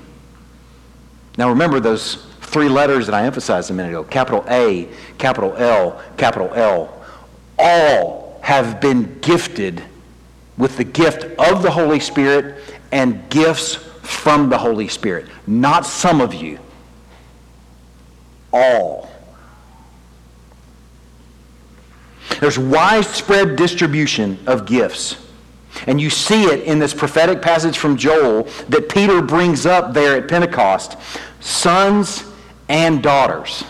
Now 1.38 1.50
remember 1.50 1.80
those 1.80 2.26
three 2.42 2.70
letters 2.70 3.06
that 3.08 3.16
I 3.16 3.26
emphasized 3.26 3.72
a 3.72 3.74
minute 3.74 3.90
ago 3.90 4.04
capital 4.04 4.44
A, 4.50 4.90
capital 5.18 5.56
L, 5.56 6.02
capital 6.18 6.54
L 6.54 6.96
all 7.58 8.40
have 8.42 8.82
been 8.82 9.20
gifted 9.20 9.84
with 10.58 10.78
the 10.78 10.84
gift 10.84 11.24
of 11.40 11.62
the 11.62 11.72
Holy 11.72 12.00
Spirit 12.00 12.62
and 12.92 13.30
gifts 13.30 13.76
from 13.76 14.50
the 14.50 14.58
Holy 14.58 14.88
Spirit. 14.88 15.28
Not 15.46 15.86
some 15.86 16.22
of 16.22 16.34
you. 16.34 16.60
All. 18.52 19.10
There's 22.40 22.58
widespread 22.58 23.56
distribution 23.56 24.40
of 24.48 24.66
gifts. 24.66 25.18
And 25.88 26.00
you 26.00 26.10
see 26.10 26.46
it 26.46 26.64
in 26.64 26.80
this 26.80 26.94
prophetic 26.94 27.42
passage 27.42 27.78
from 27.78 27.98
Joel 27.98 28.44
that 28.70 28.90
Peter 28.90 29.22
brings 29.22 29.66
up 29.66 29.94
there 29.94 30.18
at 30.18 30.28
Pentecost 30.28 30.98
sons 31.40 32.24
and 32.68 33.02
daughters. 33.02 33.64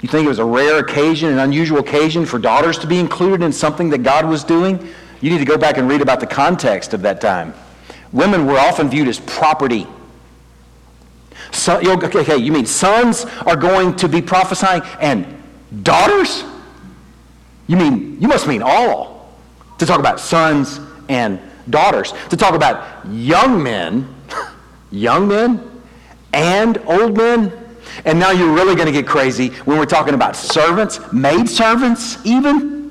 You 0.00 0.08
think 0.08 0.26
it 0.26 0.28
was 0.28 0.38
a 0.38 0.44
rare 0.44 0.78
occasion, 0.78 1.30
an 1.30 1.38
unusual 1.38 1.78
occasion 1.78 2.26
for 2.26 2.38
daughters 2.38 2.78
to 2.78 2.86
be 2.86 2.98
included 2.98 3.42
in 3.42 3.52
something 3.52 3.88
that 3.90 4.02
God 4.02 4.28
was 4.28 4.44
doing? 4.44 4.86
You 5.20 5.30
need 5.30 5.38
to 5.38 5.46
go 5.46 5.56
back 5.56 5.78
and 5.78 5.88
read 5.88 6.02
about 6.02 6.20
the 6.20 6.26
context 6.26 6.92
of 6.92 7.02
that 7.02 7.20
time. 7.20 7.54
Women 8.12 8.46
were 8.46 8.58
often 8.58 8.90
viewed 8.90 9.08
as 9.08 9.18
property. 9.20 9.86
So, 11.54 11.78
okay, 11.78 12.18
okay, 12.18 12.36
you 12.36 12.52
mean 12.52 12.66
sons 12.66 13.24
are 13.46 13.56
going 13.56 13.96
to 13.96 14.08
be 14.08 14.20
prophesying 14.20 14.82
and 15.00 15.26
daughters? 15.82 16.44
You 17.66 17.76
mean, 17.76 18.20
you 18.20 18.28
must 18.28 18.46
mean 18.46 18.62
all. 18.62 19.38
To 19.78 19.86
talk 19.86 19.98
about 19.98 20.20
sons 20.20 20.80
and 21.08 21.40
daughters. 21.70 22.12
To 22.30 22.36
talk 22.36 22.54
about 22.54 23.06
young 23.08 23.62
men, 23.62 24.14
young 24.90 25.26
men 25.28 25.70
and 26.32 26.78
old 26.86 27.16
men 27.16 27.52
and 28.04 28.18
now 28.18 28.30
you're 28.30 28.52
really 28.52 28.74
going 28.74 28.86
to 28.86 28.92
get 28.92 29.06
crazy 29.06 29.48
when 29.64 29.78
we're 29.78 29.86
talking 29.86 30.14
about 30.14 30.36
servants, 30.36 31.00
maid 31.12 31.48
servants, 31.48 32.18
even, 32.24 32.90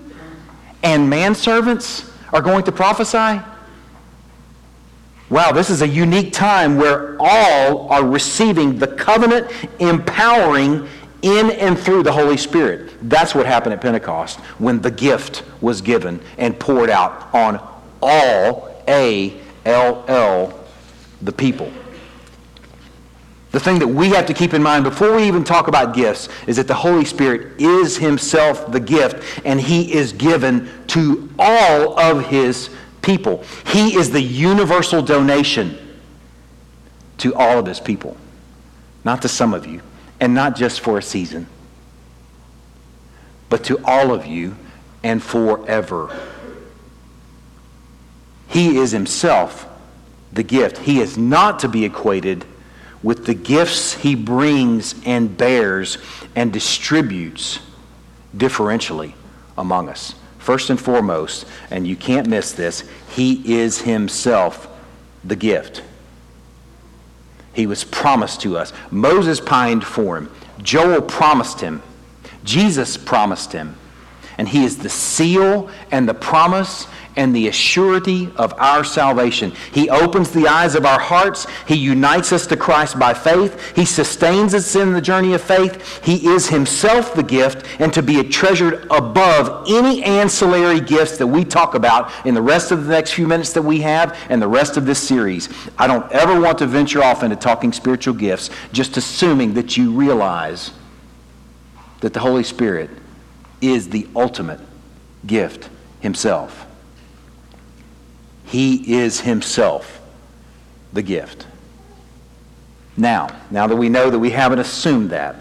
and 0.82 1.12
manservants 1.12 2.10
are 2.32 2.42
going 2.42 2.64
to 2.64 2.72
prophesy. 2.72 3.44
Wow, 5.30 5.52
this 5.52 5.70
is 5.70 5.82
a 5.82 5.88
unique 5.88 6.34
time 6.34 6.78
where 6.78 7.16
all 7.20 7.90
are 7.90 8.06
receiving 8.06 8.78
the 8.78 8.88
covenant 8.88 9.52
empowering 9.80 10.88
in 11.22 11.52
and 11.52 11.80
through 11.80 12.04
the 12.04 12.12
Holy 12.12 12.38
Spirit. 12.38 12.94
That's 13.10 13.34
what 13.34 13.46
happened 13.46 13.74
at 13.74 13.82
Pentecost 13.82 14.40
when 14.60 14.82
the 14.82 14.92
gift 14.92 15.44
was 15.62 15.82
given 15.82 16.22
and 16.38 16.60
poured 16.60 16.90
out 16.90 17.34
on 17.34 17.66
all, 18.02 18.84
A 18.88 19.40
L 19.66 20.04
L, 20.08 20.60
the 21.22 21.32
people. 21.32 21.72
The 23.52 23.60
thing 23.60 23.80
that 23.80 23.88
we 23.88 24.10
have 24.10 24.26
to 24.26 24.34
keep 24.34 24.54
in 24.54 24.62
mind 24.62 24.84
before 24.84 25.16
we 25.16 25.24
even 25.24 25.44
talk 25.44 25.68
about 25.68 25.96
gifts 25.96 26.28
is 26.48 26.58
that 26.58 26.68
the 26.68 26.74
Holy 26.74 27.06
Spirit 27.06 27.62
is 27.62 27.96
Himself 27.98 28.72
the 28.72 28.80
gift, 28.80 29.24
and 29.46 29.62
He 29.62 29.94
is 29.94 30.12
given 30.12 30.70
to 30.88 31.30
all 31.40 31.98
of 32.00 32.26
His 32.26 32.70
people. 33.04 33.44
He 33.68 33.96
is 33.96 34.10
the 34.10 34.22
universal 34.22 35.04
donation 35.04 35.78
to 37.20 37.36
all 37.36 37.60
of 37.60 37.68
His 37.68 37.80
people, 37.80 38.18
not 39.04 39.22
to 39.22 39.28
some 39.28 39.54
of 39.54 39.68
you, 39.68 39.82
and 40.20 40.34
not 40.34 40.56
just 40.56 40.80
for 40.80 40.98
a 40.98 41.04
season, 41.04 41.46
but 43.50 43.64
to 43.66 43.80
all 43.86 44.12
of 44.12 44.26
you 44.26 44.56
and 45.04 45.22
forever. 45.22 46.20
He 48.48 48.78
is 48.78 48.92
Himself 48.92 49.68
the 50.34 50.44
gift. 50.44 50.80
He 50.80 51.00
is 51.00 51.18
not 51.18 51.60
to 51.60 51.68
be 51.68 51.86
equated 51.86 52.46
with 53.04 53.26
the 53.26 53.34
gifts 53.34 53.94
he 53.94 54.16
brings 54.16 54.96
and 55.06 55.38
bears 55.38 55.98
and 56.36 56.52
distributes 56.52 57.60
differentially 58.36 59.14
among 59.58 59.90
us. 59.90 60.16
First 60.44 60.70
and 60.70 60.80
foremost, 60.80 61.46
and 61.72 61.88
you 61.88 61.96
can't 61.96 62.28
miss 62.28 62.52
this, 62.52 62.84
he 63.08 63.56
is 63.62 63.80
himself 63.80 64.68
the 65.24 65.38
gift. 65.38 65.82
He 67.54 67.66
was 67.66 67.86
promised 67.86 68.42
to 68.42 68.58
us. 68.58 68.74
Moses 68.92 69.40
pined 69.40 69.86
for 69.86 70.18
him. 70.18 70.30
Joel 70.62 71.02
promised 71.02 71.62
him. 71.62 71.82
Jesus 72.44 72.98
promised 72.98 73.54
him. 73.54 73.78
And 74.38 74.50
he 74.50 74.66
is 74.66 74.80
the 74.80 74.90
seal 74.90 75.70
and 75.92 76.10
the 76.10 76.14
promise 76.14 76.88
and 77.16 77.36
the 77.36 77.48
assurity 77.48 78.36
of 78.36 78.54
our 78.60 78.84
salvation. 78.84 79.52
He 79.72 79.90
opens 79.90 80.32
the 80.32 80.48
eyes 80.48 80.76
of 80.76 80.86
our 80.86 81.00
hearts. 81.00 81.46
He 81.68 81.76
unites 81.76 82.32
us 82.32 82.48
to 82.48 82.58
Christ 82.58 82.98
by 82.98 83.14
faith. 83.14 83.76
He 83.76 83.86
sustains 83.86 84.54
us 84.54 84.76
in 84.76 84.94
the 84.94 85.02
journey 85.02 85.34
of 85.34 85.42
faith. 85.42 86.04
He 86.04 86.28
is 86.28 86.50
himself 86.50 87.14
the 87.14 87.24
gift 87.24 87.66
and 87.80 87.94
to 87.94 88.02
be 88.02 88.22
treasured 88.24 88.88
above 88.90 89.66
any 89.70 90.04
ancillary 90.04 90.80
gifts 90.80 91.18
that 91.18 91.28
we 91.28 91.46
talk 91.46 91.76
about 91.76 92.12
in 92.26 92.34
the 92.34 92.42
rest 92.42 92.72
of 92.72 92.86
the 92.86 92.92
next 92.92 93.14
few 93.14 93.28
minutes 93.28 93.54
that 93.54 93.62
we 93.62 93.82
have 93.82 94.18
and 94.30 94.42
the 94.42 94.48
rest 94.48 94.78
of 94.78 94.86
this 94.86 95.00
series. 95.00 95.50
I 95.78 95.88
don't 95.88 96.12
ever 96.12 96.40
want 96.40 96.58
to 96.60 96.68
venture 96.68 97.04
off 97.04 97.24
into 97.24 97.36
talking 97.36 97.74
spiritual 97.74 98.14
gifts 98.14 98.50
just 98.72 98.98
assuming 98.98 99.54
that 99.54 99.78
you 99.78 99.92
realize 99.92 100.72
that 102.02 102.14
the 102.14 102.20
Holy 102.20 102.44
Spirit 102.44 102.90
is 103.62 103.90
the 103.90 104.08
ultimate 104.16 104.60
gift 105.26 105.70
himself. 106.02 106.63
He 108.54 108.98
is 108.98 109.20
himself 109.22 110.00
the 110.94 111.02
gift. 111.02 111.48
Now, 112.96 113.36
now 113.50 113.66
that 113.66 113.76
we 113.76 113.90
know 113.90 114.12
that 114.12 114.20
we 114.20 114.30
haven't 114.30 114.60
assumed 114.60 115.10
that, 115.10 115.38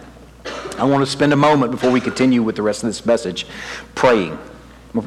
I 0.79 0.85
want 0.85 1.05
to 1.05 1.11
spend 1.11 1.35
a 1.35 1.37
moment 1.37 1.73
before 1.73 1.91
we 1.91 2.01
continue 2.01 2.43
with 2.43 2.57
the 2.57 2.63
rest 2.63 2.83
of 2.83 2.87
this 2.87 3.05
message 3.05 3.47
praying. 3.95 4.39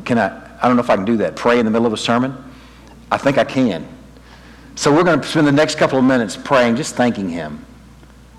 Can 0.04 0.20
I? 0.20 0.28
I 0.62 0.68
don't 0.68 0.76
know 0.76 0.84
if 0.84 0.89
I 0.91 0.98
can 0.98 1.06
do 1.06 1.18
that. 1.18 1.36
Pray 1.36 1.58
in 1.58 1.65
the 1.65 1.72
middle 1.72 1.88
of 1.88 1.94
a 1.94 1.98
sermon? 1.98 2.38
I 3.12 3.18
think 3.18 3.39
I 3.39 3.44
can. 3.44 3.88
So 4.76 4.94
we're 4.94 5.04
going 5.04 5.20
to 5.20 5.28
spend 5.28 5.48
the 5.48 5.52
next 5.52 5.80
couple 5.80 5.98
of 5.98 6.06
minutes 6.06 6.38
praying, 6.38 6.76
just 6.76 6.94
thanking 6.94 7.30
Him 7.30 7.65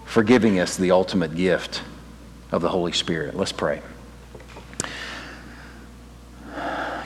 for 0.05 0.23
giving 0.23 0.61
us 0.61 0.77
the 0.77 0.93
ultimate 0.93 1.35
gift 1.35 1.83
of 2.53 2.63
the 2.63 2.69
Holy 2.69 2.93
Spirit. 2.93 3.35
Let's 3.35 3.51
pray. 3.51 3.83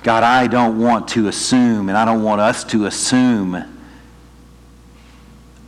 God, 0.03 0.23
I 0.23 0.47
don't 0.47 0.79
want 0.79 1.09
to 1.09 1.29
assume, 1.29 1.89
and 1.89 1.99
I 1.99 2.05
don't 2.05 2.23
want 2.23 2.41
us 2.41 2.65
to 2.65 2.87
assume 2.87 3.65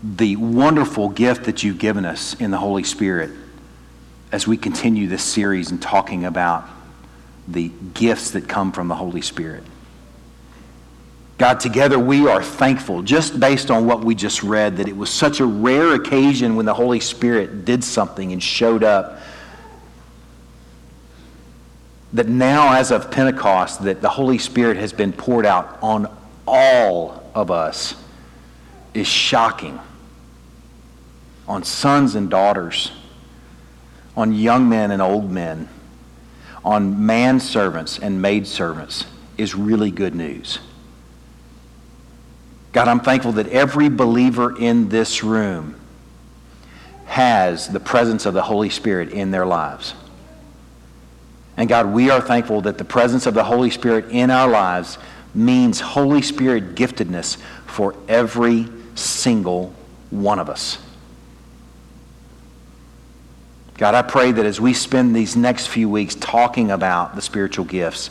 the 0.03 0.37
wonderful 0.37 1.11
gift 1.11 1.45
that 1.45 1.62
you've 1.62 1.79
given 1.79 2.05
us 2.05 2.35
in 2.40 2.51
the 2.51 2.57
Holy 2.57 2.83
Spirit 2.83 3.31
as 4.33 4.47
we 4.47 4.57
continue 4.57 5.07
this 5.07 5.23
series 5.23 5.71
and 5.71 5.81
talking 5.81 6.25
about 6.25 6.66
the 7.47 7.71
gifts 7.92 8.31
that 8.31 8.49
come 8.49 8.73
from 8.73 8.88
the 8.88 8.95
Holy 8.95 9.21
Spirit. 9.21 9.64
God, 11.37 11.61
together 11.61 11.99
we 11.99 12.27
are 12.27 12.42
thankful, 12.42 13.03
just 13.03 13.38
based 13.38 13.71
on 13.71 13.87
what 13.87 14.03
we 14.03 14.14
just 14.14 14.42
read, 14.42 14.79
that 14.79 14.88
it 14.88 14.97
was 14.97 15.11
such 15.11 15.40
a 15.40 15.45
rare 15.45 15.95
occasion 15.95 16.57
when 16.57 16.64
the 16.64 16.75
Holy 16.75 17.01
Spirit 17.01 17.64
did 17.64 17.85
something 17.85 18.33
and 18.33 18.42
showed 18.42 18.83
up 18.83 19.18
that 22.12 22.29
now, 22.29 22.75
as 22.75 22.90
of 22.90 23.11
Pentecost, 23.11 23.85
that 23.85 24.03
the 24.03 24.09
Holy 24.09 24.38
Spirit 24.38 24.77
has 24.77 24.92
been 24.92 25.12
poured 25.12 25.46
out 25.46 25.79
on 25.83 26.14
all 26.46 27.31
of 27.35 27.51
us 27.51 27.94
is 28.92 29.07
shocking. 29.07 29.81
On 31.48 31.62
sons 31.64 32.14
and 32.14 32.29
daughters, 32.31 32.92
on 34.16 34.33
young 34.33 34.68
men 34.68 34.90
and 34.90 35.01
old 35.01 35.31
men, 35.31 35.68
on 36.64 36.96
manservants 36.96 37.98
and 37.98 38.20
maidservants 38.20 39.07
is 39.38 39.55
really 39.55 39.90
good 39.90 40.14
news. 40.14 40.59
God, 42.72 42.88
I'm 42.88 43.01
thankful 43.01 43.33
that 43.33 43.48
every 43.48 43.88
believer 43.88 44.57
in 44.57 44.88
this 44.88 45.25
room 45.25 45.77
has 47.07 47.68
the 47.68 47.81
presence 47.81 48.25
of 48.25 48.33
the 48.33 48.42
Holy 48.42 48.70
Spirit 48.70 49.11
in 49.11 49.31
their 49.31 49.44
lives. 49.44 49.94
And 51.62 51.68
God, 51.68 51.92
we 51.92 52.11
are 52.11 52.20
thankful 52.20 52.62
that 52.62 52.77
the 52.77 52.85
presence 52.85 53.25
of 53.25 53.35
the 53.35 53.44
Holy 53.44 53.70
Spirit 53.70 54.07
in 54.11 54.33
our 54.33 54.48
lives 54.48 54.98
means 55.33 55.79
Holy 55.79 56.20
Spirit 56.20 56.75
giftedness 56.75 57.37
for 57.66 57.94
every 58.09 58.66
single 58.96 59.72
one 60.11 60.40
of 60.40 60.51
us. 60.51 60.79
God, 63.79 63.94
I 63.94 64.03
pray 64.03 64.33
that 64.33 64.44
as 64.44 64.61
we 64.61 64.75
spend 64.75 65.14
these 65.14 65.37
next 65.37 65.68
few 65.68 65.88
weeks 65.88 66.16
talking 66.16 66.72
about 66.72 67.14
the 67.14 67.22
spiritual 67.22 67.64
gifts, 67.64 68.11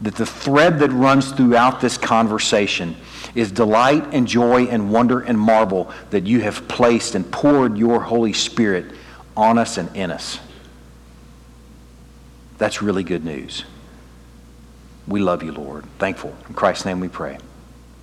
that 0.00 0.14
the 0.14 0.24
thread 0.24 0.78
that 0.78 0.92
runs 0.92 1.30
throughout 1.30 1.82
this 1.82 1.98
conversation 1.98 2.96
is 3.34 3.52
delight 3.52 4.14
and 4.14 4.26
joy 4.26 4.64
and 4.64 4.90
wonder 4.90 5.20
and 5.20 5.38
marvel 5.38 5.92
that 6.08 6.26
you 6.26 6.40
have 6.40 6.66
placed 6.68 7.16
and 7.16 7.30
poured 7.30 7.76
your 7.76 8.00
Holy 8.00 8.32
Spirit 8.32 8.86
on 9.36 9.58
us 9.58 9.76
and 9.76 9.94
in 9.94 10.10
us. 10.10 10.38
That's 12.62 12.80
really 12.80 13.02
good 13.02 13.24
news. 13.24 13.64
We 15.08 15.18
love 15.18 15.42
you, 15.42 15.50
Lord. 15.50 15.84
Thankful. 15.98 16.32
In 16.48 16.54
Christ's 16.54 16.84
name 16.84 17.00
we 17.00 17.08
pray. 17.08 17.38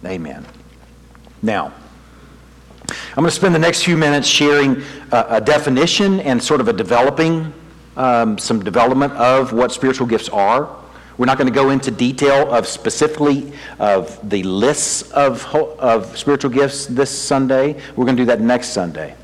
Amen. 0.06 0.46
Now, 1.42 1.74
I'm 2.90 3.16
going 3.16 3.28
to 3.28 3.32
spend 3.32 3.56
the 3.56 3.60
next 3.60 3.84
few 3.84 3.96
minutes 3.96 4.28
sharing 4.28 4.84
a, 5.14 5.26
a 5.30 5.40
definition 5.40 6.20
and 6.20 6.44
sort 6.44 6.60
of 6.60 6.68
a 6.68 6.74
developing, 6.74 7.54
um, 7.96 8.38
some 8.38 8.62
development 8.62 9.14
of 9.14 9.54
what 9.54 9.72
spiritual 9.72 10.08
gifts 10.08 10.28
are. 10.28 10.76
We're 11.18 11.26
not 11.26 11.38
going 11.38 11.48
to 11.48 11.56
go 11.56 11.70
into 11.70 11.90
detail 11.90 12.54
of 12.54 12.68
specifically 12.68 13.54
of 13.80 14.30
the 14.30 14.44
lists 14.44 15.10
of, 15.14 15.46
of 15.56 16.18
spiritual 16.18 16.52
gifts 16.52 16.86
this 16.86 17.18
Sunday. 17.18 17.82
We're 17.96 18.04
going 18.04 18.18
to 18.18 18.24
do 18.24 18.28
that 18.28 18.42
next 18.42 18.72
Sunday. 18.72 19.16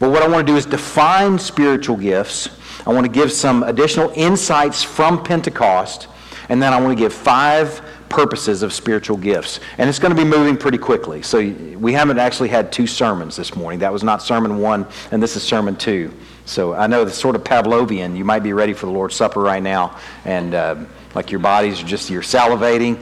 But 0.00 0.10
what 0.10 0.22
I 0.22 0.28
want 0.28 0.46
to 0.46 0.52
do 0.52 0.56
is 0.56 0.66
define 0.66 1.38
spiritual 1.38 1.96
gifts. 1.96 2.48
I 2.86 2.92
want 2.92 3.04
to 3.04 3.12
give 3.12 3.30
some 3.30 3.62
additional 3.62 4.10
insights 4.16 4.82
from 4.82 5.22
Pentecost, 5.22 6.08
and 6.48 6.60
then 6.60 6.72
I 6.72 6.80
want 6.80 6.96
to 6.96 7.00
give 7.00 7.12
five 7.12 7.82
purposes 8.08 8.62
of 8.62 8.72
spiritual 8.72 9.18
gifts. 9.18 9.60
And 9.76 9.90
it's 9.90 9.98
going 9.98 10.16
to 10.16 10.20
be 10.20 10.28
moving 10.28 10.56
pretty 10.56 10.78
quickly. 10.78 11.20
So 11.20 11.38
we 11.78 11.92
haven't 11.92 12.18
actually 12.18 12.48
had 12.48 12.72
two 12.72 12.86
sermons 12.86 13.36
this 13.36 13.54
morning. 13.54 13.78
That 13.80 13.92
was 13.92 14.02
not 14.02 14.22
sermon 14.22 14.58
one, 14.58 14.86
and 15.12 15.22
this 15.22 15.36
is 15.36 15.42
sermon 15.42 15.76
two. 15.76 16.10
So 16.46 16.72
I 16.72 16.86
know 16.86 17.02
it's 17.02 17.16
sort 17.16 17.36
of 17.36 17.44
Pavlovian. 17.44 18.16
You 18.16 18.24
might 18.24 18.42
be 18.42 18.54
ready 18.54 18.72
for 18.72 18.86
the 18.86 18.92
Lord's 18.92 19.14
Supper 19.14 19.40
right 19.40 19.62
now, 19.62 19.98
and 20.24 20.54
uh, 20.54 20.76
like 21.14 21.30
your 21.30 21.40
bodies 21.40 21.82
are 21.82 21.86
just, 21.86 22.08
you're 22.08 22.22
salivating, 22.22 22.98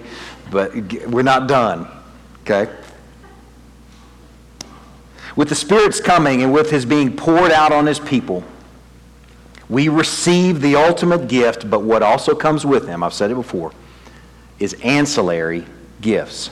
but 0.50 0.74
we're 1.06 1.22
not 1.22 1.46
done. 1.46 1.86
Okay? 2.42 2.70
With 5.38 5.50
the 5.50 5.54
Spirit's 5.54 6.00
coming 6.00 6.42
and 6.42 6.52
with 6.52 6.68
His 6.68 6.84
being 6.84 7.14
poured 7.14 7.52
out 7.52 7.70
on 7.70 7.86
His 7.86 8.00
people, 8.00 8.42
we 9.68 9.88
receive 9.88 10.60
the 10.60 10.74
ultimate 10.74 11.28
gift, 11.28 11.70
but 11.70 11.82
what 11.84 12.02
also 12.02 12.34
comes 12.34 12.66
with 12.66 12.88
Him, 12.88 13.04
I've 13.04 13.14
said 13.14 13.30
it 13.30 13.36
before, 13.36 13.70
is 14.58 14.74
ancillary 14.82 15.64
gifts. 16.00 16.50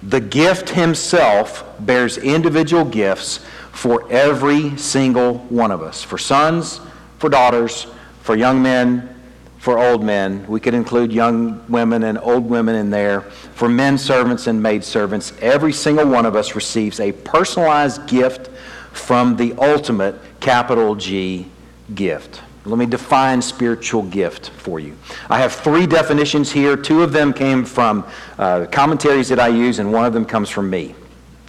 The 0.00 0.20
gift 0.20 0.68
himself 0.70 1.64
bears 1.80 2.18
individual 2.18 2.84
gifts 2.84 3.38
for 3.72 4.08
every 4.12 4.76
single 4.76 5.38
one 5.48 5.72
of 5.72 5.82
us 5.82 6.00
for 6.00 6.18
sons, 6.18 6.80
for 7.18 7.28
daughters, 7.28 7.88
for 8.22 8.36
young 8.36 8.62
men, 8.62 9.12
for 9.68 9.78
old 9.78 10.02
men. 10.02 10.46
We 10.48 10.60
could 10.60 10.72
include 10.72 11.12
young 11.12 11.62
women 11.68 12.04
and 12.04 12.16
old 12.22 12.48
women 12.48 12.74
in 12.74 12.88
there. 12.88 13.20
For 13.20 13.68
men 13.68 13.98
servants 13.98 14.46
and 14.46 14.62
maid 14.62 14.82
servants. 14.82 15.34
Every 15.42 15.74
single 15.74 16.08
one 16.08 16.24
of 16.24 16.34
us 16.34 16.54
receives 16.54 17.00
a 17.00 17.12
personalized 17.12 18.06
gift 18.06 18.48
from 18.92 19.36
the 19.36 19.52
ultimate 19.58 20.14
capital 20.40 20.94
G 20.94 21.48
gift. 21.94 22.40
Let 22.64 22.78
me 22.78 22.86
define 22.86 23.42
spiritual 23.42 24.04
gift 24.04 24.48
for 24.48 24.80
you. 24.80 24.96
I 25.28 25.38
have 25.38 25.52
three 25.52 25.86
definitions 25.86 26.50
here. 26.50 26.74
Two 26.74 27.02
of 27.02 27.12
them 27.12 27.34
came 27.34 27.66
from 27.66 28.06
uh, 28.38 28.64
commentaries 28.72 29.28
that 29.28 29.38
I 29.38 29.48
use, 29.48 29.80
and 29.80 29.92
one 29.92 30.06
of 30.06 30.14
them 30.14 30.24
comes 30.24 30.48
from 30.48 30.70
me. 30.70 30.94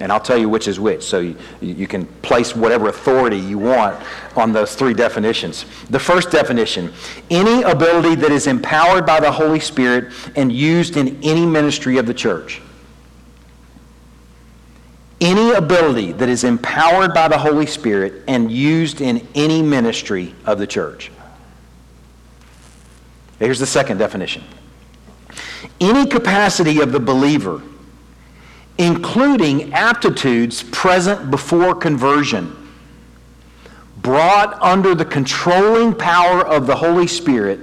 And 0.01 0.11
I'll 0.11 0.19
tell 0.19 0.37
you 0.37 0.47
which 0.47 0.67
is 0.67 0.79
which, 0.79 1.03
so 1.03 1.19
you, 1.19 1.35
you 1.61 1.87
can 1.87 2.05
place 2.21 2.55
whatever 2.55 2.87
authority 2.87 3.37
you 3.37 3.57
want 3.57 4.01
on 4.35 4.53
those 4.53 4.75
three 4.75 4.93
definitions. 4.93 5.65
The 5.89 5.99
first 5.99 6.31
definition 6.31 6.93
any 7.29 7.63
ability 7.63 8.15
that 8.15 8.31
is 8.31 8.47
empowered 8.47 9.05
by 9.05 9.19
the 9.19 9.31
Holy 9.31 9.59
Spirit 9.59 10.13
and 10.35 10.51
used 10.51 10.95
in 10.95 11.19
any 11.21 11.45
ministry 11.45 11.97
of 11.97 12.05
the 12.05 12.13
church 12.13 12.61
any 15.21 15.51
ability 15.51 16.13
that 16.13 16.29
is 16.29 16.43
empowered 16.43 17.13
by 17.13 17.27
the 17.27 17.37
Holy 17.37 17.65
Spirit 17.65 18.23
and 18.27 18.51
used 18.51 19.01
in 19.01 19.27
any 19.35 19.61
ministry 19.61 20.33
of 20.45 20.59
the 20.59 20.67
church. 20.67 21.11
Here's 23.39 23.59
the 23.59 23.65
second 23.65 23.97
definition 23.97 24.43
any 25.79 26.05
capacity 26.05 26.81
of 26.81 26.91
the 26.91 26.99
believer, 26.99 27.61
including 28.79 29.73
aptitudes 29.73 30.63
present 30.63 31.29
before 31.29 31.75
conversion, 31.75 32.55
brought 33.97 34.59
under 34.61 34.95
the 34.95 35.03
controlling 35.03 35.93
power 35.93 36.47
of 36.47 36.65
the 36.65 36.75
Holy 36.75 37.05
Spirit 37.05 37.59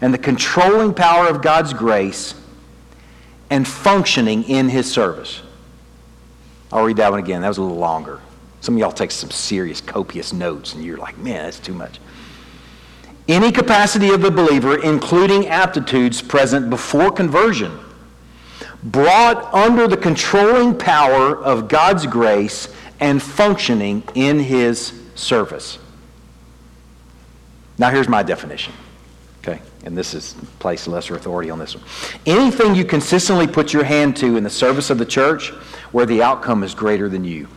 and 0.00 0.12
the 0.12 0.18
controlling 0.18 0.92
power 0.92 1.28
of 1.28 1.40
God's 1.40 1.72
grace, 1.72 2.34
and 3.48 3.66
functioning 3.66 4.42
in 4.44 4.68
His 4.68 4.90
service. 4.90 5.40
I'll 6.72 6.84
read 6.84 6.96
that 6.96 7.12
one 7.12 7.20
again. 7.20 7.42
That 7.42 7.48
was 7.48 7.58
a 7.58 7.62
little 7.62 7.78
longer. 7.78 8.20
Some 8.60 8.74
of 8.74 8.80
y'all 8.80 8.90
take 8.90 9.12
some 9.12 9.30
serious, 9.30 9.80
copious 9.80 10.32
notes, 10.32 10.74
and 10.74 10.82
you're 10.82 10.96
like, 10.96 11.16
man, 11.18 11.44
that's 11.44 11.60
too 11.60 11.74
much. 11.74 12.00
Any 13.28 13.52
capacity 13.52 14.10
of 14.10 14.20
the 14.20 14.32
believer, 14.32 14.82
including 14.82 15.46
aptitudes 15.46 16.20
present 16.20 16.70
before 16.70 17.12
conversion, 17.12 17.78
brought 18.84 19.52
under 19.54 19.88
the 19.88 19.96
controlling 19.96 20.76
power 20.76 21.42
of 21.42 21.68
God's 21.68 22.06
grace 22.06 22.68
and 23.00 23.22
functioning 23.22 24.02
in 24.14 24.38
his 24.38 24.92
service. 25.14 25.78
Now, 27.78 27.90
here's 27.90 28.08
my 28.08 28.22
definition. 28.22 28.74
Okay, 29.42 29.60
and 29.84 29.96
this 29.96 30.14
is 30.14 30.34
place 30.58 30.86
lesser 30.86 31.16
authority 31.16 31.50
on 31.50 31.58
this 31.58 31.74
one. 31.74 31.84
Anything 32.24 32.74
you 32.74 32.84
consistently 32.84 33.46
put 33.46 33.72
your 33.72 33.84
hand 33.84 34.16
to 34.18 34.36
in 34.36 34.44
the 34.44 34.50
service 34.50 34.90
of 34.90 34.98
the 34.98 35.06
church 35.06 35.50
where 35.92 36.06
the 36.06 36.22
outcome 36.22 36.62
is 36.62 36.74
greater 36.74 37.08
than 37.08 37.24
you. 37.24 37.48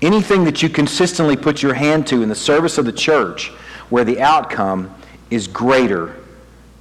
Anything 0.00 0.44
that 0.44 0.62
you 0.62 0.68
consistently 0.68 1.36
put 1.36 1.62
your 1.62 1.74
hand 1.74 2.06
to 2.06 2.22
in 2.22 2.28
the 2.28 2.34
service 2.34 2.78
of 2.78 2.86
the 2.86 2.92
church 2.92 3.48
where 3.90 4.04
the 4.04 4.20
outcome 4.20 4.94
is 5.28 5.46
greater 5.46 6.19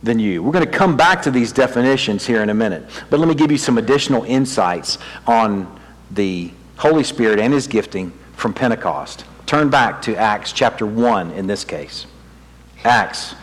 than 0.01 0.19
you. 0.19 0.41
We're 0.41 0.51
going 0.51 0.65
to 0.65 0.71
come 0.71 0.95
back 0.95 1.21
to 1.23 1.31
these 1.31 1.51
definitions 1.51 2.25
here 2.25 2.41
in 2.41 2.49
a 2.49 2.53
minute, 2.53 2.89
but 3.09 3.19
let 3.19 3.27
me 3.27 3.35
give 3.35 3.51
you 3.51 3.57
some 3.57 3.77
additional 3.77 4.23
insights 4.23 4.97
on 5.27 5.79
the 6.11 6.51
Holy 6.77 7.03
Spirit 7.03 7.39
and 7.39 7.53
His 7.53 7.67
gifting 7.67 8.11
from 8.35 8.53
Pentecost. 8.53 9.25
Turn 9.45 9.69
back 9.69 10.01
to 10.03 10.15
Acts 10.15 10.53
chapter 10.53 10.85
1 10.85 11.31
in 11.31 11.47
this 11.47 11.65
case. 11.65 12.05
Acts 12.83 13.35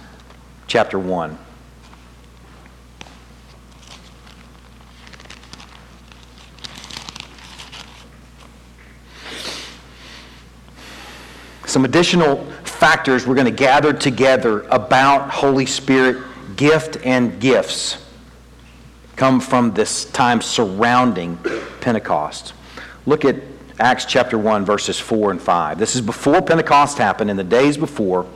chapter 0.67 0.99
1. 0.99 1.39
some 11.77 11.85
additional 11.85 12.43
factors 12.65 13.27
we're 13.27 13.35
going 13.35 13.45
to 13.45 13.51
gather 13.51 13.93
together 13.93 14.63
about 14.71 15.29
Holy 15.29 15.67
Spirit 15.67 16.26
gift 16.57 16.99
and 17.05 17.39
gifts 17.41 18.03
come 19.17 19.41
from 19.41 19.73
this 19.73 20.05
time 20.07 20.41
surrounding 20.41 21.39
Pentecost. 21.81 22.53
Look 23.07 23.25
at 23.25 23.37
Acts 23.79 24.05
chapter 24.05 24.39
1, 24.39 24.65
verses 24.65 24.99
4 24.99 25.33
and 25.33 25.41
5. 25.41 25.79
This 25.79 25.95
is 25.95 26.01
before 26.01 26.43
Pentecost 26.43 26.99
happened, 26.99 27.31
in 27.31 27.37
the 27.37 27.45
days 27.45 27.77
before. 27.77 28.27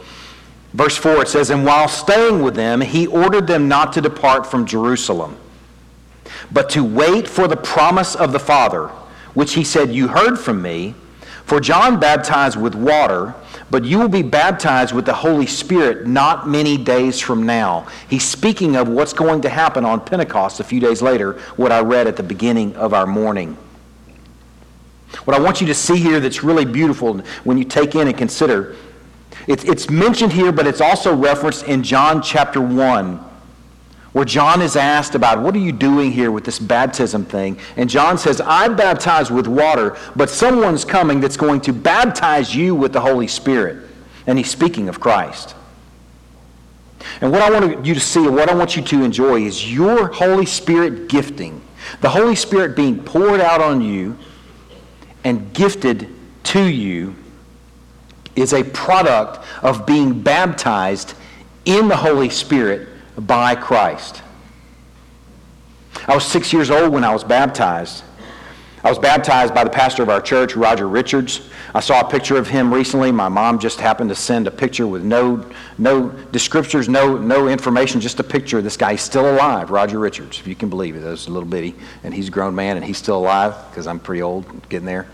Verse 0.72 0.96
4, 0.96 1.22
it 1.22 1.28
says, 1.28 1.50
And 1.50 1.64
while 1.64 1.88
staying 1.88 2.42
with 2.42 2.54
them, 2.54 2.80
he 2.80 3.06
ordered 3.06 3.46
them 3.46 3.68
not 3.68 3.92
to 3.94 4.00
depart 4.00 4.46
from 4.46 4.66
Jerusalem, 4.66 5.36
but 6.52 6.70
to 6.70 6.84
wait 6.84 7.26
for 7.26 7.48
the 7.48 7.56
promise 7.56 8.14
of 8.14 8.32
the 8.32 8.38
Father, 8.38 8.88
which 9.34 9.54
he 9.54 9.64
said, 9.64 9.92
You 9.92 10.08
heard 10.08 10.36
from 10.38 10.62
me. 10.62 10.94
For 11.44 11.58
John 11.58 11.98
baptized 11.98 12.56
with 12.56 12.76
water, 12.76 13.34
but 13.70 13.84
you 13.84 13.98
will 13.98 14.08
be 14.08 14.22
baptized 14.22 14.92
with 14.92 15.06
the 15.06 15.14
Holy 15.14 15.46
Spirit 15.46 16.06
not 16.06 16.48
many 16.48 16.76
days 16.76 17.20
from 17.20 17.46
now. 17.46 17.86
He's 18.08 18.24
speaking 18.24 18.76
of 18.76 18.88
what's 18.88 19.12
going 19.12 19.42
to 19.42 19.48
happen 19.48 19.84
on 19.84 20.00
Pentecost 20.04 20.60
a 20.60 20.64
few 20.64 20.80
days 20.80 21.00
later, 21.00 21.34
what 21.56 21.72
I 21.72 21.80
read 21.80 22.06
at 22.06 22.16
the 22.16 22.22
beginning 22.22 22.74
of 22.76 22.92
our 22.92 23.06
morning. 23.06 23.56
What 25.24 25.36
I 25.36 25.40
want 25.40 25.60
you 25.60 25.66
to 25.68 25.74
see 25.74 25.96
here 25.96 26.20
that's 26.20 26.42
really 26.42 26.64
beautiful 26.64 27.18
when 27.44 27.58
you 27.58 27.64
take 27.64 27.94
in 27.94 28.08
and 28.08 28.16
consider, 28.16 28.76
it's, 29.46 29.90
mentioned 29.90 30.32
here, 30.32 30.52
but 30.52 30.66
it's 30.66 30.80
also 30.80 31.14
referenced 31.14 31.64
in 31.64 31.82
John 31.82 32.22
chapter 32.22 32.60
1 32.60 33.29
where 34.12 34.24
John 34.24 34.60
is 34.60 34.76
asked 34.76 35.14
about, 35.14 35.42
What 35.42 35.54
are 35.54 35.60
you 35.60 35.72
doing 35.72 36.12
here 36.12 36.30
with 36.30 36.44
this 36.44 36.58
baptism 36.58 37.24
thing? 37.24 37.58
And 37.76 37.88
John 37.88 38.18
says, 38.18 38.40
I 38.40 38.68
baptize 38.68 39.30
with 39.30 39.46
water, 39.46 39.96
but 40.16 40.28
someone's 40.30 40.84
coming 40.84 41.20
that's 41.20 41.36
going 41.36 41.60
to 41.62 41.72
baptize 41.72 42.54
you 42.54 42.74
with 42.74 42.92
the 42.92 43.00
Holy 43.00 43.28
Spirit. 43.28 43.88
And 44.26 44.36
he's 44.36 44.50
speaking 44.50 44.88
of 44.88 45.00
Christ. 45.00 45.54
And 47.20 47.32
what 47.32 47.42
I 47.42 47.50
want 47.50 47.86
you 47.86 47.94
to 47.94 48.00
see, 48.00 48.24
and 48.26 48.34
what 48.34 48.48
I 48.48 48.54
want 48.54 48.76
you 48.76 48.82
to 48.82 49.04
enjoy, 49.04 49.42
is 49.42 49.72
your 49.72 50.08
Holy 50.08 50.46
Spirit 50.46 51.08
gifting. 51.08 51.62
The 52.00 52.10
Holy 52.10 52.36
Spirit 52.36 52.76
being 52.76 53.02
poured 53.02 53.40
out 53.40 53.60
on 53.60 53.80
you 53.80 54.18
and 55.24 55.52
gifted 55.54 56.08
to 56.44 56.64
you 56.64 57.14
is 58.36 58.52
a 58.52 58.64
product 58.64 59.44
of 59.62 59.86
being 59.86 60.20
baptized 60.20 61.14
in 61.64 61.88
the 61.88 61.96
Holy 61.96 62.30
Spirit 62.30 62.88
by 63.26 63.54
Christ. 63.54 64.22
I 66.06 66.14
was 66.14 66.24
six 66.24 66.52
years 66.52 66.70
old 66.70 66.92
when 66.92 67.04
I 67.04 67.12
was 67.12 67.24
baptized. 67.24 68.04
I 68.82 68.88
was 68.88 68.98
baptized 68.98 69.54
by 69.54 69.64
the 69.64 69.70
pastor 69.70 70.02
of 70.02 70.08
our 70.08 70.22
church, 70.22 70.56
Roger 70.56 70.88
Richards. 70.88 71.50
I 71.74 71.80
saw 71.80 72.00
a 72.00 72.10
picture 72.10 72.38
of 72.38 72.48
him 72.48 72.72
recently. 72.72 73.12
My 73.12 73.28
mom 73.28 73.58
just 73.58 73.78
happened 73.78 74.08
to 74.08 74.16
send 74.16 74.46
a 74.46 74.50
picture 74.50 74.86
with 74.86 75.04
no, 75.04 75.46
no 75.76 76.08
descriptors, 76.32 76.88
no, 76.88 77.18
no 77.18 77.46
information, 77.48 78.00
just 78.00 78.18
a 78.20 78.24
picture 78.24 78.58
of 78.58 78.64
this 78.64 78.78
guy. 78.78 78.92
He's 78.92 79.02
still 79.02 79.30
alive, 79.30 79.70
Roger 79.70 79.98
Richards, 79.98 80.40
if 80.40 80.46
you 80.46 80.54
can 80.54 80.70
believe 80.70 80.96
it. 80.96 81.00
That's 81.00 81.26
a 81.26 81.30
little 81.30 81.48
bitty, 81.48 81.74
and 82.04 82.14
he's 82.14 82.28
a 82.28 82.30
grown 82.30 82.54
man, 82.54 82.76
and 82.76 82.84
he's 82.84 82.96
still 82.96 83.18
alive 83.18 83.54
because 83.70 83.86
I'm 83.86 84.00
pretty 84.00 84.22
old 84.22 84.46
getting 84.70 84.86
there. 84.86 85.06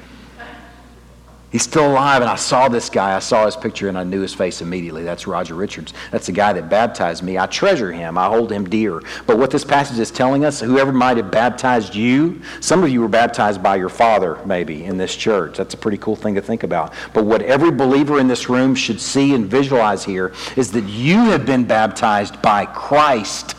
He's 1.52 1.62
still 1.62 1.92
alive, 1.92 2.22
and 2.22 2.30
I 2.30 2.34
saw 2.34 2.68
this 2.68 2.90
guy. 2.90 3.14
I 3.14 3.20
saw 3.20 3.46
his 3.46 3.54
picture, 3.54 3.88
and 3.88 3.96
I 3.96 4.02
knew 4.02 4.20
his 4.20 4.34
face 4.34 4.60
immediately. 4.60 5.04
That's 5.04 5.28
Roger 5.28 5.54
Richards. 5.54 5.94
That's 6.10 6.26
the 6.26 6.32
guy 6.32 6.52
that 6.52 6.68
baptized 6.68 7.22
me. 7.22 7.38
I 7.38 7.46
treasure 7.46 7.92
him. 7.92 8.18
I 8.18 8.26
hold 8.26 8.50
him 8.50 8.68
dear. 8.68 9.00
But 9.26 9.38
what 9.38 9.52
this 9.52 9.64
passage 9.64 10.00
is 10.00 10.10
telling 10.10 10.44
us, 10.44 10.60
whoever 10.60 10.92
might 10.92 11.18
have 11.18 11.30
baptized 11.30 11.94
you, 11.94 12.42
some 12.60 12.82
of 12.82 12.90
you 12.90 13.00
were 13.00 13.08
baptized 13.08 13.62
by 13.62 13.76
your 13.76 13.88
father, 13.88 14.40
maybe, 14.44 14.84
in 14.84 14.96
this 14.98 15.14
church. 15.14 15.56
That's 15.56 15.74
a 15.74 15.78
pretty 15.78 15.98
cool 15.98 16.16
thing 16.16 16.34
to 16.34 16.42
think 16.42 16.64
about. 16.64 16.92
But 17.14 17.24
what 17.24 17.42
every 17.42 17.70
believer 17.70 18.18
in 18.18 18.26
this 18.26 18.48
room 18.48 18.74
should 18.74 19.00
see 19.00 19.32
and 19.34 19.46
visualize 19.46 20.04
here 20.04 20.32
is 20.56 20.72
that 20.72 20.84
you 20.84 21.26
have 21.26 21.46
been 21.46 21.64
baptized 21.64 22.42
by 22.42 22.66
Christ 22.66 23.54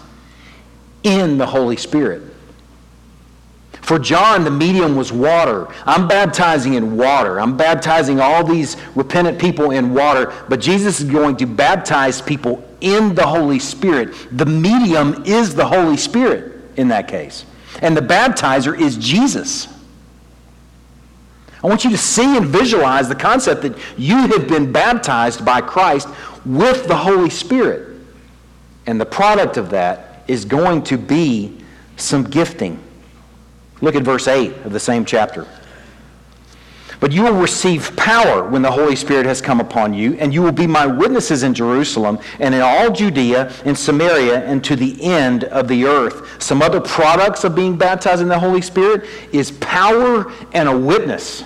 in 1.04 1.38
the 1.38 1.46
Holy 1.46 1.78
Spirit. 1.78 2.22
For 3.88 3.98
John, 3.98 4.44
the 4.44 4.52
medium 4.52 4.98
was 4.98 5.14
water. 5.14 5.66
I'm 5.86 6.10
baptizing 6.10 6.74
in 6.74 6.98
water. 6.98 7.40
I'm 7.40 7.56
baptizing 7.56 8.20
all 8.20 8.44
these 8.44 8.76
repentant 8.96 9.40
people 9.40 9.72
in 9.72 9.94
water, 9.94 10.34
but 10.50 10.60
Jesus 10.60 11.00
is 11.00 11.10
going 11.10 11.38
to 11.38 11.46
baptize 11.46 12.22
people 12.22 12.68
in 12.82 13.16
the 13.16 13.26
Holy 13.26 13.60
Spirit. 13.60 14.14
The 14.38 14.46
medium 14.46 15.24
is 15.26 15.56
the 15.56 15.66
Holy 15.66 15.96
Spirit 15.96 16.62
in 16.76 16.90
that 16.90 17.08
case. 17.08 17.46
And 17.82 17.96
the 17.96 18.02
baptizer 18.02 18.78
is 18.78 18.98
Jesus. 18.98 19.70
I 21.64 21.68
want 21.68 21.86
you 21.86 21.90
to 21.92 21.98
see 21.98 22.36
and 22.36 22.46
visualize 22.46 23.08
the 23.08 23.16
concept 23.16 23.62
that 23.62 23.78
you 23.98 24.18
have 24.18 24.50
been 24.50 24.70
baptized 24.70 25.46
by 25.46 25.62
Christ 25.62 26.10
with 26.46 26.90
the 26.90 26.98
Holy 26.98 27.30
Spirit. 27.30 28.02
And 28.86 29.00
the 29.00 29.06
product 29.06 29.56
of 29.56 29.70
that 29.70 30.26
is 30.28 30.44
going 30.44 30.84
to 30.84 30.98
be 30.98 31.64
some 31.96 32.26
gifting. 32.26 32.84
Look 33.82 33.96
at 33.96 34.04
verse 34.04 34.28
8 34.28 34.66
of 34.66 34.74
the 34.74 34.80
same 34.80 35.06
chapter. 35.06 35.48
But 37.00 37.12
you 37.12 37.24
will 37.24 37.40
receive 37.40 37.96
power 37.96 38.44
when 38.50 38.64
the 38.64 38.72
Holy 38.72 38.96
Spirit 38.96 39.28
has 39.28 39.40
come 39.40 39.60
upon 39.60 39.94
you, 39.94 40.16
and 40.16 40.34
you 40.34 40.42
will 40.42 40.52
be 40.52 40.66
my 40.66 40.88
witnesses 40.88 41.44
in 41.44 41.54
Jerusalem 41.54 42.18
and 42.40 42.56
in 42.56 42.62
all 42.62 42.92
Judea 42.92 43.54
and 43.66 43.78
Samaria 43.78 44.44
and 44.46 44.64
to 44.64 44.76
the 44.76 45.00
end 45.04 45.44
of 45.46 45.68
the 45.68 45.86
earth. 45.86 46.42
Some 46.42 46.62
other 46.64 46.82
products 46.82 47.44
of 47.44 47.54
being 47.54 47.78
baptized 47.78 48.22
in 48.22 48.28
the 48.28 48.40
Holy 48.40 48.62
Spirit 48.62 49.08
is 49.32 49.52
power 49.52 50.32
and 50.54 50.68
a 50.68 50.76
witness. 50.76 51.44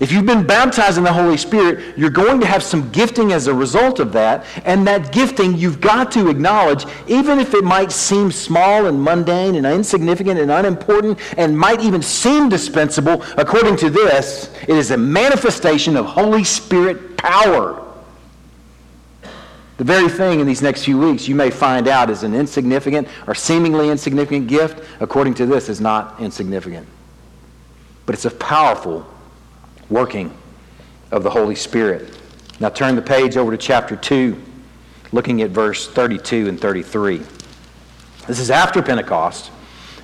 If 0.00 0.10
you've 0.10 0.26
been 0.26 0.44
baptized 0.44 0.98
in 0.98 1.04
the 1.04 1.12
Holy 1.12 1.36
Spirit, 1.36 1.96
you're 1.96 2.10
going 2.10 2.40
to 2.40 2.46
have 2.46 2.64
some 2.64 2.90
gifting 2.90 3.32
as 3.32 3.46
a 3.46 3.54
result 3.54 4.00
of 4.00 4.12
that. 4.14 4.44
And 4.64 4.84
that 4.88 5.12
gifting 5.12 5.56
you've 5.56 5.80
got 5.80 6.10
to 6.12 6.28
acknowledge, 6.28 6.84
even 7.06 7.38
if 7.38 7.54
it 7.54 7.62
might 7.62 7.92
seem 7.92 8.32
small 8.32 8.86
and 8.86 9.00
mundane 9.00 9.54
and 9.54 9.64
insignificant 9.64 10.40
and 10.40 10.50
unimportant 10.50 11.20
and 11.38 11.56
might 11.56 11.80
even 11.80 12.02
seem 12.02 12.48
dispensable, 12.48 13.22
according 13.38 13.76
to 13.76 13.90
this, 13.90 14.52
it 14.62 14.70
is 14.76 14.90
a 14.90 14.96
manifestation 14.96 15.96
of 15.96 16.06
Holy 16.06 16.42
Spirit 16.42 17.16
power. 17.16 17.80
The 19.76 19.84
very 19.84 20.08
thing 20.08 20.40
in 20.40 20.46
these 20.46 20.62
next 20.62 20.84
few 20.84 20.98
weeks 20.98 21.28
you 21.28 21.36
may 21.36 21.50
find 21.50 21.86
out 21.86 22.10
is 22.10 22.24
an 22.24 22.34
insignificant 22.34 23.06
or 23.28 23.34
seemingly 23.34 23.90
insignificant 23.90 24.48
gift, 24.48 24.84
according 24.98 25.34
to 25.34 25.46
this, 25.46 25.68
is 25.68 25.80
not 25.80 26.20
insignificant. 26.20 26.88
But 28.06 28.16
it's 28.16 28.24
a 28.24 28.30
powerful 28.30 29.06
working 29.90 30.36
of 31.10 31.22
the 31.22 31.30
Holy 31.30 31.54
Spirit. 31.54 32.18
Now 32.60 32.68
turn 32.68 32.96
the 32.96 33.02
page 33.02 33.36
over 33.36 33.50
to 33.50 33.56
chapter 33.56 33.96
2, 33.96 34.40
looking 35.12 35.42
at 35.42 35.50
verse 35.50 35.88
32 35.88 36.48
and 36.48 36.60
33. 36.60 37.22
This 38.26 38.38
is 38.38 38.50
after 38.50 38.82
Pentecost, 38.82 39.50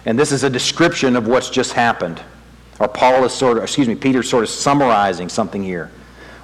and 0.05 0.19
this 0.19 0.33
is 0.33 0.45
a 0.45 0.51
description 0.51 1.17
of 1.17 1.27
what's 1.27 1.51
just 1.51 1.73
happened. 1.73 2.23
Or 2.79 2.89
Paul 2.89 3.25
is 3.25 3.33
sort 3.33 3.59
of, 3.59 3.65
excuse 3.65 3.89
me, 3.89 3.95
Peter's 3.95 4.29
sort 4.29 4.45
of 4.45 4.51
summarizing 4.51 5.29
something 5.29 5.63
here. 5.63 5.91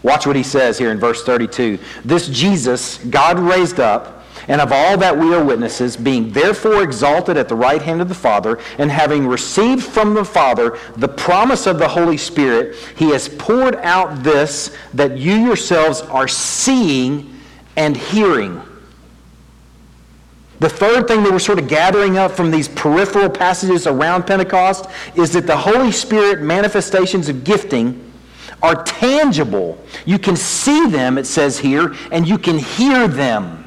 Watch 0.03 0.27
what 0.27 0.37
he 0.37 0.43
says 0.43 0.79
here 0.79 0.91
in 0.91 1.01
verse 1.01 1.25
32. 1.25 1.79
This 2.05 2.29
Jesus 2.29 2.99
God 2.99 3.39
raised 3.39 3.81
up 3.81 4.16
and 4.49 4.61
of 4.61 4.73
all 4.73 4.97
that 4.99 5.17
we 5.17 5.35
are 5.35 5.45
witnesses, 5.45 5.97
being 5.97 6.31
therefore 6.31 6.83
exalted 6.83 7.37
at 7.37 7.49
the 7.49 7.55
right 7.55 7.83
hand 7.83 8.01
of 8.01 8.09
the 8.09 8.15
Father, 8.15 8.59
and 8.79 8.91
having 8.91 9.27
received 9.27 9.83
from 9.83 10.15
the 10.15 10.25
Father 10.25 10.79
the 10.97 11.09
promise 11.09 11.67
of 11.67 11.79
the 11.79 11.89
Holy 11.89 12.17
Spirit, 12.17 12.77
he 12.97 13.11
has 13.11 13.29
poured 13.29 13.77
out 13.77 14.23
this 14.23 14.77
that 14.95 15.19
you 15.19 15.35
yourselves 15.35 16.03
are 16.03 16.29
seeing 16.29 17.35
and 17.77 17.97
hearing. 17.97 18.63
The 20.59 20.71
third 20.71 21.07
thing 21.07 21.23
that 21.23 21.33
we're 21.33 21.39
sort 21.39 21.59
of 21.59 21.69
gathering 21.69 22.17
up 22.17 22.33
from 22.33 22.51
these 22.51 22.69
peripheral 22.69 23.29
passages 23.29 23.87
around 23.87 24.27
Pentecost 24.27 24.87
is 25.15 25.33
that 25.33 25.47
the 25.47 25.57
Holy 25.57 25.93
Spirit 25.93 26.41
manifestations 26.41 27.29
of 27.29 27.45
gifting 27.45 28.03
are 28.63 28.83
tangible. 28.85 29.79
You 30.07 30.19
can 30.19 30.35
see 30.35 30.87
them, 30.87 31.19
it 31.19 31.27
says 31.27 31.59
here, 31.59 31.95
and 32.11 32.27
you 32.27 32.39
can 32.39 32.59
hear 32.59 33.07
them. 33.07 33.66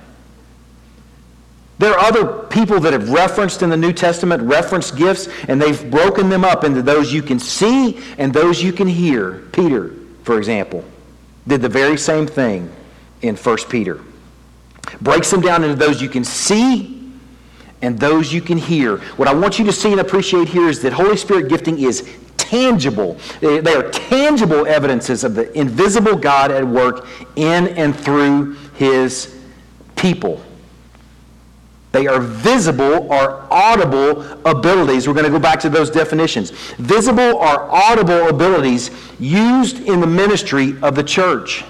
There 1.80 1.94
are 1.94 2.00
other 2.00 2.26
people 2.26 2.80
that 2.82 2.92
have 2.92 3.10
referenced 3.10 3.62
in 3.62 3.70
the 3.70 3.78
New 3.78 3.94
Testament, 3.94 4.44
referenced 4.44 4.98
gifts, 4.98 5.30
and 5.48 5.62
they've 5.62 5.90
broken 5.90 6.30
them 6.30 6.44
up 6.44 6.66
into 6.66 6.82
those 6.82 7.12
you 7.12 7.22
can 7.22 7.40
see 7.40 8.02
and 8.18 8.34
those 8.34 8.62
you 8.62 8.74
can 8.74 8.88
hear. 8.88 9.44
Peter, 9.54 9.96
for 10.24 10.38
example, 10.38 10.84
did 11.48 11.62
the 11.62 11.70
very 11.70 11.98
same 11.98 12.28
thing 12.28 12.70
in 13.22 13.38
1 13.38 13.58
Peter. 13.70 14.02
Breaks 15.00 15.32
them 15.32 15.40
down 15.40 15.64
into 15.64 15.76
those 15.76 16.02
you 16.02 16.10
can 16.10 16.26
see 16.26 17.12
and 17.82 17.98
those 17.98 18.34
you 18.34 18.42
can 18.42 18.58
hear. 18.58 18.98
What 19.16 19.30
I 19.30 19.34
want 19.34 19.58
you 19.58 19.64
to 19.66 19.72
see 19.72 19.92
and 19.92 20.02
appreciate 20.02 20.50
here 20.50 20.68
is 20.68 20.82
that 20.82 20.92
Holy 20.92 21.16
Spirit 21.16 21.48
gifting 21.48 21.80
is 21.80 22.14
tangible. 22.36 23.18
They 23.40 23.74
are 23.74 23.90
tangible 23.90 24.66
evidences 24.66 25.24
of 25.24 25.34
the 25.34 25.50
invisible 25.58 26.18
God 26.18 26.52
at 26.52 26.68
work 26.68 27.08
in 27.38 27.70
and 27.70 27.96
through 27.96 28.56
his 28.76 29.40
people. 29.96 30.44
They 31.92 32.06
are 32.06 32.20
visible 32.20 33.12
or 33.12 33.48
audible 33.50 34.22
abilities. 34.46 35.08
We're 35.08 35.16
going 35.16 35.26
to 35.26 35.32
go 35.32 35.40
back 35.40 35.60
to 35.62 35.70
those 35.70 35.90
definitions. 35.90 36.52
Visible 36.78 37.20
or 37.20 37.62
audible 37.72 38.28
abilities 38.28 38.92
used 39.20 39.80
in 39.88 40.00
the 40.00 40.08
ministry 40.08 40.76
of 40.84 40.96
the 40.96 41.04
church. 41.04 41.64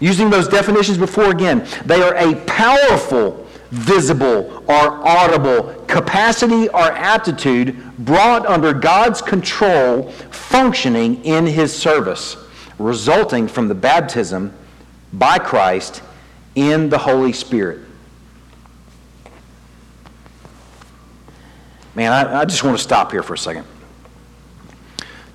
Using 0.00 0.30
those 0.30 0.48
definitions 0.48 0.96
before 0.96 1.30
again, 1.30 1.66
they 1.84 2.00
are 2.00 2.14
a 2.14 2.34
powerful, 2.46 3.46
visible, 3.70 4.64
or 4.68 5.06
audible 5.06 5.74
capacity 5.86 6.68
or 6.68 6.92
aptitude 6.92 7.76
brought 7.98 8.46
under 8.46 8.72
God's 8.72 9.20
control, 9.20 10.10
functioning 10.30 11.22
in 11.24 11.46
His 11.46 11.76
service, 11.76 12.36
resulting 12.78 13.48
from 13.48 13.68
the 13.68 13.74
baptism 13.74 14.54
by 15.12 15.38
Christ 15.38 16.00
in 16.54 16.88
the 16.88 16.98
Holy 16.98 17.32
Spirit. 17.32 17.87
Man, 21.98 22.12
I, 22.12 22.42
I 22.42 22.44
just 22.44 22.62
want 22.62 22.76
to 22.76 22.82
stop 22.82 23.10
here 23.10 23.24
for 23.24 23.34
a 23.34 23.38
second. 23.38 23.64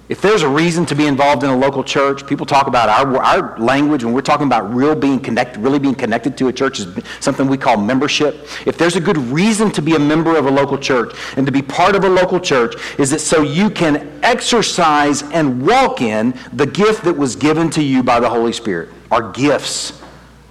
If 0.08 0.22
there's 0.22 0.44
a 0.44 0.48
reason 0.48 0.86
to 0.86 0.96
be 0.96 1.08
involved 1.08 1.44
in 1.44 1.50
a 1.50 1.58
local 1.58 1.84
church, 1.84 2.26
people 2.26 2.46
talk 2.46 2.68
about 2.68 2.88
our, 2.88 3.18
our 3.22 3.60
language 3.60 4.06
when 4.06 4.14
we're 4.14 4.22
talking 4.22 4.48
about 4.48 4.74
real 4.74 4.96
being 4.96 5.20
connected, 5.20 5.60
really 5.60 5.78
being 5.78 5.94
connected 5.94 6.38
to 6.38 6.48
a 6.48 6.54
church 6.54 6.80
is 6.80 6.88
something 7.20 7.48
we 7.48 7.58
call 7.58 7.76
membership. 7.76 8.48
If 8.66 8.78
there's 8.78 8.96
a 8.96 9.02
good 9.02 9.18
reason 9.18 9.72
to 9.72 9.82
be 9.82 9.96
a 9.96 10.00
member 10.00 10.38
of 10.38 10.46
a 10.46 10.52
local 10.52 10.78
church 10.78 11.14
and 11.36 11.46
to 11.46 11.52
be 11.52 11.62
part 11.62 11.98
of 11.98 12.06
a 12.06 12.10
local 12.10 12.40
church, 12.40 12.76
is 12.98 13.12
it 13.12 13.20
so 13.20 13.42
you 13.42 13.70
can 13.70 14.22
exercise 14.24 15.22
and 15.22 15.68
walk 15.68 16.00
in 16.00 16.34
the 16.54 16.66
gift 16.66 17.04
that 17.04 17.18
was 17.18 17.36
given 17.36 17.70
to 17.72 17.84
you 17.84 18.04
by 18.04 18.22
the 18.22 18.30
Holy 18.30 18.54
Spirit, 18.54 18.88
our 19.12 19.34
gifts 19.34 20.02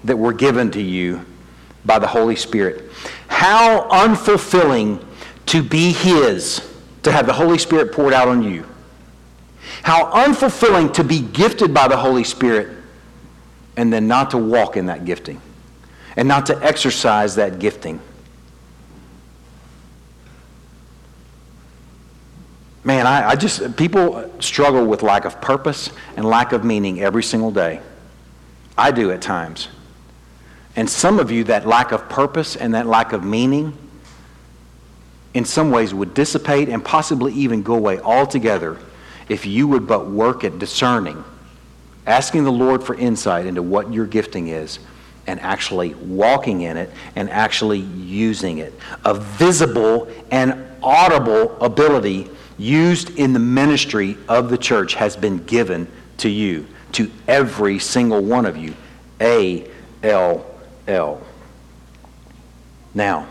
that 0.04 0.18
were 0.18 0.34
given 0.34 0.70
to 0.72 0.82
you 0.82 1.24
by 1.86 1.98
the 1.98 2.06
Holy 2.06 2.36
Spirit. 2.36 2.92
How 3.28 3.88
unfulfilling 3.88 5.02
to 5.46 5.62
be 5.62 5.92
His, 5.92 6.68
to 7.02 7.12
have 7.12 7.26
the 7.26 7.32
Holy 7.32 7.58
Spirit 7.58 7.92
poured 7.92 8.14
out 8.14 8.28
on 8.28 8.42
you. 8.42 8.66
How 9.82 10.10
unfulfilling 10.12 10.92
to 10.94 11.04
be 11.04 11.20
gifted 11.20 11.72
by 11.72 11.88
the 11.88 11.96
Holy 11.96 12.24
Spirit 12.24 12.76
and 13.76 13.92
then 13.92 14.06
not 14.06 14.30
to 14.30 14.38
walk 14.38 14.76
in 14.76 14.86
that 14.86 15.04
gifting 15.04 15.40
and 16.16 16.28
not 16.28 16.46
to 16.46 16.62
exercise 16.62 17.36
that 17.36 17.58
gifting. 17.58 18.00
Man, 22.84 23.06
I, 23.06 23.30
I 23.30 23.36
just, 23.36 23.76
people 23.76 24.30
struggle 24.40 24.84
with 24.84 25.02
lack 25.02 25.24
of 25.24 25.40
purpose 25.40 25.90
and 26.16 26.24
lack 26.24 26.52
of 26.52 26.64
meaning 26.64 27.00
every 27.00 27.22
single 27.22 27.52
day. 27.52 27.80
I 28.76 28.90
do 28.90 29.12
at 29.12 29.22
times. 29.22 29.68
And 30.74 30.88
some 30.88 31.18
of 31.18 31.30
you, 31.30 31.44
that 31.44 31.66
lack 31.66 31.92
of 31.92 32.08
purpose 32.08 32.56
and 32.56 32.74
that 32.74 32.86
lack 32.86 33.12
of 33.12 33.22
meaning, 33.22 33.76
in 35.34 35.44
some 35.44 35.70
ways 35.70 35.94
would 35.94 36.14
dissipate 36.14 36.68
and 36.68 36.84
possibly 36.84 37.32
even 37.32 37.62
go 37.62 37.74
away 37.74 37.98
altogether 38.00 38.78
if 39.28 39.46
you 39.46 39.66
would 39.68 39.86
but 39.86 40.10
work 40.10 40.44
at 40.44 40.58
discerning, 40.58 41.24
asking 42.06 42.44
the 42.44 42.52
Lord 42.52 42.82
for 42.82 42.94
insight 42.94 43.46
into 43.46 43.62
what 43.62 43.92
your 43.92 44.06
gifting 44.06 44.48
is, 44.48 44.78
and 45.26 45.38
actually 45.40 45.94
walking 45.94 46.62
in 46.62 46.76
it 46.76 46.90
and 47.14 47.30
actually 47.30 47.78
using 47.78 48.58
it. 48.58 48.74
A 49.04 49.14
visible 49.14 50.10
and 50.30 50.66
audible 50.82 51.56
ability 51.60 52.28
used 52.58 53.16
in 53.18 53.32
the 53.32 53.38
ministry 53.38 54.18
of 54.28 54.50
the 54.50 54.58
church 54.58 54.94
has 54.94 55.16
been 55.16 55.38
given 55.44 55.86
to 56.18 56.28
you, 56.28 56.66
to 56.92 57.10
every 57.28 57.78
single 57.78 58.20
one 58.20 58.44
of 58.44 58.56
you. 58.56 58.74
A 59.20 59.70
L 60.02 60.44
L. 60.88 61.22
Now, 62.94 63.26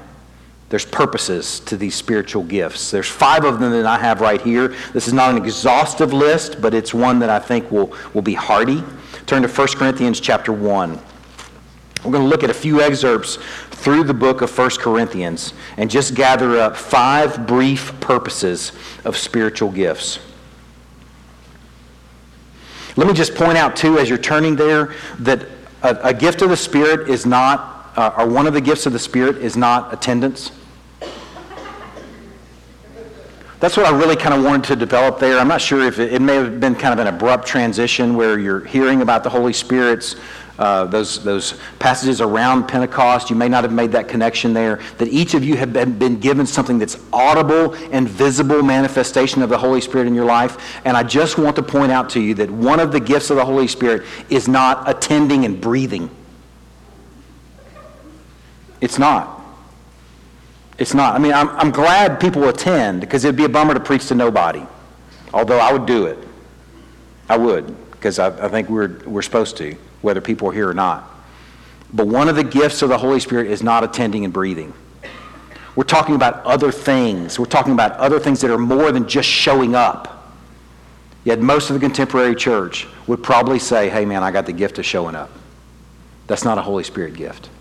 there's 0.72 0.86
purposes 0.86 1.60
to 1.60 1.76
these 1.76 1.94
spiritual 1.94 2.44
gifts. 2.44 2.92
There's 2.92 3.10
five 3.10 3.44
of 3.44 3.60
them 3.60 3.74
that 3.74 3.86
I 3.86 3.98
have 3.98 4.22
right 4.22 4.42
here. 4.42 4.70
This 4.94 5.06
is 5.06 5.12
not 5.12 5.30
an 5.30 5.36
exhaustive 5.36 6.14
list, 6.14 6.62
but 6.62 6.74
it's 6.74 6.94
one 6.94 7.20
that 7.20 7.30
I 7.30 7.40
think 7.40 7.70
will, 7.70 7.94
will 8.14 8.22
be 8.22 8.34
hearty. 8.34 8.82
Turn 9.26 9.42
to 9.42 9.50
1 9.50 9.68
Corinthians 9.76 10.22
chapter 10.22 10.54
1. 10.54 10.92
We're 10.92 12.12
going 12.12 12.24
to 12.24 12.30
look 12.30 12.46
at 12.46 12.50
a 12.50 12.54
few 12.54 12.82
excerpts 12.82 13.36
through 13.72 14.06
the 14.06 14.14
book 14.14 14.42
of 14.42 14.58
1 14.58 14.70
Corinthians 14.80 15.54
and 15.76 15.92
just 15.92 16.16
gather 16.16 16.58
up 16.58 16.78
five 16.78 17.46
brief 17.46 18.00
purposes 18.00 18.72
of 19.04 19.18
spiritual 19.18 19.72
gifts. 19.72 20.20
Let 22.96 23.08
me 23.08 23.14
just 23.14 23.36
point 23.36 23.58
out, 23.58 23.76
too, 23.76 24.00
as 24.00 24.08
you're 24.08 24.18
turning 24.18 24.56
there, 24.56 24.96
that 25.20 25.46
a, 25.84 25.98
a 26.02 26.14
gift 26.14 26.42
of 26.42 26.48
the 26.48 26.56
Spirit 26.56 27.10
is 27.10 27.26
not, 27.26 27.92
uh, 27.98 28.14
or 28.20 28.30
one 28.30 28.48
of 28.48 28.54
the 28.54 28.62
gifts 28.62 28.86
of 28.86 28.94
the 28.94 29.00
Spirit 29.00 29.36
is 29.36 29.58
not 29.58 29.94
attendance. 29.94 30.54
That's 33.62 33.78
what 33.78 33.86
I 33.86 33.96
really 33.96 34.16
kind 34.16 34.34
of 34.34 34.44
wanted 34.44 34.64
to 34.70 34.76
develop 34.76 35.20
there. 35.20 35.38
I'm 35.38 35.48
not 35.48 35.62
sure 35.62 35.86
if 35.86 36.00
it, 36.00 36.14
it 36.14 36.22
may 36.22 36.34
have 36.34 36.60
been 36.60 36.74
kind 36.74 37.00
of 37.00 37.06
an 37.06 37.14
abrupt 37.14 37.48
transition 37.48 38.16
where 38.16 38.40
you're 38.40 38.66
hearing 38.66 39.04
about 39.04 39.24
the 39.24 39.30
Holy 39.30 39.54
Spirit's 39.54 40.16
uh, 40.58 40.86
those, 40.86 41.24
those 41.24 41.56
passages 41.80 42.22
around 42.22 42.68
Pentecost, 42.68 43.32
you 43.32 43.36
may 43.36 43.50
not 43.50 43.64
have 43.64 43.74
made 43.74 43.92
that 43.92 44.08
connection 44.08 44.54
there, 44.54 44.80
that 45.00 45.08
each 45.08 45.34
of 45.34 45.44
you 45.44 45.56
have 45.56 45.74
been, 45.74 45.98
been 45.98 46.20
given 46.20 46.46
something 46.46 46.78
that's 46.78 47.00
audible 47.12 47.74
and 47.92 48.08
visible 48.08 48.62
manifestation 48.62 49.42
of 49.42 49.50
the 49.50 49.58
Holy 49.58 49.82
Spirit 49.82 50.06
in 50.06 50.14
your 50.14 50.26
life. 50.26 50.80
And 50.86 50.96
I 50.96 51.02
just 51.02 51.40
want 51.40 51.56
to 51.56 51.64
point 51.64 51.92
out 51.92 52.12
to 52.12 52.20
you 52.20 52.36
that 52.36 52.52
one 52.52 52.80
of 52.80 52.92
the 52.92 53.00
gifts 53.00 53.32
of 53.32 53.38
the 53.38 53.46
Holy 53.46 53.68
Spirit 53.68 54.04
is 54.30 54.48
not 54.48 54.88
attending 54.88 55.46
and 55.46 55.60
breathing. 55.60 56.12
It's 58.82 59.00
not. 59.00 59.41
It's 60.82 60.96
not. 60.96 61.14
I 61.14 61.20
mean, 61.20 61.32
I'm, 61.32 61.50
I'm 61.50 61.70
glad 61.70 62.20
people 62.20 62.50
attend 62.50 63.02
because 63.02 63.24
it'd 63.24 63.36
be 63.36 63.46
a 63.46 63.50
bummer 63.50 63.76
to 63.76 63.80
preach 63.80 64.08
to 64.08 64.16
nobody. 64.16 64.66
Although 65.32 65.60
I 65.60 65.72
would 65.72 65.86
do 65.86 66.08
it. 66.08 66.18
I 67.30 67.38
would 67.38 67.68
because 67.92 68.18
I, 68.18 68.30
I 68.44 68.50
think 68.50 68.68
we're, 68.68 68.98
we're 69.06 69.22
supposed 69.22 69.58
to 69.58 69.76
whether 70.02 70.22
people 70.22 70.50
are 70.50 70.52
here 70.52 70.68
or 70.68 70.74
not. 70.74 71.08
But 71.94 72.08
one 72.08 72.28
of 72.28 72.36
the 72.36 72.44
gifts 72.44 72.82
of 72.82 72.90
the 72.90 72.98
Holy 72.98 73.20
Spirit 73.20 73.52
is 73.52 73.62
not 73.62 73.84
attending 73.84 74.26
and 74.26 74.34
breathing. 74.34 74.74
We're 75.76 75.84
talking 75.84 76.16
about 76.16 76.44
other 76.46 76.72
things. 76.72 77.38
We're 77.38 77.46
talking 77.46 77.74
about 77.74 77.92
other 77.98 78.20
things 78.20 78.42
that 78.42 78.50
are 78.50 78.58
more 78.58 78.92
than 78.92 79.08
just 79.08 79.30
showing 79.30 79.76
up. 79.76 80.34
Yet 81.26 81.42
most 81.42 81.70
of 81.70 81.76
the 81.76 81.80
contemporary 81.80 82.34
church 82.34 82.88
would 83.06 83.22
probably 83.22 83.60
say, 83.60 83.88
hey, 83.88 84.04
man, 84.04 84.24
I 84.24 84.32
got 84.32 84.48
the 84.48 84.54
gift 84.54 84.80
of 84.80 84.86
showing 84.88 85.14
up. 85.14 85.30
That's 86.26 86.44
not 86.44 86.58
a 86.58 86.62
Holy 86.64 86.84
Spirit 86.84 87.14
gift. 87.14 87.52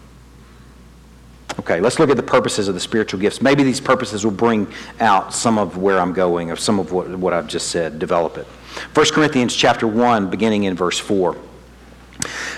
Okay, 1.58 1.80
let's 1.80 1.98
look 1.98 2.10
at 2.10 2.16
the 2.16 2.22
purposes 2.22 2.68
of 2.68 2.74
the 2.74 2.80
spiritual 2.80 3.20
gifts. 3.20 3.42
Maybe 3.42 3.62
these 3.62 3.80
purposes 3.80 4.24
will 4.24 4.32
bring 4.32 4.72
out 5.00 5.34
some 5.34 5.58
of 5.58 5.76
where 5.76 5.98
I'm 5.98 6.12
going 6.12 6.50
or 6.50 6.56
some 6.56 6.78
of 6.78 6.92
what, 6.92 7.08
what 7.18 7.32
I've 7.32 7.48
just 7.48 7.68
said. 7.68 7.98
Develop 7.98 8.38
it. 8.38 8.46
1 8.94 9.06
Corinthians 9.12 9.54
chapter 9.54 9.86
1, 9.86 10.30
beginning 10.30 10.64
in 10.64 10.74
verse 10.74 10.98
4. 10.98 11.36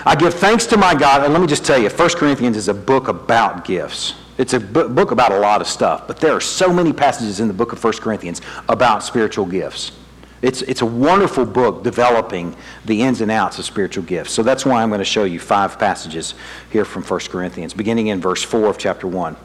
I 0.05 0.15
give 0.15 0.33
thanks 0.33 0.65
to 0.67 0.77
my 0.77 0.93
God, 0.93 1.23
and 1.23 1.33
let 1.33 1.41
me 1.41 1.47
just 1.47 1.65
tell 1.65 1.77
you, 1.77 1.89
1 1.89 2.09
Corinthians 2.11 2.57
is 2.57 2.67
a 2.67 2.73
book 2.73 3.07
about 3.07 3.65
gifts. 3.65 4.15
It's 4.37 4.53
a 4.53 4.59
book 4.59 5.11
about 5.11 5.31
a 5.31 5.39
lot 5.39 5.61
of 5.61 5.67
stuff, 5.67 6.07
but 6.07 6.17
there 6.17 6.33
are 6.33 6.41
so 6.41 6.73
many 6.73 6.91
passages 6.91 7.39
in 7.39 7.47
the 7.47 7.53
book 7.53 7.71
of 7.71 7.83
1 7.83 7.93
Corinthians 7.93 8.41
about 8.67 9.03
spiritual 9.03 9.45
gifts. 9.45 9.91
It's, 10.43 10.61
it's 10.63 10.81
a 10.81 10.85
wonderful 10.85 11.45
book 11.45 11.83
developing 11.83 12.53
the 12.83 13.01
ins 13.01 13.21
and 13.21 13.31
outs 13.31 13.59
of 13.59 13.65
spiritual 13.65 14.03
gifts. 14.03 14.33
So 14.33 14.43
that's 14.43 14.65
why 14.65 14.83
I'm 14.83 14.89
going 14.89 14.99
to 14.99 15.05
show 15.05 15.23
you 15.23 15.39
five 15.39 15.79
passages 15.79 16.33
here 16.69 16.83
from 16.83 17.01
1 17.01 17.19
Corinthians, 17.29 17.73
beginning 17.73 18.07
in 18.07 18.19
verse 18.19 18.43
4 18.43 18.67
of 18.67 18.77
chapter 18.77 19.07
1. 19.07 19.37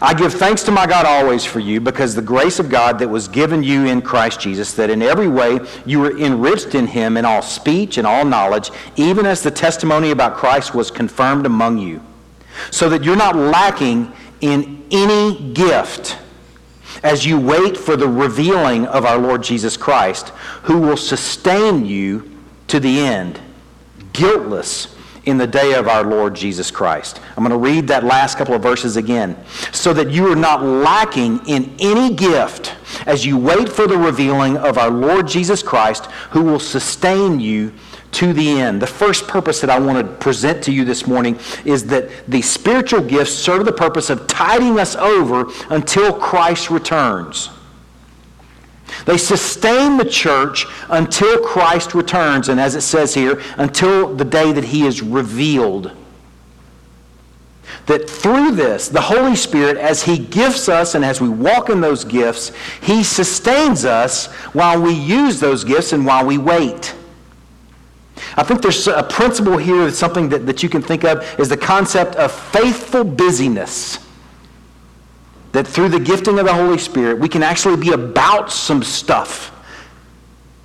I 0.00 0.14
give 0.14 0.32
thanks 0.32 0.62
to 0.62 0.70
my 0.70 0.86
God 0.86 1.06
always 1.06 1.44
for 1.44 1.58
you, 1.58 1.80
because 1.80 2.14
the 2.14 2.22
grace 2.22 2.60
of 2.60 2.68
God 2.68 3.00
that 3.00 3.08
was 3.08 3.26
given 3.26 3.64
you 3.64 3.86
in 3.86 4.00
Christ 4.00 4.38
Jesus, 4.38 4.74
that 4.74 4.90
in 4.90 5.02
every 5.02 5.26
way 5.26 5.58
you 5.84 5.98
were 5.98 6.16
enriched 6.16 6.76
in 6.76 6.86
him 6.86 7.16
in 7.16 7.24
all 7.24 7.42
speech 7.42 7.98
and 7.98 8.06
all 8.06 8.24
knowledge, 8.24 8.70
even 8.94 9.26
as 9.26 9.42
the 9.42 9.50
testimony 9.50 10.12
about 10.12 10.36
Christ 10.36 10.72
was 10.72 10.88
confirmed 10.88 11.46
among 11.46 11.78
you, 11.78 12.00
so 12.70 12.88
that 12.90 13.02
you're 13.02 13.16
not 13.16 13.34
lacking 13.34 14.12
in 14.40 14.84
any 14.92 15.52
gift 15.52 16.16
as 17.02 17.26
you 17.26 17.38
wait 17.38 17.76
for 17.76 17.96
the 17.96 18.08
revealing 18.08 18.86
of 18.86 19.04
our 19.04 19.18
Lord 19.18 19.42
Jesus 19.42 19.76
Christ, 19.76 20.28
who 20.62 20.78
will 20.78 20.96
sustain 20.96 21.84
you 21.84 22.30
to 22.68 22.80
the 22.80 23.00
end, 23.00 23.40
guiltless 24.12 24.94
in 25.24 25.38
the 25.38 25.46
day 25.46 25.74
of 25.74 25.88
our 25.88 26.04
Lord 26.04 26.34
Jesus 26.34 26.70
Christ. 26.70 27.20
I'm 27.36 27.44
going 27.44 27.50
to 27.50 27.56
read 27.56 27.88
that 27.88 28.04
last 28.04 28.36
couple 28.36 28.54
of 28.54 28.62
verses 28.62 28.96
again. 28.96 29.36
So 29.72 29.92
that 29.94 30.10
you 30.10 30.30
are 30.30 30.36
not 30.36 30.62
lacking 30.62 31.46
in 31.46 31.74
any 31.78 32.14
gift 32.14 32.74
as 33.06 33.24
you 33.24 33.38
wait 33.38 33.68
for 33.68 33.86
the 33.86 33.96
revealing 33.96 34.56
of 34.56 34.76
our 34.78 34.90
Lord 34.90 35.26
Jesus 35.26 35.62
Christ, 35.62 36.06
who 36.30 36.42
will 36.42 36.60
sustain 36.60 37.40
you 37.40 37.72
to 38.14 38.32
the 38.32 38.60
end. 38.60 38.80
The 38.80 38.86
first 38.86 39.26
purpose 39.28 39.60
that 39.60 39.70
I 39.70 39.78
want 39.78 39.98
to 39.98 40.14
present 40.16 40.62
to 40.64 40.72
you 40.72 40.84
this 40.84 41.06
morning 41.06 41.38
is 41.64 41.86
that 41.86 42.08
the 42.28 42.42
spiritual 42.42 43.00
gifts 43.00 43.32
serve 43.32 43.64
the 43.64 43.72
purpose 43.72 44.10
of 44.10 44.26
tiding 44.26 44.78
us 44.78 44.96
over 44.96 45.46
until 45.70 46.12
Christ 46.12 46.70
returns. 46.70 47.50
They 49.06 49.18
sustain 49.18 49.96
the 49.96 50.04
church 50.04 50.66
until 50.88 51.44
Christ 51.44 51.94
returns, 51.94 52.48
and 52.48 52.60
as 52.60 52.74
it 52.74 52.82
says 52.82 53.14
here, 53.14 53.42
until 53.56 54.14
the 54.14 54.24
day 54.24 54.52
that 54.52 54.64
he 54.64 54.86
is 54.86 55.02
revealed. 55.02 55.92
That 57.86 58.08
through 58.08 58.52
this, 58.52 58.88
the 58.88 59.00
Holy 59.00 59.36
Spirit, 59.36 59.76
as 59.76 60.02
he 60.02 60.18
gifts 60.18 60.68
us 60.68 60.94
and 60.94 61.04
as 61.04 61.20
we 61.20 61.28
walk 61.28 61.68
in 61.68 61.80
those 61.80 62.04
gifts, 62.04 62.52
he 62.80 63.02
sustains 63.02 63.84
us 63.84 64.26
while 64.54 64.80
we 64.80 64.92
use 64.92 65.40
those 65.40 65.64
gifts 65.64 65.92
and 65.92 66.06
while 66.06 66.24
we 66.24 66.38
wait. 66.38 66.94
I 68.36 68.42
think 68.42 68.62
there's 68.62 68.86
a 68.86 69.02
principle 69.02 69.56
here, 69.56 69.90
something 69.90 70.28
that, 70.30 70.46
that 70.46 70.62
you 70.62 70.68
can 70.68 70.82
think 70.82 71.04
of, 71.04 71.22
is 71.38 71.48
the 71.48 71.56
concept 71.56 72.16
of 72.16 72.32
faithful 72.32 73.04
busyness. 73.04 73.98
That 75.52 75.66
through 75.66 75.90
the 75.90 76.00
gifting 76.00 76.38
of 76.38 76.46
the 76.46 76.54
Holy 76.54 76.78
Spirit, 76.78 77.18
we 77.18 77.28
can 77.28 77.42
actually 77.42 77.76
be 77.76 77.92
about 77.92 78.50
some 78.50 78.82
stuff 78.82 79.50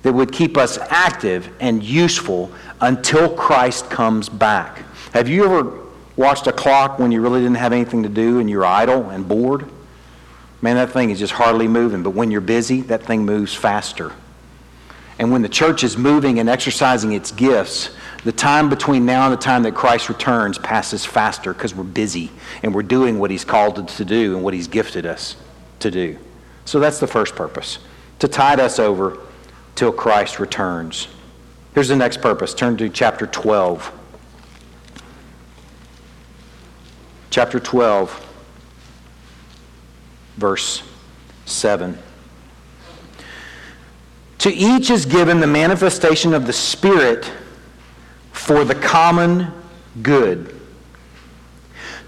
that 0.02 0.12
would 0.12 0.32
keep 0.32 0.56
us 0.56 0.78
active 0.78 1.52
and 1.60 1.82
useful 1.82 2.50
until 2.80 3.34
Christ 3.34 3.90
comes 3.90 4.28
back. 4.28 4.84
Have 5.12 5.28
you 5.28 5.44
ever 5.44 5.78
watched 6.16 6.46
a 6.46 6.52
clock 6.52 6.98
when 6.98 7.12
you 7.12 7.20
really 7.20 7.40
didn't 7.40 7.56
have 7.56 7.72
anything 7.72 8.02
to 8.02 8.08
do 8.08 8.40
and 8.40 8.48
you're 8.48 8.64
idle 8.64 9.10
and 9.10 9.28
bored? 9.28 9.68
Man, 10.62 10.76
that 10.76 10.90
thing 10.90 11.10
is 11.10 11.18
just 11.18 11.32
hardly 11.32 11.68
moving. 11.68 12.02
But 12.02 12.10
when 12.10 12.30
you're 12.30 12.40
busy, 12.40 12.80
that 12.82 13.02
thing 13.02 13.24
moves 13.24 13.54
faster. 13.54 14.12
And 15.20 15.30
when 15.30 15.42
the 15.42 15.50
church 15.50 15.84
is 15.84 15.98
moving 15.98 16.38
and 16.38 16.48
exercising 16.48 17.12
its 17.12 17.30
gifts, 17.30 17.90
the 18.24 18.32
time 18.32 18.70
between 18.70 19.04
now 19.04 19.26
and 19.26 19.32
the 19.34 19.36
time 19.36 19.64
that 19.64 19.74
Christ 19.74 20.08
returns 20.08 20.56
passes 20.56 21.04
faster 21.04 21.52
because 21.52 21.74
we're 21.74 21.84
busy 21.84 22.30
and 22.62 22.74
we're 22.74 22.82
doing 22.82 23.18
what 23.18 23.30
He's 23.30 23.44
called 23.44 23.78
us 23.78 23.98
to 23.98 24.06
do 24.06 24.34
and 24.34 24.42
what 24.42 24.54
He's 24.54 24.66
gifted 24.66 25.04
us 25.04 25.36
to 25.80 25.90
do. 25.90 26.16
So 26.64 26.80
that's 26.80 27.00
the 27.00 27.06
first 27.06 27.36
purpose 27.36 27.80
to 28.18 28.28
tide 28.28 28.60
us 28.60 28.78
over 28.78 29.18
till 29.74 29.92
Christ 29.92 30.40
returns. 30.40 31.06
Here's 31.74 31.88
the 31.88 31.96
next 31.96 32.22
purpose. 32.22 32.54
Turn 32.54 32.78
to 32.78 32.88
chapter 32.88 33.26
12. 33.26 33.92
Chapter 37.28 37.60
12, 37.60 38.26
verse 40.38 40.82
7. 41.44 41.98
To 44.40 44.50
each 44.50 44.88
is 44.88 45.04
given 45.04 45.40
the 45.40 45.46
manifestation 45.46 46.32
of 46.32 46.46
the 46.46 46.52
Spirit 46.52 47.30
for 48.32 48.64
the 48.64 48.74
common 48.74 49.52
good. 50.02 50.58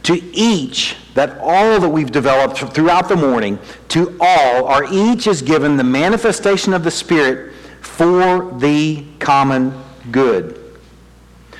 To 0.04 0.14
each, 0.32 0.96
that 1.12 1.38
all 1.40 1.78
that 1.78 1.88
we've 1.90 2.10
developed 2.10 2.58
throughout 2.74 3.10
the 3.10 3.16
morning, 3.16 3.58
to 3.88 4.16
all 4.18 4.64
are 4.64 4.86
each 4.90 5.26
is 5.26 5.42
given 5.42 5.76
the 5.76 5.84
manifestation 5.84 6.72
of 6.72 6.84
the 6.84 6.90
Spirit 6.90 7.54
for 7.82 8.50
the 8.58 9.04
common 9.18 9.78
good. 10.10 10.58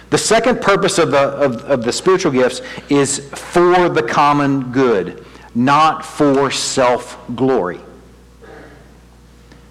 The 0.09 0.16
second 0.16 0.62
purpose 0.62 0.97
of 0.97 1.11
the, 1.11 1.18
of, 1.18 1.57
of 1.64 1.85
the 1.85 1.93
spiritual 1.93 2.33
gifts 2.33 2.62
is 2.89 3.29
for 3.35 3.91
the 3.91 4.03
common 4.03 4.73
good, 4.73 5.23
not 5.55 6.03
for 6.03 6.51
self 6.51 7.18
glory. 7.37 7.81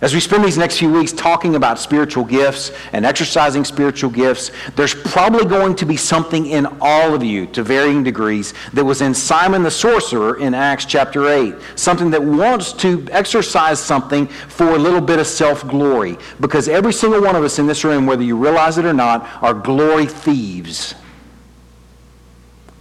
As 0.01 0.15
we 0.15 0.19
spend 0.19 0.43
these 0.43 0.57
next 0.57 0.79
few 0.79 0.91
weeks 0.91 1.11
talking 1.11 1.55
about 1.55 1.77
spiritual 1.77 2.23
gifts 2.23 2.71
and 2.91 3.05
exercising 3.05 3.63
spiritual 3.63 4.09
gifts, 4.09 4.49
there's 4.75 4.95
probably 4.95 5.45
going 5.45 5.75
to 5.75 5.85
be 5.85 5.95
something 5.95 6.47
in 6.47 6.65
all 6.81 7.13
of 7.13 7.23
you 7.23 7.45
to 7.47 7.61
varying 7.61 8.01
degrees 8.01 8.55
that 8.73 8.83
was 8.83 9.01
in 9.01 9.13
Simon 9.13 9.61
the 9.61 9.69
sorcerer 9.69 10.39
in 10.39 10.55
Acts 10.55 10.85
chapter 10.85 11.29
8. 11.29 11.53
Something 11.75 12.09
that 12.09 12.23
wants 12.23 12.73
to 12.73 13.07
exercise 13.11 13.79
something 13.79 14.25
for 14.25 14.71
a 14.71 14.79
little 14.79 15.01
bit 15.01 15.19
of 15.19 15.27
self 15.27 15.67
glory. 15.67 16.17
Because 16.39 16.67
every 16.67 16.93
single 16.93 17.21
one 17.21 17.35
of 17.35 17.43
us 17.43 17.59
in 17.59 17.67
this 17.67 17.83
room, 17.83 18.07
whether 18.07 18.23
you 18.23 18.35
realize 18.35 18.79
it 18.79 18.85
or 18.85 18.93
not, 18.93 19.29
are 19.43 19.53
glory 19.53 20.07
thieves. 20.07 20.95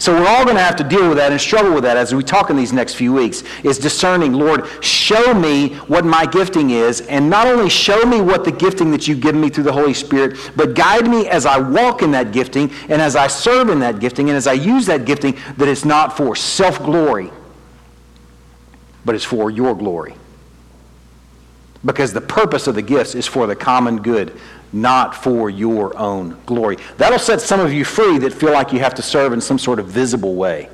So 0.01 0.15
we're 0.15 0.27
all 0.27 0.47
going 0.47 0.57
to 0.57 0.63
have 0.63 0.77
to 0.77 0.85
deal 0.85 1.11
with 1.11 1.19
that 1.19 1.31
and 1.31 1.39
struggle 1.39 1.75
with 1.75 1.85
that 1.85 1.99
as 1.99 2.15
we 2.15 2.25
talk 2.25 2.49
in 2.49 2.57
these 2.57 2.73
next 2.73 2.95
few 2.95 3.13
weeks 3.13 3.45
is 3.63 3.79
discerning, 3.79 4.33
Lord, 4.33 4.67
show 4.83 5.35
me 5.35 5.75
what 5.89 6.07
my 6.07 6.25
gifting 6.25 6.71
is 6.71 7.03
and 7.03 7.29
not 7.29 7.47
only 7.47 7.69
show 7.69 8.07
me 8.07 8.23
what 8.23 8.43
the 8.43 8.51
gifting 8.51 8.91
that 8.93 9.07
you've 9.07 9.21
given 9.21 9.43
me 9.43 9.51
through 9.51 9.65
the 9.65 9.73
Holy 9.73 9.93
Spirit, 9.93 10.39
but 10.57 10.73
guide 10.73 11.07
me 11.07 11.29
as 11.29 11.45
I 11.45 11.59
walk 11.59 12.01
in 12.01 12.13
that 12.13 12.33
gifting 12.33 12.71
and 12.89 13.03
as 13.03 13.15
I 13.15 13.27
serve 13.27 13.69
in 13.69 13.79
that 13.81 14.01
gifting 14.01 14.31
and 14.31 14.39
as 14.39 14.47
I 14.47 14.55
use 14.55 14.87
that 14.87 15.05
gifting 15.05 15.39
that 15.59 15.69
it's 15.69 15.85
not 15.85 16.17
for 16.17 16.35
self-glory, 16.35 17.31
but 19.05 19.15
it's 19.15 19.25
for 19.25 19.51
your 19.51 19.75
glory. 19.75 20.15
Because 21.85 22.13
the 22.13 22.21
purpose 22.21 22.67
of 22.67 22.75
the 22.75 22.83
gifts 22.83 23.15
is 23.15 23.27
for 23.27 23.47
the 23.47 23.57
common 23.57 24.03
good 24.03 24.39
not 24.73 25.15
for 25.15 25.51
your 25.51 25.97
own 25.99 26.41
glory. 26.47 26.77
That'll 26.97 27.19
set 27.19 27.41
some 27.41 27.61
of 27.61 27.73
you 27.73 27.85
free 27.85 28.19
that 28.19 28.33
feel 28.33 28.53
like 28.53 28.73
you 28.73 28.79
have 28.81 28.95
to 28.97 29.03
serve 29.03 29.33
in 29.33 29.41
some 29.41 29.59
sort 29.59 29.79
of 29.79 29.87
visible 29.87 30.35
way. 30.35 30.69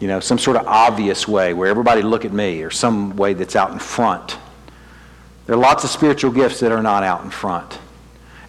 You 0.00 0.08
know, 0.08 0.20
some 0.20 0.38
sort 0.38 0.56
of 0.56 0.66
obvious 0.66 1.26
way 1.26 1.54
where 1.54 1.68
everybody 1.68 2.02
look 2.02 2.24
at 2.24 2.32
me 2.32 2.62
or 2.62 2.70
some 2.70 3.16
way 3.16 3.34
that's 3.34 3.56
out 3.56 3.70
in 3.70 3.78
front. 3.78 4.38
There 5.46 5.54
are 5.54 5.58
lots 5.58 5.84
of 5.84 5.90
spiritual 5.90 6.32
gifts 6.32 6.60
that 6.60 6.72
are 6.72 6.82
not 6.82 7.02
out 7.02 7.24
in 7.24 7.30
front. 7.30 7.78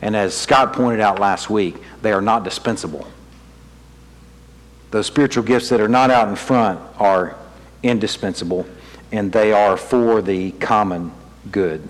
And 0.02 0.16
as 0.16 0.36
Scott 0.36 0.74
pointed 0.74 1.00
out 1.00 1.20
last 1.20 1.50
week, 1.50 1.76
they 2.02 2.12
are 2.12 2.22
not 2.22 2.44
dispensable. 2.44 3.08
Those 4.92 5.08
spiritual 5.08 5.44
gifts 5.44 5.70
that 5.70 5.82
are 5.82 5.88
not 5.88 6.12
out 6.12 6.28
in 6.28 6.36
front 6.36 6.80
are 6.98 7.36
indispensable, 7.84 8.66
and 9.12 9.32
they 9.32 9.54
are 9.54 9.78
for 9.78 10.22
the 10.22 10.52
common 10.52 11.12
good. 11.52 11.88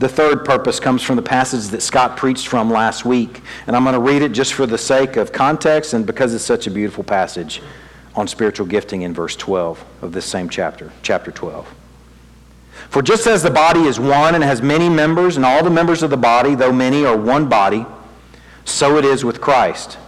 The 0.00 0.08
third 0.08 0.46
purpose 0.46 0.80
comes 0.80 1.02
from 1.02 1.16
the 1.16 1.22
passage 1.22 1.68
that 1.68 1.82
Scott 1.82 2.16
preached 2.16 2.48
from 2.48 2.70
last 2.70 3.04
week. 3.04 3.42
And 3.66 3.76
I'm 3.76 3.84
going 3.84 3.94
to 3.94 4.00
read 4.00 4.22
it 4.22 4.32
just 4.32 4.54
for 4.54 4.64
the 4.64 4.78
sake 4.78 5.16
of 5.16 5.30
context 5.30 5.92
and 5.92 6.06
because 6.06 6.32
it's 6.32 6.42
such 6.42 6.66
a 6.66 6.70
beautiful 6.70 7.04
passage 7.04 7.60
on 8.14 8.26
spiritual 8.26 8.66
gifting 8.66 9.02
in 9.02 9.12
verse 9.12 9.36
12 9.36 9.84
of 10.00 10.12
this 10.12 10.24
same 10.24 10.48
chapter, 10.48 10.90
chapter 11.02 11.30
12. 11.30 11.68
For 12.88 13.02
just 13.02 13.26
as 13.26 13.42
the 13.42 13.50
body 13.50 13.80
is 13.80 14.00
one 14.00 14.34
and 14.34 14.42
has 14.42 14.62
many 14.62 14.88
members, 14.88 15.36
and 15.36 15.44
all 15.44 15.62
the 15.62 15.70
members 15.70 16.02
of 16.02 16.08
the 16.08 16.16
body, 16.16 16.54
though 16.54 16.72
many, 16.72 17.04
are 17.04 17.16
one 17.16 17.46
body, 17.48 17.84
so 18.64 18.96
it 18.96 19.04
is 19.04 19.22
with 19.22 19.40
Christ. 19.40 19.98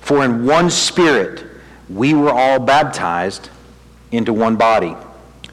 For 0.00 0.24
in 0.24 0.44
one 0.44 0.68
spirit 0.68 1.44
we 1.88 2.12
were 2.12 2.32
all 2.32 2.58
baptized 2.58 3.50
into 4.12 4.32
one 4.32 4.56
body. 4.56 4.96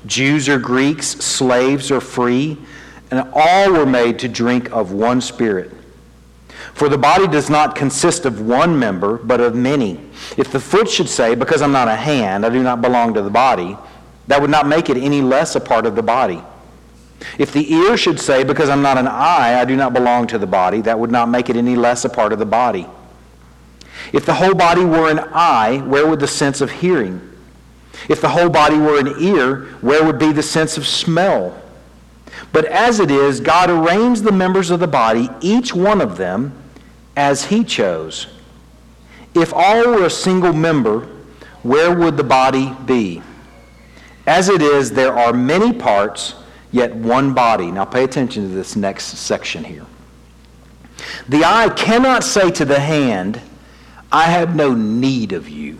Jews 0.06 0.50
or 0.50 0.60
Greeks, 0.60 1.08
slaves 1.08 1.92
or 1.92 2.02
free, 2.02 2.58
and 3.12 3.30
all 3.34 3.72
were 3.72 3.86
made 3.86 4.20
to 4.20 4.28
drink 4.28 4.72
of 4.72 4.92
one 4.92 5.22
spirit. 5.22 5.72
For 6.74 6.90
the 6.90 6.98
body 6.98 7.28
does 7.28 7.50
not 7.50 7.76
consist 7.76 8.26
of 8.26 8.42
one 8.42 8.78
member, 8.78 9.18
but 9.18 9.40
of 9.40 9.56
many. 9.56 10.00
If 10.38 10.52
the 10.52 10.60
foot 10.60 10.90
should 10.90 11.10
say, 11.10 11.36
Because 11.36 11.62
I'm 11.62 11.72
not 11.72 11.88
a 11.88 11.96
hand, 11.96 12.46
I 12.46 12.50
do 12.50 12.64
not 12.64 12.82
belong 12.82 13.14
to 13.14 13.22
the 13.22 13.30
body, 13.30 13.78
that 14.28 14.42
would 14.42 14.50
not 14.50 14.68
make 14.68 14.90
it 14.90 14.98
any 14.98 15.22
less 15.22 15.56
a 15.56 15.60
part 15.60 15.86
of 15.86 15.96
the 15.96 16.02
body. 16.02 16.42
If 17.38 17.54
the 17.54 17.72
ear 17.72 17.96
should 17.96 18.20
say, 18.20 18.44
Because 18.44 18.70
I'm 18.70 18.82
not 18.82 18.98
an 18.98 19.08
eye, 19.08 19.60
I 19.60 19.66
do 19.66 19.76
not 19.76 19.94
belong 19.94 20.28
to 20.28 20.40
the 20.40 20.48
body, 20.48 20.82
that 20.82 20.98
would 20.98 21.12
not 21.12 21.30
make 21.30 21.50
it 21.50 21.56
any 21.56 21.76
less 21.76 22.06
a 22.06 22.10
part 22.10 22.34
of 22.34 22.40
the 22.40 22.46
body. 22.46 22.88
If 24.12 24.26
the 24.26 24.34
whole 24.34 24.56
body 24.56 24.84
were 24.84 25.10
an 25.10 25.20
eye, 25.20 25.78
where 25.86 26.08
would 26.08 26.20
the 26.20 26.28
sense 26.28 26.62
of 26.62 26.72
hearing? 26.72 27.22
If 28.10 28.22
the 28.22 28.30
whole 28.30 28.50
body 28.50 28.78
were 28.78 29.00
an 29.00 29.16
ear, 29.20 29.66
where 29.82 30.04
would 30.04 30.20
be 30.20 30.32
the 30.32 30.44
sense 30.44 30.78
of 30.78 30.86
smell? 30.86 31.62
But 32.52 32.66
as 32.66 33.00
it 33.00 33.12
is, 33.12 33.40
God 33.40 33.70
arranged 33.70 34.24
the 34.24 34.32
members 34.32 34.70
of 34.72 34.80
the 34.80 34.88
body, 34.88 35.30
each 35.42 35.74
one 35.74 36.02
of 36.02 36.18
them, 36.18 36.54
as 37.16 37.46
he 37.46 37.64
chose. 37.64 38.28
If 39.34 39.54
all 39.54 39.88
were 39.88 40.06
a 40.06 40.10
single 40.10 40.54
member, 40.54 41.08
where 41.64 41.96
would 41.96 42.18
the 42.18 42.24
body 42.24 42.76
be? 42.86 43.22
As 44.28 44.50
it 44.50 44.62
is, 44.62 44.92
there 44.92 45.14
are 45.14 45.34
many 45.34 45.74
parts, 45.74 46.36
yet 46.72 46.96
one 46.96 47.34
body. 47.34 47.72
Now 47.72 47.86
pay 47.86 48.04
attention 48.04 48.44
to 48.44 48.50
this 48.50 48.76
next 48.76 49.06
section 49.18 49.64
here. 49.64 49.86
The 51.28 51.44
eye 51.44 51.70
cannot 51.70 52.24
say 52.24 52.52
to 52.52 52.66
the 52.66 52.80
hand, 52.80 53.42
I 54.12 54.24
have 54.26 54.56
no 54.56 54.74
need 54.74 55.34
of 55.34 55.50
you. 55.50 55.80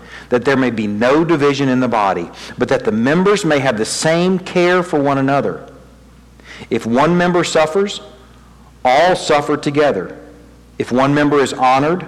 that 0.31 0.45
there 0.45 0.55
may 0.55 0.71
be 0.71 0.87
no 0.87 1.25
division 1.25 1.67
in 1.67 1.81
the 1.81 1.89
body, 1.89 2.29
but 2.57 2.69
that 2.69 2.85
the 2.85 2.91
members 2.91 3.43
may 3.43 3.59
have 3.59 3.77
the 3.77 3.85
same 3.85 4.39
care 4.39 4.81
for 4.81 4.97
one 4.97 5.17
another. 5.17 5.69
If 6.69 6.85
one 6.85 7.17
member 7.17 7.43
suffers, 7.43 7.99
all 8.85 9.17
suffer 9.17 9.57
together. 9.57 10.17
If 10.77 10.89
one 10.89 11.13
member 11.13 11.39
is 11.39 11.51
honored, 11.51 12.07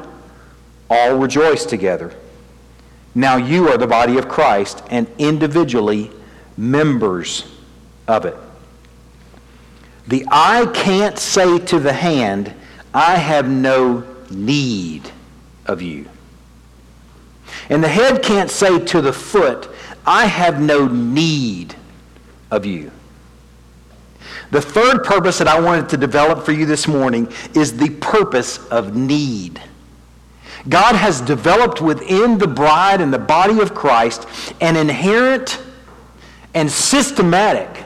all 0.90 1.18
rejoice 1.18 1.66
together. 1.66 2.16
Now 3.14 3.36
you 3.36 3.68
are 3.68 3.78
the 3.78 3.88
body 3.88 4.18
of 4.18 4.30
Christ 4.30 4.82
and 4.90 5.06
individually 5.18 6.10
members 6.56 7.46
of 8.08 8.24
it. 8.24 8.38
The 10.08 10.26
eye 10.32 10.66
can't 10.74 11.20
say 11.20 11.60
to 11.60 11.78
the 11.78 11.94
hand, 11.94 12.54
I 12.94 13.18
have 13.18 13.50
no 13.50 14.06
need 14.30 15.12
of 15.66 15.82
you. 15.82 16.08
And 17.70 17.84
the 17.84 17.88
head 17.88 18.22
can't 18.22 18.50
say 18.50 18.80
to 18.80 19.02
the 19.02 19.14
foot, 19.14 19.70
I 20.06 20.26
have 20.26 20.62
no 20.62 20.88
need 20.88 21.76
of 22.52 22.66
you. 22.66 22.92
The 24.52 24.62
third 24.62 25.04
purpose 25.04 25.40
that 25.40 25.48
I 25.48 25.60
wanted 25.60 25.90
to 25.90 25.98
develop 25.98 26.46
for 26.46 26.52
you 26.52 26.66
this 26.66 26.88
morning 26.88 27.32
is 27.56 27.76
the 27.76 27.90
purpose 27.90 28.66
of 28.68 28.96
need. 28.96 29.62
God 30.70 30.96
has 30.96 31.20
developed 31.22 31.82
within 31.82 32.38
the 32.38 32.48
bride 32.48 33.02
and 33.02 33.14
the 33.14 33.20
body 33.20 33.60
of 33.60 33.74
Christ 33.74 34.28
an 34.62 34.76
inherent 34.76 35.62
and 36.54 36.72
systematic 36.72 37.86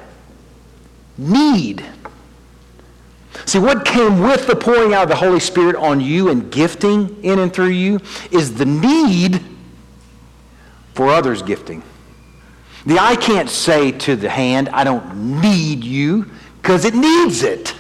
need. 1.18 1.86
See, 3.46 3.60
what 3.60 3.86
came 3.86 4.20
with 4.20 4.46
the 4.46 4.56
pouring 4.56 4.94
out 4.94 5.04
of 5.04 5.10
the 5.10 5.16
Holy 5.16 5.40
Spirit 5.40 5.76
on 5.78 6.02
you 6.02 6.30
and 6.30 6.52
gifting 6.52 7.24
in 7.24 7.40
and 7.40 7.54
through 7.54 7.70
you 7.70 8.00
is 8.32 8.56
the 8.56 8.66
need 8.66 9.42
for 10.98 11.10
others' 11.10 11.44
gifting. 11.44 11.84
The 12.88 12.98
eye 12.98 13.18
can't 13.18 13.52
say 13.52 13.92
to 13.92 14.16
the 14.16 14.30
hand, 14.30 14.68
I 14.70 14.84
don't 14.84 15.40
need 15.40 15.84
you 15.84 16.26
because 16.60 16.86
it 16.86 16.96
needs 16.96 17.44
it. 17.44 17.76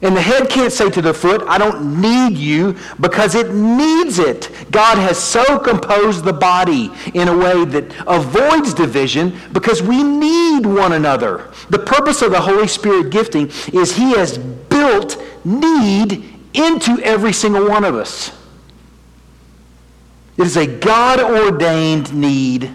And 0.00 0.16
the 0.16 0.22
head 0.22 0.48
can't 0.48 0.72
say 0.72 0.88
to 0.88 1.02
the 1.02 1.12
foot, 1.12 1.42
I 1.46 1.58
don't 1.58 2.00
need 2.00 2.38
you 2.38 2.74
because 3.00 3.34
it 3.34 3.54
needs 3.54 4.18
it. 4.18 4.50
God 4.70 4.96
has 4.96 5.18
so 5.18 5.58
composed 5.58 6.24
the 6.24 6.32
body 6.32 6.90
in 7.12 7.28
a 7.28 7.36
way 7.36 7.66
that 7.66 7.94
avoids 8.06 8.72
division 8.72 9.38
because 9.52 9.82
we 9.82 10.02
need 10.02 10.64
one 10.64 10.92
another. 10.92 11.50
The 11.68 11.80
purpose 11.80 12.22
of 12.22 12.30
the 12.30 12.40
Holy 12.40 12.66
Spirit 12.66 13.10
gifting 13.10 13.48
is 13.74 13.94
He 13.94 14.12
has 14.12 14.38
built 14.38 15.22
need 15.44 16.24
into 16.54 16.98
every 17.02 17.34
single 17.34 17.68
one 17.68 17.84
of 17.84 17.94
us. 17.94 18.39
It 20.40 20.46
is 20.46 20.56
a 20.56 20.66
God 20.66 21.20
ordained 21.20 22.14
need 22.14 22.72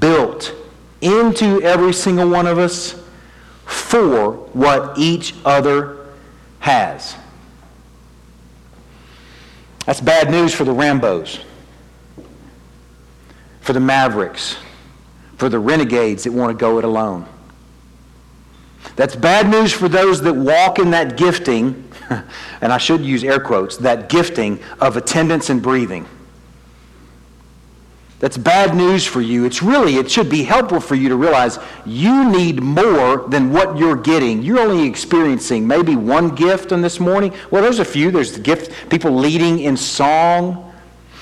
built 0.00 0.52
into 1.00 1.62
every 1.62 1.92
single 1.92 2.28
one 2.28 2.48
of 2.48 2.58
us 2.58 3.00
for 3.66 4.32
what 4.32 4.98
each 4.98 5.32
other 5.44 6.08
has. 6.58 7.14
That's 9.86 10.00
bad 10.00 10.28
news 10.28 10.52
for 10.52 10.64
the 10.64 10.72
Rambos, 10.72 11.38
for 13.60 13.72
the 13.72 13.78
Mavericks, 13.78 14.56
for 15.36 15.48
the 15.48 15.60
renegades 15.60 16.24
that 16.24 16.32
want 16.32 16.50
to 16.50 16.60
go 16.60 16.78
it 16.78 16.84
alone. 16.84 17.26
That's 18.96 19.14
bad 19.14 19.48
news 19.48 19.72
for 19.72 19.88
those 19.88 20.20
that 20.22 20.34
walk 20.34 20.80
in 20.80 20.90
that 20.90 21.16
gifting, 21.16 21.88
and 22.60 22.72
I 22.72 22.78
should 22.78 23.02
use 23.02 23.22
air 23.22 23.38
quotes, 23.38 23.76
that 23.76 24.08
gifting 24.08 24.58
of 24.80 24.96
attendance 24.96 25.48
and 25.48 25.62
breathing. 25.62 26.08
That's 28.20 28.36
bad 28.36 28.76
news 28.76 29.06
for 29.06 29.22
you. 29.22 29.46
It's 29.46 29.62
really, 29.62 29.96
it 29.96 30.10
should 30.10 30.28
be 30.28 30.42
helpful 30.42 30.78
for 30.78 30.94
you 30.94 31.08
to 31.08 31.16
realize 31.16 31.58
you 31.86 32.30
need 32.30 32.62
more 32.62 33.26
than 33.28 33.50
what 33.50 33.78
you're 33.78 33.96
getting. 33.96 34.42
You're 34.42 34.60
only 34.60 34.86
experiencing 34.86 35.66
maybe 35.66 35.96
one 35.96 36.34
gift 36.34 36.70
on 36.70 36.82
this 36.82 37.00
morning. 37.00 37.32
Well, 37.50 37.62
there's 37.62 37.78
a 37.78 37.84
few. 37.84 38.10
There's 38.10 38.32
the 38.32 38.40
gift, 38.40 38.90
people 38.90 39.10
leading 39.10 39.60
in 39.60 39.74
song. 39.74 40.70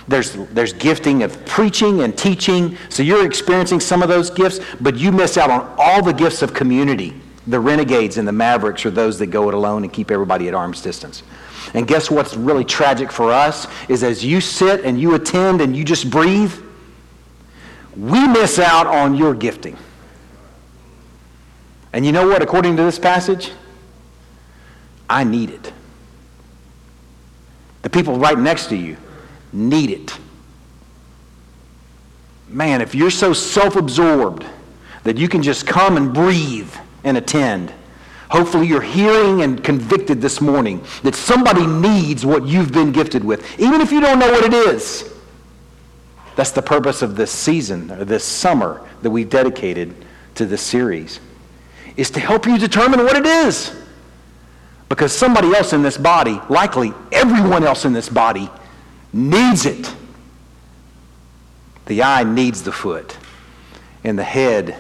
There's, 0.09 0.33
there's 0.33 0.73
gifting 0.73 1.23
of 1.23 1.47
preaching 1.47 2.03
and 2.03 2.19
teaching. 2.19 2.77
So 2.89 3.05
you're 3.05 3.25
experiencing 3.25 3.79
some 3.79 4.03
of 4.03 4.09
those 4.09 4.29
gifts, 4.29 4.59
but 4.81 4.97
you 4.97 5.13
miss 5.13 5.39
out 5.39 5.51
on 5.51 5.73
all 5.79 6.03
the 6.03 6.13
gifts 6.13 6.43
of 6.43 6.53
community. 6.53 7.15
The 7.47 7.61
renegades 7.61 8.19
and 8.19 8.27
the 8.27 8.33
mavericks 8.33 8.85
are 8.85 8.91
those 8.91 9.21
that 9.21 9.27
go 9.27 9.49
it 9.49 9.55
alone 9.55 9.85
and 9.85 9.93
keep 9.93 10.11
everybody 10.11 10.49
at 10.49 10.55
arm's 10.55 10.83
distance. 10.83 11.23
And 11.75 11.87
guess 11.87 12.11
what's 12.11 12.37
really 12.37 12.65
tragic 12.65 13.13
for 13.13 13.31
us 13.31 13.69
is 13.89 14.03
as 14.03 14.25
you 14.25 14.41
sit 14.41 14.85
and 14.85 15.01
you 15.01 15.15
attend 15.15 15.61
and 15.61 15.77
you 15.77 15.85
just 15.85 16.11
breathe, 16.11 16.53
we 17.99 18.29
miss 18.29 18.61
out 18.61 18.87
on 18.87 19.17
your 19.17 19.35
gifting. 19.35 19.77
And 21.93 22.07
you 22.07 22.13
know 22.13 22.29
what, 22.29 22.43
according 22.43 22.77
to 22.77 22.85
this 22.85 22.99
passage? 22.99 23.51
I 25.11 25.25
need 25.25 25.51
it. 25.51 25.73
The 27.83 27.91
people 27.91 28.19
right 28.19 28.39
next 28.39 28.67
to 28.69 28.77
you 28.77 28.97
need 29.53 29.91
it. 29.91 30.17
Man, 32.49 32.81
if 32.81 32.95
you're 32.95 33.11
so 33.11 33.33
self 33.33 33.75
absorbed 33.75 34.47
that 35.03 35.17
you 35.17 35.29
can 35.29 35.43
just 35.43 35.67
come 35.67 35.97
and 35.97 36.15
breathe 36.15 36.73
and 37.03 37.17
attend, 37.17 37.73
hopefully 38.31 38.67
you're 38.67 38.81
hearing 38.81 39.43
and 39.43 39.65
convicted 39.65 40.21
this 40.21 40.41
morning 40.41 40.85
that 41.03 41.15
somebody 41.15 41.67
needs 41.67 42.25
what 42.25 42.47
you've 42.47 42.73
been 42.73 42.93
gifted 42.93 43.25
with, 43.25 43.59
even 43.59 43.81
if 43.81 43.91
you 43.91 44.01
don't 44.01 44.19
know 44.19 44.31
what 44.31 44.45
it 44.45 44.55
is. 44.55 45.18
That's 46.39 46.53
the 46.53 46.63
purpose 46.63 47.03
of 47.03 47.17
this 47.17 47.33
season, 47.33 47.91
or 47.91 48.05
this 48.05 48.23
summer 48.23 48.81
that 49.03 49.11
we've 49.11 49.29
dedicated 49.29 49.93
to 50.37 50.47
this 50.47 50.63
series, 50.63 51.19
is 51.97 52.13
to 52.13 52.21
help 52.21 52.47
you 52.47 52.57
determine 52.57 53.01
what 53.01 53.17
it 53.17 53.27
is. 53.27 53.75
Because 54.89 55.13
somebody 55.13 55.53
else 55.53 55.73
in 55.73 55.83
this 55.83 55.99
body, 55.99 56.41
likely 56.49 56.93
everyone 57.11 57.65
else 57.65 57.85
in 57.85 57.93
this 57.93 58.09
body, 58.09 58.49
needs 59.13 59.67
it. 59.67 59.93
The 61.87 62.05
eye 62.05 62.23
needs 62.23 62.63
the 62.63 62.71
foot, 62.71 63.17
and 64.05 64.17
the 64.17 64.23
head 64.23 64.77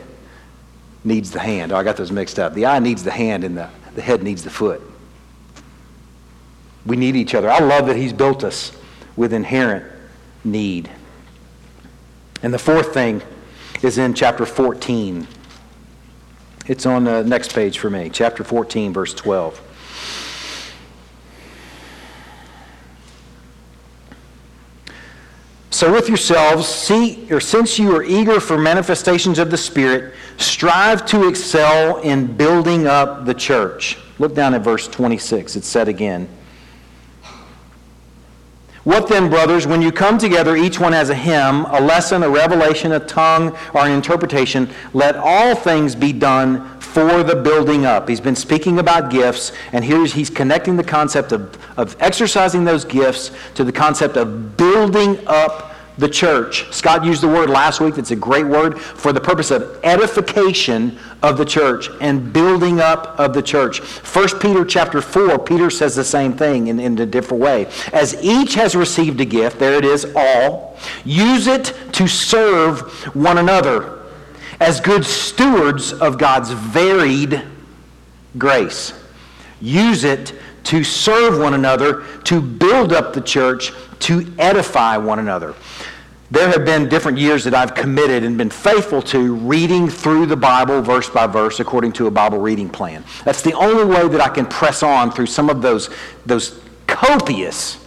needs 1.03 1.33
the 1.33 1.41
hand. 1.41 1.73
Oh, 1.73 1.77
I 1.77 1.83
got 1.83 1.97
those 1.97 2.13
mixed 2.13 2.39
up. 2.39 2.55
The 2.55 2.67
eye 2.67 2.79
needs 2.79 3.03
the 3.03 3.11
hand, 3.11 3.43
and 3.43 3.57
the, 3.57 3.69
the 3.97 4.03
head 4.03 4.23
needs 4.23 4.45
the 4.45 4.51
foot. 4.51 4.81
We 6.87 6.97
need 6.97 7.17
each 7.17 7.35
other. 7.35 7.51
I 7.51 7.59
love 7.59 7.87
that 7.89 7.97
He's 7.97 8.13
built 8.13 8.45
us 8.45 8.71
with 9.17 9.33
inherent 9.33 9.93
need. 10.45 10.89
And 12.43 12.55
the 12.55 12.59
fourth 12.59 12.95
thing 12.95 13.23
is 13.83 13.99
in 13.99 14.15
chapter 14.15 14.47
14. 14.47 15.27
It's 16.67 16.87
on 16.87 17.05
the 17.05 17.23
next 17.25 17.55
page 17.55 17.79
for 17.79 17.91
me, 17.91 18.11
chapter 18.11 18.45
14, 18.45 18.93
verse 18.93 19.15
12. 19.15 19.61
So 25.71 25.93
with 25.93 26.09
yourselves, 26.09 26.67
see, 26.67 27.29
or 27.31 27.41
since 27.41 27.79
you 27.79 27.95
are 27.95 28.03
eager 28.03 28.41
for 28.41 28.59
manifestations 28.59 29.39
of 29.39 29.51
the 29.51 29.57
Spirit, 29.57 30.15
strive 30.37 31.07
to 31.07 31.29
excel 31.29 31.99
in 32.01 32.37
building 32.37 32.87
up 32.87 33.25
the 33.27 33.35
church. 33.35 33.97
Look 34.19 34.35
down 34.35 34.55
at 34.55 34.63
verse 34.63 34.89
26. 34.89 35.55
It's 35.55 35.69
said 35.69 35.89
again. 35.89 36.29
What 38.89 39.07
then, 39.07 39.29
brothers, 39.29 39.67
when 39.67 39.83
you 39.83 39.93
come 39.93 40.17
together, 40.17 40.57
each 40.57 40.81
one 40.81 40.95
has 40.95 41.11
a 41.11 41.15
hymn, 41.15 41.67
a 41.67 41.79
lesson, 41.79 42.23
a 42.23 42.31
revelation, 42.31 42.93
a 42.93 42.99
tongue, 42.99 43.55
or 43.75 43.85
an 43.85 43.93
interpretation, 43.93 44.67
let 44.95 45.15
all 45.15 45.55
things 45.55 45.95
be 45.95 46.11
done 46.11 46.67
for 46.81 47.23
the 47.23 47.37
building 47.37 47.85
up. 47.85 48.09
He's 48.09 48.19
been 48.19 48.35
speaking 48.35 48.79
about 48.79 49.11
gifts, 49.11 49.53
and 49.73 49.85
here 49.85 50.07
he's 50.07 50.31
connecting 50.31 50.79
the 50.79 50.85
concept 50.85 51.33
of, 51.33 51.55
of 51.77 51.99
exercising 52.01 52.65
those 52.65 52.87
gifts 52.87 53.31
to 53.57 53.63
the 53.63 53.73
concept 53.73 54.17
of 54.17 54.57
building 54.57 55.19
up 55.27 55.68
the 55.99 56.09
church. 56.09 56.73
Scott 56.73 57.05
used 57.05 57.23
the 57.23 57.29
word 57.29 57.51
last 57.51 57.81
week, 57.81 57.97
that's 57.97 58.13
a 58.13 58.17
great 58.17 58.47
word, 58.47 58.81
for 58.81 59.13
the 59.13 59.21
purpose 59.21 59.51
of 59.51 59.79
edification 59.83 60.97
of 61.23 61.37
the 61.37 61.45
church 61.45 61.91
and 62.01 62.33
building 62.33 62.81
up 62.81 63.19
of 63.19 63.35
the 63.35 63.43
church. 63.43 63.81
1 63.81 64.39
Peter 64.39 64.65
chapter 64.65 65.03
4, 65.03 65.41
Peter 65.41 65.71
says 65.71 65.97
the 65.97 66.05
same 66.05 66.33
thing 66.33 66.69
in, 66.69 66.79
in 66.79 66.99
a 66.99 67.07
different 67.07 67.43
way. 67.43 67.67
As 67.93 68.15
each 68.23 68.55
has 68.55 68.77
received 68.77 69.21
a 69.21 69.25
gift, 69.25 69.59
there 69.59 69.75
it 69.75 69.85
is, 69.85 70.07
all, 70.15 70.79
use 71.05 71.49
it 71.49 71.75
to 71.93 72.07
serve 72.07 72.81
one 73.15 73.39
another 73.39 73.99
as 74.61 74.81
good 74.81 75.05
stewards 75.05 75.93
of 75.93 76.19
God's 76.19 76.51
varied 76.51 77.43
grace. 78.37 78.93
Use 79.61 80.05
it 80.05 80.35
to 80.65 80.85
serve 80.85 81.39
one 81.39 81.55
another, 81.55 82.05
to 82.25 82.41
build 82.41 82.93
up 82.93 83.15
the 83.15 83.21
church, 83.21 83.73
to 84.01 84.31
edify 84.39 84.97
one 84.97 85.19
another. 85.19 85.55
There 86.31 86.51
have 86.51 86.67
been 86.67 86.91
different 86.91 87.17
years 87.17 87.45
that 87.45 87.55
I've 87.55 87.75
committed 87.75 88.23
and 88.23 88.37
been 88.37 88.51
faithful 88.51 89.01
to 89.03 89.35
reading 89.37 89.89
through 89.89 90.27
the 90.27 90.37
Bible 90.37 90.83
verse 90.83 91.09
by 91.09 91.27
verse 91.27 91.59
according 91.59 91.93
to 91.93 92.07
a 92.07 92.11
Bible 92.11 92.39
reading 92.39 92.69
plan. 92.69 93.03
That's 93.25 93.41
the 93.41 93.55
only 93.55 93.85
way 93.85 94.07
that 94.09 94.21
I 94.21 94.29
can 94.29 94.45
press 94.45 94.83
on 94.83 95.11
through 95.11 95.27
some 95.27 95.49
of 95.49 95.63
those, 95.63 95.89
those 96.27 96.61
copious, 96.87 97.83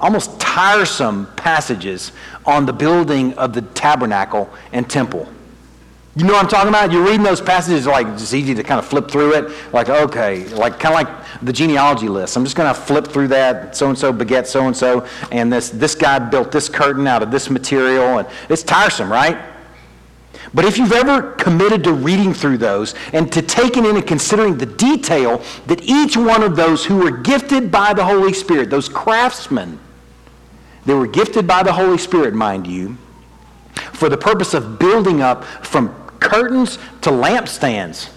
almost 0.00 0.40
tiresome 0.40 1.28
passages 1.36 2.10
on 2.44 2.66
the 2.66 2.72
building 2.72 3.32
of 3.34 3.52
the 3.52 3.62
tabernacle 3.62 4.50
and 4.72 4.90
temple. 4.90 5.28
You 6.16 6.24
know 6.24 6.34
what 6.34 6.44
I'm 6.44 6.48
talking 6.48 6.68
about? 6.68 6.92
You're 6.92 7.02
reading 7.02 7.24
those 7.24 7.40
passages, 7.40 7.86
like 7.86 8.06
it's 8.06 8.32
easy 8.32 8.54
to 8.54 8.62
kind 8.62 8.78
of 8.78 8.86
flip 8.86 9.10
through 9.10 9.34
it. 9.34 9.72
Like, 9.72 9.88
okay, 9.88 10.46
like 10.54 10.78
kind 10.78 10.94
of 10.94 11.08
like 11.08 11.42
the 11.42 11.52
genealogy 11.52 12.08
list. 12.08 12.36
I'm 12.36 12.44
just 12.44 12.56
going 12.56 12.72
to 12.72 12.80
flip 12.80 13.08
through 13.08 13.28
that. 13.28 13.76
So 13.76 13.88
and 13.88 13.98
so 13.98 14.12
beget 14.12 14.46
so 14.46 14.68
and 14.68 14.76
so, 14.76 15.06
and 15.32 15.52
this 15.52 15.70
this 15.70 15.96
guy 15.96 16.20
built 16.20 16.52
this 16.52 16.68
curtain 16.68 17.08
out 17.08 17.24
of 17.24 17.32
this 17.32 17.50
material, 17.50 18.18
and 18.18 18.28
it's 18.48 18.62
tiresome, 18.62 19.10
right? 19.10 19.36
But 20.52 20.64
if 20.64 20.78
you've 20.78 20.92
ever 20.92 21.32
committed 21.32 21.82
to 21.82 21.92
reading 21.92 22.32
through 22.32 22.58
those 22.58 22.94
and 23.12 23.32
to 23.32 23.42
taking 23.42 23.84
in 23.84 23.96
and 23.96 24.06
considering 24.06 24.56
the 24.56 24.66
detail 24.66 25.42
that 25.66 25.82
each 25.82 26.16
one 26.16 26.44
of 26.44 26.54
those 26.54 26.84
who 26.84 26.98
were 26.98 27.10
gifted 27.10 27.72
by 27.72 27.92
the 27.92 28.04
Holy 28.04 28.32
Spirit, 28.32 28.70
those 28.70 28.88
craftsmen, 28.88 29.80
they 30.86 30.94
were 30.94 31.08
gifted 31.08 31.48
by 31.48 31.64
the 31.64 31.72
Holy 31.72 31.98
Spirit, 31.98 32.34
mind 32.34 32.68
you, 32.68 32.96
for 33.94 34.08
the 34.08 34.16
purpose 34.16 34.54
of 34.54 34.78
building 34.78 35.20
up 35.20 35.42
from 35.64 36.03
curtains 36.24 36.78
to 37.02 37.10
lampstands. 37.10 38.10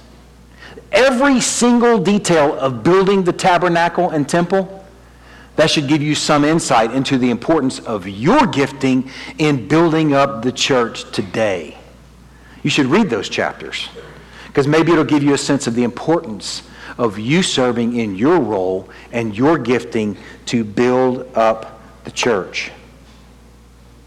Every 0.91 1.41
single 1.41 1.99
detail 1.99 2.57
of 2.57 2.81
building 2.81 3.23
the 3.23 3.33
tabernacle 3.33 4.09
and 4.09 4.27
temple, 4.27 4.85
that 5.57 5.69
should 5.69 5.87
give 5.87 6.01
you 6.01 6.15
some 6.15 6.45
insight 6.45 6.91
into 6.91 7.17
the 7.17 7.29
importance 7.29 7.79
of 7.79 8.07
your 8.07 8.47
gifting 8.47 9.09
in 9.37 9.67
building 9.67 10.13
up 10.13 10.43
the 10.43 10.51
church 10.51 11.11
today. 11.11 11.77
You 12.63 12.69
should 12.69 12.85
read 12.85 13.09
those 13.09 13.27
chapters 13.27 13.89
because 14.47 14.67
maybe 14.67 14.91
it'll 14.91 15.03
give 15.03 15.23
you 15.23 15.33
a 15.33 15.37
sense 15.37 15.67
of 15.67 15.75
the 15.75 15.83
importance 15.83 16.63
of 16.97 17.19
you 17.19 17.43
serving 17.43 17.95
in 17.95 18.15
your 18.15 18.39
role 18.39 18.89
and 19.11 19.37
your 19.37 19.57
gifting 19.57 20.17
to 20.45 20.63
build 20.63 21.29
up 21.35 21.81
the 22.05 22.11
church. 22.11 22.71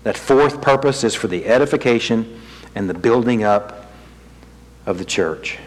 That 0.03 0.17
fourth 0.17 0.63
purpose 0.63 1.05
is 1.05 1.15
for 1.15 1.29
the 1.29 1.47
edification 1.47 2.41
and 2.75 2.89
the 2.89 2.95
building 2.95 3.45
up 3.45 3.80
of 4.87 4.99
the 4.99 5.05
church. 5.05 5.59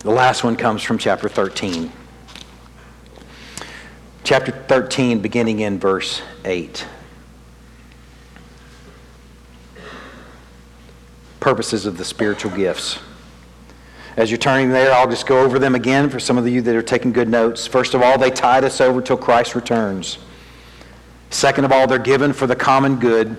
The 0.00 0.10
last 0.10 0.44
one 0.44 0.56
comes 0.56 0.82
from 0.82 0.98
chapter 0.98 1.28
13. 1.28 1.90
Chapter 4.24 4.52
13, 4.52 5.20
beginning 5.20 5.60
in 5.60 5.78
verse 5.78 6.22
8. 6.44 6.86
Purposes 11.40 11.86
of 11.86 11.96
the 11.96 12.04
spiritual 12.04 12.50
gifts. 12.50 12.98
As 14.16 14.30
you're 14.30 14.38
turning 14.38 14.70
there, 14.70 14.92
I'll 14.92 15.08
just 15.08 15.26
go 15.26 15.42
over 15.42 15.58
them 15.58 15.74
again 15.74 16.08
for 16.08 16.18
some 16.18 16.38
of 16.38 16.48
you 16.48 16.62
that 16.62 16.74
are 16.74 16.82
taking 16.82 17.12
good 17.12 17.28
notes. 17.28 17.66
First 17.66 17.94
of 17.94 18.02
all, 18.02 18.18
they 18.18 18.30
tide 18.30 18.64
us 18.64 18.80
over 18.80 19.02
till 19.02 19.16
Christ 19.16 19.54
returns. 19.54 20.18
Second 21.30 21.64
of 21.64 21.72
all, 21.72 21.86
they're 21.86 21.98
given 21.98 22.32
for 22.32 22.46
the 22.46 22.56
common 22.56 22.98
good. 22.98 23.36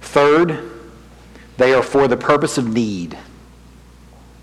Third, 0.00 0.75
they 1.56 1.72
are 1.72 1.82
for 1.82 2.08
the 2.08 2.16
purpose 2.16 2.58
of 2.58 2.72
need. 2.72 3.16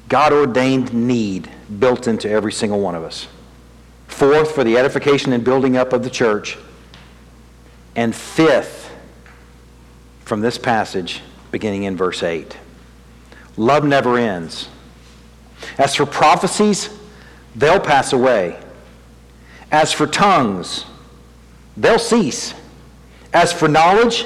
God 0.09 0.33
ordained 0.33 0.93
need 0.93 1.49
built 1.79 2.07
into 2.07 2.29
every 2.29 2.51
single 2.51 2.79
one 2.79 2.95
of 2.95 3.03
us. 3.03 3.27
Fourth, 4.07 4.53
for 4.53 4.63
the 4.63 4.77
edification 4.77 5.33
and 5.33 5.43
building 5.43 5.77
up 5.77 5.93
of 5.93 6.03
the 6.03 6.09
church. 6.09 6.57
And 7.95 8.13
fifth, 8.15 8.91
from 10.25 10.41
this 10.41 10.57
passage, 10.57 11.21
beginning 11.51 11.83
in 11.83 11.95
verse 11.95 12.23
8, 12.23 12.57
love 13.57 13.85
never 13.85 14.17
ends. 14.17 14.67
As 15.77 15.95
for 15.95 16.05
prophecies, 16.05 16.89
they'll 17.55 17.79
pass 17.79 18.13
away. 18.13 18.59
As 19.71 19.93
for 19.93 20.05
tongues, 20.05 20.85
they'll 21.77 21.99
cease. 21.99 22.53
As 23.33 23.51
for 23.51 23.67
knowledge, 23.67 24.25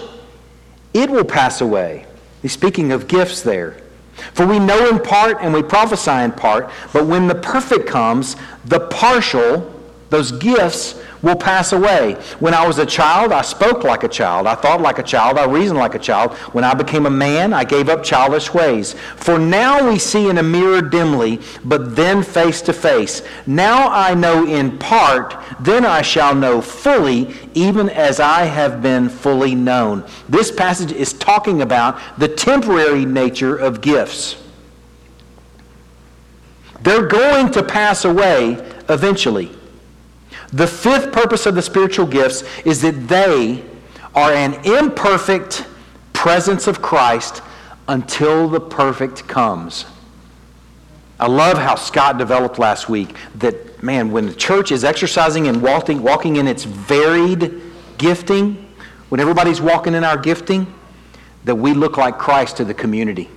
it 0.93 1.09
will 1.09 1.23
pass 1.23 1.61
away. 1.61 2.06
He's 2.47 2.53
speaking 2.53 2.93
of 2.93 3.09
gifts 3.09 3.41
there. 3.41 3.75
For 4.31 4.47
we 4.47 4.57
know 4.57 4.87
in 4.87 4.99
part 4.99 5.39
and 5.41 5.53
we 5.53 5.61
prophesy 5.61 6.23
in 6.23 6.31
part, 6.31 6.71
but 6.93 7.05
when 7.05 7.27
the 7.27 7.35
perfect 7.35 7.87
comes, 7.87 8.37
the 8.63 8.87
partial, 8.87 9.69
those 10.11 10.31
gifts, 10.31 10.97
will 11.21 11.35
pass 11.35 11.73
away. 11.73 12.13
When 12.39 12.53
I 12.53 12.65
was 12.65 12.79
a 12.79 12.85
child, 12.85 13.31
I 13.31 13.41
spoke 13.41 13.83
like 13.83 14.03
a 14.03 14.07
child. 14.07 14.47
I 14.47 14.55
thought 14.55 14.81
like 14.81 14.99
a 14.99 15.03
child. 15.03 15.37
I 15.37 15.45
reasoned 15.45 15.79
like 15.79 15.95
a 15.95 15.99
child. 15.99 16.33
When 16.53 16.63
I 16.63 16.73
became 16.73 17.05
a 17.05 17.11
man, 17.11 17.53
I 17.53 17.63
gave 17.63 17.89
up 17.89 18.03
childish 18.03 18.53
ways. 18.53 18.93
For 19.15 19.39
now 19.39 19.89
we 19.89 19.99
see 19.99 20.29
in 20.29 20.37
a 20.37 20.43
mirror 20.43 20.81
dimly, 20.81 21.39
but 21.65 21.95
then 21.95 22.23
face 22.23 22.61
to 22.63 22.73
face. 22.73 23.21
Now 23.45 23.89
I 23.89 24.13
know 24.13 24.45
in 24.45 24.77
part, 24.77 25.35
then 25.59 25.85
I 25.85 26.01
shall 26.01 26.35
know 26.35 26.61
fully, 26.61 27.33
even 27.53 27.89
as 27.89 28.19
I 28.19 28.43
have 28.43 28.81
been 28.81 29.09
fully 29.09 29.55
known. 29.55 30.03
This 30.29 30.51
passage 30.51 30.91
is 30.91 31.13
talking 31.13 31.61
about 31.61 31.99
the 32.17 32.27
temporary 32.27 33.05
nature 33.05 33.55
of 33.57 33.81
gifts. 33.81 34.43
They're 36.81 37.07
going 37.07 37.51
to 37.53 37.63
pass 37.63 38.05
away 38.05 38.53
eventually. 38.87 39.56
The 40.53 40.67
fifth 40.67 41.11
purpose 41.11 41.45
of 41.45 41.55
the 41.55 41.61
spiritual 41.61 42.05
gifts 42.05 42.43
is 42.63 42.81
that 42.81 43.07
they 43.07 43.63
are 44.15 44.31
an 44.31 44.53
imperfect 44.65 45.65
presence 46.13 46.67
of 46.67 46.81
Christ 46.81 47.41
until 47.87 48.47
the 48.47 48.59
perfect 48.59 49.27
comes. 49.27 49.85
I 51.19 51.27
love 51.27 51.57
how 51.57 51.75
Scott 51.75 52.17
developed 52.17 52.59
last 52.59 52.89
week 52.89 53.15
that, 53.35 53.81
man, 53.83 54.11
when 54.11 54.27
the 54.27 54.33
church 54.33 54.71
is 54.71 54.83
exercising 54.83 55.47
and 55.47 55.61
walking, 55.61 56.01
walking 56.01 56.35
in 56.35 56.47
its 56.47 56.63
varied 56.63 57.61
gifting, 57.97 58.71
when 59.09 59.19
everybody's 59.19 59.59
walking 59.59 59.95
in 59.95 60.03
our 60.03 60.17
gifting, 60.17 60.71
that 61.43 61.55
we 61.55 61.73
look 61.73 61.97
like 61.97 62.17
Christ 62.17 62.57
to 62.57 62.65
the 62.65 62.73
community. 62.73 63.29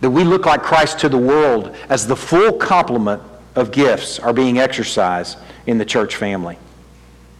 That 0.00 0.10
we 0.10 0.24
look 0.24 0.46
like 0.46 0.62
Christ 0.62 0.98
to 1.00 1.08
the 1.08 1.18
world 1.18 1.74
as 1.88 2.06
the 2.06 2.16
full 2.16 2.52
complement 2.54 3.22
of 3.54 3.70
gifts 3.70 4.18
are 4.18 4.32
being 4.32 4.58
exercised 4.58 5.38
in 5.66 5.78
the 5.78 5.84
church 5.84 6.16
family. 6.16 6.58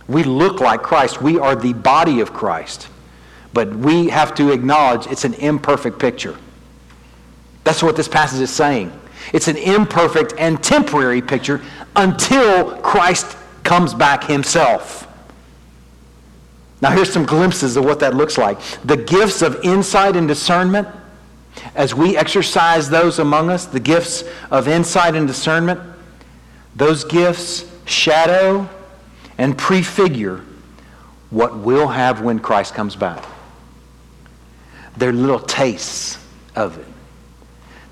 We 0.09 0.23
look 0.23 0.61
like 0.61 0.83
Christ. 0.83 1.21
We 1.21 1.39
are 1.39 1.57
the 1.57 1.73
body 1.73 2.21
of 2.21 2.33
Christ. 2.33 2.89
But 3.53 3.75
we 3.75 4.09
have 4.09 4.35
to 4.37 4.53
acknowledge 4.53 5.07
it's 5.07 5.25
an 5.25 5.35
imperfect 5.35 5.99
picture. 5.99 6.37
That's 7.65 7.83
what 7.83 7.97
this 7.97 8.09
passage 8.09 8.41
is 8.41 8.51
saying. 8.51 8.93
It's 9.33 9.49
an 9.49 9.57
imperfect 9.57 10.35
and 10.39 10.63
temporary 10.63 11.23
picture 11.23 11.63
until 11.97 12.77
Christ 12.79 13.37
comes 13.65 13.95
back 13.95 14.25
himself. 14.25 15.09
Now, 16.81 16.91
here's 16.91 17.13
some 17.13 17.25
glimpses 17.25 17.77
of 17.77 17.85
what 17.85 18.01
that 18.01 18.15
looks 18.15 18.37
like. 18.39 18.61
The 18.85 18.97
gifts 18.97 19.43
of 19.43 19.59
insight 19.65 20.15
and 20.15 20.29
discernment, 20.29 20.87
as 21.75 21.95
we 21.95 22.17
exercise 22.17 22.91
those 22.91 23.19
among 23.19 23.51
us, 23.51 23.65
the 23.65 23.81
gifts 23.81 24.23
of 24.51 24.69
insight 24.69 25.15
and 25.15 25.27
discernment, 25.27 25.81
those 26.77 27.03
gifts 27.03 27.65
shadow 27.87 28.69
and 29.39 29.57
prefigure 29.57 30.45
what 31.31 31.57
we'll 31.57 31.89
have 31.89 32.21
when 32.21 32.39
Christ 32.39 32.75
comes 32.75 32.95
back. 32.95 33.25
They're 34.97 35.13
little 35.13 35.41
tastes 35.41 36.19
of 36.55 36.79
it. 36.79 36.87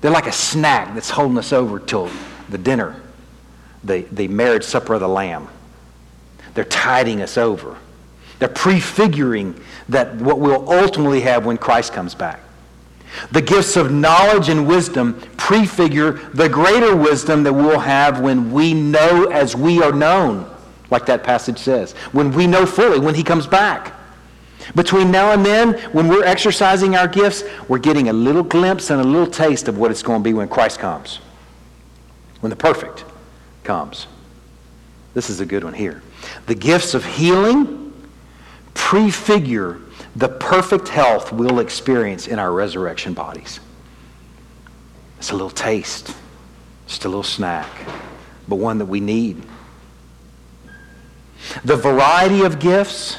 They're 0.01 0.11
like 0.11 0.27
a 0.27 0.31
snack 0.31 0.93
that's 0.93 1.09
holding 1.09 1.37
us 1.37 1.51
over 1.51 1.79
till 1.79 2.11
the 2.49 2.57
dinner, 2.57 3.01
the, 3.83 4.01
the 4.11 4.27
marriage 4.27 4.63
supper 4.63 4.93
of 4.93 5.01
the 5.01 5.07
Lamb. 5.07 5.47
They're 6.53 6.63
tiding 6.63 7.21
us 7.21 7.37
over. 7.37 7.77
They're 8.39 8.47
prefiguring 8.47 9.59
that 9.89 10.15
what 10.15 10.39
we'll 10.39 10.71
ultimately 10.71 11.21
have 11.21 11.45
when 11.45 11.57
Christ 11.57 11.93
comes 11.93 12.15
back. 12.15 12.39
The 13.31 13.41
gifts 13.41 13.75
of 13.75 13.91
knowledge 13.91 14.49
and 14.49 14.67
wisdom 14.67 15.19
prefigure 15.37 16.13
the 16.33 16.49
greater 16.49 16.95
wisdom 16.95 17.43
that 17.43 17.53
we'll 17.53 17.79
have 17.79 18.19
when 18.19 18.51
we 18.51 18.73
know 18.73 19.25
as 19.31 19.55
we 19.55 19.81
are 19.81 19.91
known, 19.91 20.49
like 20.89 21.05
that 21.05 21.23
passage 21.23 21.59
says. 21.59 21.93
When 22.11 22.31
we 22.31 22.47
know 22.47 22.65
fully, 22.65 22.99
when 22.99 23.15
he 23.15 23.23
comes 23.23 23.47
back. 23.47 23.93
Between 24.73 25.11
now 25.11 25.31
and 25.31 25.45
then, 25.45 25.73
when 25.91 26.07
we're 26.07 26.23
exercising 26.23 26.95
our 26.95 27.07
gifts, 27.07 27.43
we're 27.67 27.77
getting 27.77 28.09
a 28.09 28.13
little 28.13 28.43
glimpse 28.43 28.89
and 28.89 28.99
a 28.99 29.03
little 29.03 29.27
taste 29.27 29.67
of 29.67 29.77
what 29.77 29.91
it's 29.91 30.01
going 30.01 30.21
to 30.21 30.23
be 30.23 30.33
when 30.33 30.47
Christ 30.47 30.79
comes. 30.79 31.19
When 32.39 32.49
the 32.49 32.55
perfect 32.55 33.05
comes. 33.63 34.07
This 35.13 35.29
is 35.29 35.39
a 35.39 35.45
good 35.45 35.63
one 35.63 35.73
here. 35.73 36.01
The 36.47 36.55
gifts 36.55 36.93
of 36.93 37.05
healing 37.05 37.93
prefigure 38.73 39.79
the 40.15 40.29
perfect 40.29 40.87
health 40.87 41.31
we'll 41.31 41.59
experience 41.59 42.27
in 42.27 42.39
our 42.39 42.51
resurrection 42.51 43.13
bodies. 43.13 43.59
It's 45.17 45.31
a 45.31 45.33
little 45.33 45.49
taste, 45.49 46.15
just 46.87 47.05
a 47.05 47.09
little 47.09 47.23
snack, 47.23 47.67
but 48.47 48.55
one 48.55 48.77
that 48.77 48.85
we 48.85 48.99
need. 48.99 49.43
The 51.63 51.75
variety 51.75 52.43
of 52.43 52.59
gifts 52.59 53.17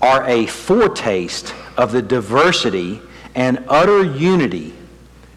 are 0.00 0.24
a 0.24 0.46
foretaste 0.46 1.54
of 1.76 1.92
the 1.92 2.02
diversity 2.02 3.00
and 3.34 3.64
utter 3.68 4.04
unity 4.04 4.74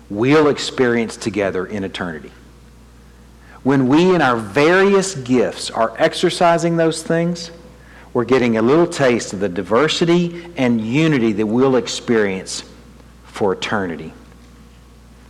we'll 0.09 0.47
experience 0.47 1.17
together 1.17 1.65
in 1.65 1.83
eternity. 1.83 2.31
When 3.63 3.87
we, 3.87 4.15
in 4.15 4.21
our 4.21 4.37
various 4.37 5.15
gifts, 5.15 5.69
are 5.69 5.93
exercising 5.97 6.77
those 6.77 7.03
things, 7.03 7.51
we're 8.13 8.25
getting 8.25 8.57
a 8.57 8.61
little 8.61 8.87
taste 8.87 9.33
of 9.33 9.39
the 9.39 9.49
diversity 9.49 10.51
and 10.57 10.81
unity 10.81 11.31
that 11.33 11.45
we'll 11.45 11.75
experience 11.75 12.63
for 13.25 13.53
eternity. 13.53 14.13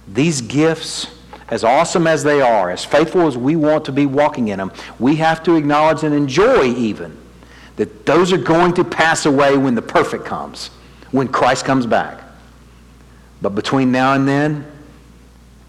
These 0.07 0.41
gifts, 0.41 1.07
as 1.49 1.63
awesome 1.63 2.07
as 2.07 2.23
they 2.23 2.41
are, 2.41 2.71
as 2.71 2.85
faithful 2.85 3.27
as 3.27 3.37
we 3.37 3.55
want 3.55 3.85
to 3.85 3.91
be 3.91 4.05
walking 4.05 4.47
in 4.47 4.57
them, 4.57 4.71
we 4.97 5.17
have 5.17 5.43
to 5.43 5.55
acknowledge 5.55 6.03
and 6.03 6.15
enjoy 6.15 6.65
even 6.65 7.17
that 7.75 8.05
those 8.05 8.33
are 8.33 8.37
going 8.37 8.73
to 8.73 8.83
pass 8.83 9.25
away 9.25 9.57
when 9.57 9.75
the 9.75 9.81
perfect 9.81 10.25
comes, 10.25 10.67
when 11.11 11.27
Christ 11.27 11.65
comes 11.65 11.85
back. 11.85 12.21
But 13.41 13.55
between 13.55 13.91
now 13.91 14.13
and 14.13 14.27
then, 14.27 14.69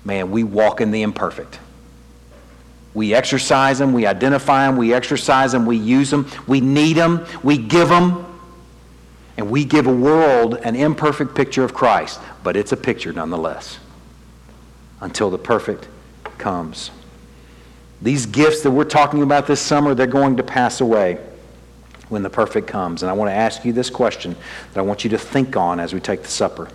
man, 0.05 0.31
we 0.31 0.43
walk 0.43 0.81
in 0.81 0.91
the 0.91 1.03
imperfect. 1.03 1.59
We 2.93 3.15
exercise 3.15 3.79
them, 3.79 3.93
we 3.93 4.07
identify 4.07 4.67
them, 4.67 4.77
we 4.77 4.93
exercise 4.93 5.53
them, 5.53 5.65
we 5.65 5.77
use 5.77 6.11
them, 6.11 6.29
we 6.47 6.61
need 6.61 6.95
them, 6.95 7.25
we 7.43 7.57
give 7.57 7.89
them, 7.89 8.27
and 9.37 9.49
we 9.49 9.65
give 9.65 9.87
a 9.87 9.95
world 9.95 10.55
an 10.55 10.75
imperfect 10.75 11.35
picture 11.35 11.63
of 11.63 11.73
Christ, 11.73 12.21
but 12.43 12.57
it's 12.57 12.73
a 12.73 12.77
picture 12.77 13.13
nonetheless 13.13 13.79
until 15.01 15.31
the 15.31 15.39
perfect 15.39 15.89
comes. 16.37 16.91
These 18.03 18.27
gifts 18.27 18.63
that 18.63 18.71
we're 18.71 18.85
talking 18.85 19.23
about 19.23 19.47
this 19.47 19.61
summer, 19.61 19.95
they're 19.95 20.07
going 20.07 20.37
to 20.39 20.43
pass 20.43 20.81
away 20.81 21.19
when 22.09 22.23
the 22.23 22.31
perfect 22.31 22.67
comes. 22.67 23.03
And 23.03 23.11
I 23.11 23.13
want 23.13 23.31
to 23.31 23.35
ask 23.35 23.65
you 23.65 23.73
this 23.73 23.89
question 23.89 24.35
that 24.73 24.81
I 24.81 24.83
want 24.83 25.05
you 25.05 25.11
to 25.11 25.19
think 25.19 25.57
on 25.57 25.79
as 25.79 25.95
we 25.95 26.01
take 26.01 26.23
the 26.23 26.29
supper. 26.29 26.69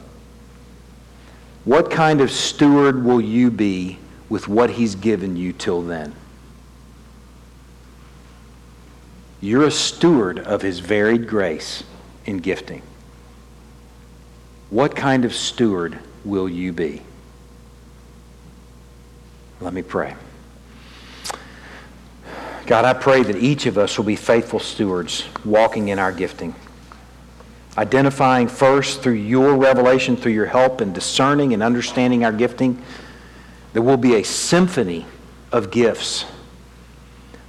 What 1.66 1.92
kind 1.92 2.22
of 2.22 2.32
steward 2.32 3.04
will 3.04 3.20
you 3.20 3.52
be 3.52 3.98
with 4.30 4.48
what 4.48 4.72
He's 4.72 4.96
given 4.96 5.36
you 5.36 5.54
till 5.54 5.82
then. 5.82 6.14
You're 9.42 9.66
a 9.66 9.72
steward 9.72 10.40
of 10.40 10.62
His 10.62 10.80
varied 10.80 11.28
grace 11.28 11.84
in 12.26 12.38
gifting. 12.38 12.82
What 14.70 14.96
kind 14.96 15.26
of 15.26 15.34
steward 15.34 16.00
will 16.24 16.50
you 16.50 16.74
be? 16.74 17.02
Let 19.62 19.74
me 19.74 19.84
pray. 19.84 20.16
God, 22.66 22.84
I 22.84 22.94
pray 22.94 23.22
that 23.22 23.36
each 23.36 23.68
of 23.68 23.78
us 23.78 23.98
will 23.98 24.06
be 24.06 24.16
faithful 24.16 24.60
stewards 24.60 25.26
walking 25.46 25.90
in 25.90 26.00
our 26.00 26.12
gifting. 26.12 26.56
Identifying 27.78 28.48
first 28.48 29.04
through 29.04 29.14
your 29.14 29.56
revelation, 29.56 30.18
through 30.18 30.32
your 30.32 30.48
help 30.48 30.82
in 30.82 30.92
discerning 30.92 31.54
and 31.54 31.62
understanding 31.62 32.26
our 32.26 32.32
gifting 32.32 32.82
there 33.76 33.82
will 33.82 33.98
be 33.98 34.16
a 34.16 34.24
symphony 34.24 35.06
of 35.52 35.70
gifts 35.70 36.24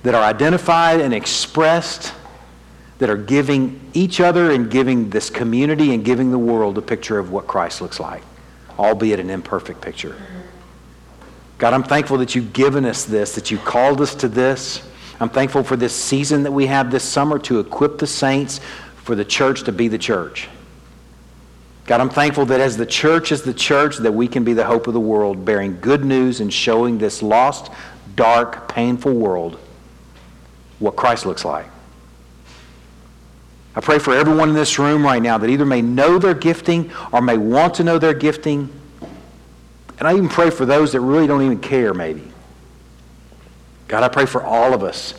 that 0.03 0.13
are 0.13 0.25
identified 0.25 1.01
and 1.01 1.15
expressed 1.15 2.13
that 2.99 3.09
are 3.09 3.17
giving 3.17 3.81
each 3.95 4.19
other 4.19 4.51
and 4.51 4.69
giving 4.69 5.09
this 5.09 5.31
community 5.31 5.95
and 5.95 6.05
giving 6.05 6.33
the 6.33 6.39
world 6.39 6.79
a 6.79 6.83
picture 6.83 7.21
of 7.21 7.31
what 7.31 7.47
Christ 7.47 7.81
looks 7.81 8.01
like, 8.01 8.25
albeit 8.77 9.21
an 9.21 9.31
imperfect 9.31 9.81
picture. 9.81 10.17
God, 11.59 11.73
I'm 11.73 11.85
thankful 11.85 12.19
that 12.19 12.35
you've 12.35 12.53
given 12.53 12.85
us 12.87 13.05
this, 13.05 13.37
that 13.37 13.53
you 13.53 13.59
called 13.59 14.01
us 14.01 14.17
to 14.17 14.27
this. 14.27 14.83
I'm 15.21 15.29
thankful 15.29 15.63
for 15.63 15.77
this 15.77 15.95
season 15.95 16.43
that 16.43 16.51
we 16.53 16.67
have 16.67 16.91
this 16.91 17.05
summer 17.05 17.39
to 17.39 17.61
equip 17.61 17.99
the 17.99 18.07
saints 18.09 18.59
for 18.97 19.15
the 19.15 19.25
church 19.25 19.63
to 19.63 19.71
be 19.71 19.87
the 19.87 19.97
church. 19.97 20.49
God, 21.87 22.01
I'm 22.01 22.11
thankful 22.11 22.47
that 22.47 22.61
as 22.61 22.77
the 22.77 22.87
church 22.87 23.31
is 23.31 23.43
the 23.43 23.55
church, 23.55 23.99
that 23.99 24.13
we 24.13 24.27
can 24.27 24.43
be 24.43 24.55
the 24.55 24.65
hope 24.65 24.89
of 24.89 24.95
the 24.95 25.01
world, 25.01 25.45
bearing 25.45 25.81
good 25.81 26.05
news 26.05 26.41
and 26.41 26.53
showing 26.53 26.99
this 26.99 27.23
lost, 27.23 27.71
dark, 28.17 28.69
painful 28.69 29.13
world 29.13 29.59
what 30.81 30.97
Christ 30.97 31.27
looks 31.27 31.45
like. 31.45 31.67
I 33.77 33.81
pray 33.81 33.99
for 33.99 34.15
everyone 34.15 34.49
in 34.49 34.55
this 34.55 34.79
room 34.79 35.05
right 35.05 35.23
now 35.23 35.39
that 35.39 35.49
either 35.49 35.67
may 35.67 35.83
know 35.83 36.19
their 36.19 36.35
gifting 36.35 36.91
or 37.13 37.21
may 37.21 37.37
want 37.37 37.75
to 37.75 37.85
know 37.85 37.99
their 37.99 38.15
gifting. 38.15 38.71
And 39.99 40.09
I 40.09 40.13
even 40.13 40.29
pray 40.29 40.51
for 40.51 40.67
those 40.67 40.93
that 40.93 41.01
really 41.01 41.27
don't 41.27 41.43
even 41.43 41.61
care, 41.61 41.95
maybe. 41.95 42.23
God, 43.87 44.03
I 44.03 44.09
pray 44.09 44.27
for 44.27 44.43
all 44.43 44.75
of 44.75 44.83
us 44.83 45.15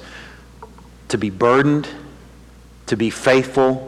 to 1.09 1.17
be 1.17 1.29
burdened, 1.29 1.87
to 2.87 2.97
be 2.97 3.09
faithful, 3.09 3.86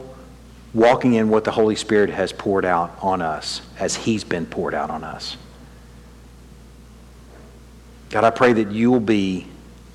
walking 0.72 1.14
in 1.14 1.28
what 1.28 1.44
the 1.44 1.50
Holy 1.50 1.76
Spirit 1.76 2.10
has 2.10 2.32
poured 2.32 2.64
out 2.64 2.96
on 3.02 3.22
us 3.22 3.62
as 3.78 3.96
He's 3.96 4.24
been 4.24 4.46
poured 4.46 4.74
out 4.74 4.90
on 4.90 5.02
us. 5.02 5.36
God, 8.10 8.24
I 8.24 8.30
pray 8.30 8.52
that 8.52 8.70
you 8.70 8.90
will 8.90 9.00
be 9.00 9.46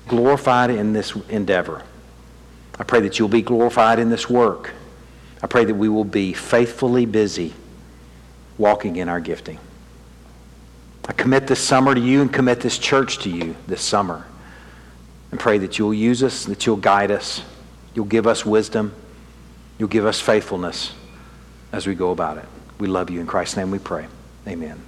glorified 0.08 0.70
in 0.70 0.92
this 0.92 1.14
endeavor. 1.28 1.82
I 2.78 2.84
pray 2.84 3.00
that 3.00 3.18
you'll 3.18 3.28
be 3.28 3.42
glorified 3.42 3.98
in 3.98 4.10
this 4.10 4.28
work. 4.28 4.72
I 5.42 5.46
pray 5.46 5.64
that 5.64 5.74
we 5.74 5.88
will 5.88 6.04
be 6.04 6.32
faithfully 6.32 7.06
busy 7.06 7.54
walking 8.58 8.96
in 8.96 9.08
our 9.08 9.20
gifting. 9.20 9.58
I 11.08 11.12
commit 11.12 11.46
this 11.46 11.60
summer 11.60 11.94
to 11.94 12.00
you 12.00 12.20
and 12.20 12.32
commit 12.32 12.60
this 12.60 12.78
church 12.78 13.18
to 13.18 13.30
you 13.30 13.54
this 13.66 13.82
summer. 13.82 14.26
And 15.30 15.38
pray 15.38 15.58
that 15.58 15.78
you'll 15.78 15.94
use 15.94 16.22
us, 16.22 16.44
that 16.46 16.66
you'll 16.66 16.76
guide 16.76 17.10
us, 17.10 17.42
you'll 17.94 18.06
give 18.06 18.26
us 18.26 18.46
wisdom, 18.46 18.94
you'll 19.78 19.88
give 19.88 20.06
us 20.06 20.20
faithfulness 20.20 20.92
as 21.72 21.86
we 21.86 21.94
go 21.94 22.10
about 22.10 22.38
it. 22.38 22.46
We 22.78 22.86
love 22.86 23.10
you. 23.10 23.20
In 23.20 23.26
Christ's 23.26 23.56
name 23.56 23.70
we 23.70 23.78
pray. 23.78 24.06
Amen. 24.46 24.80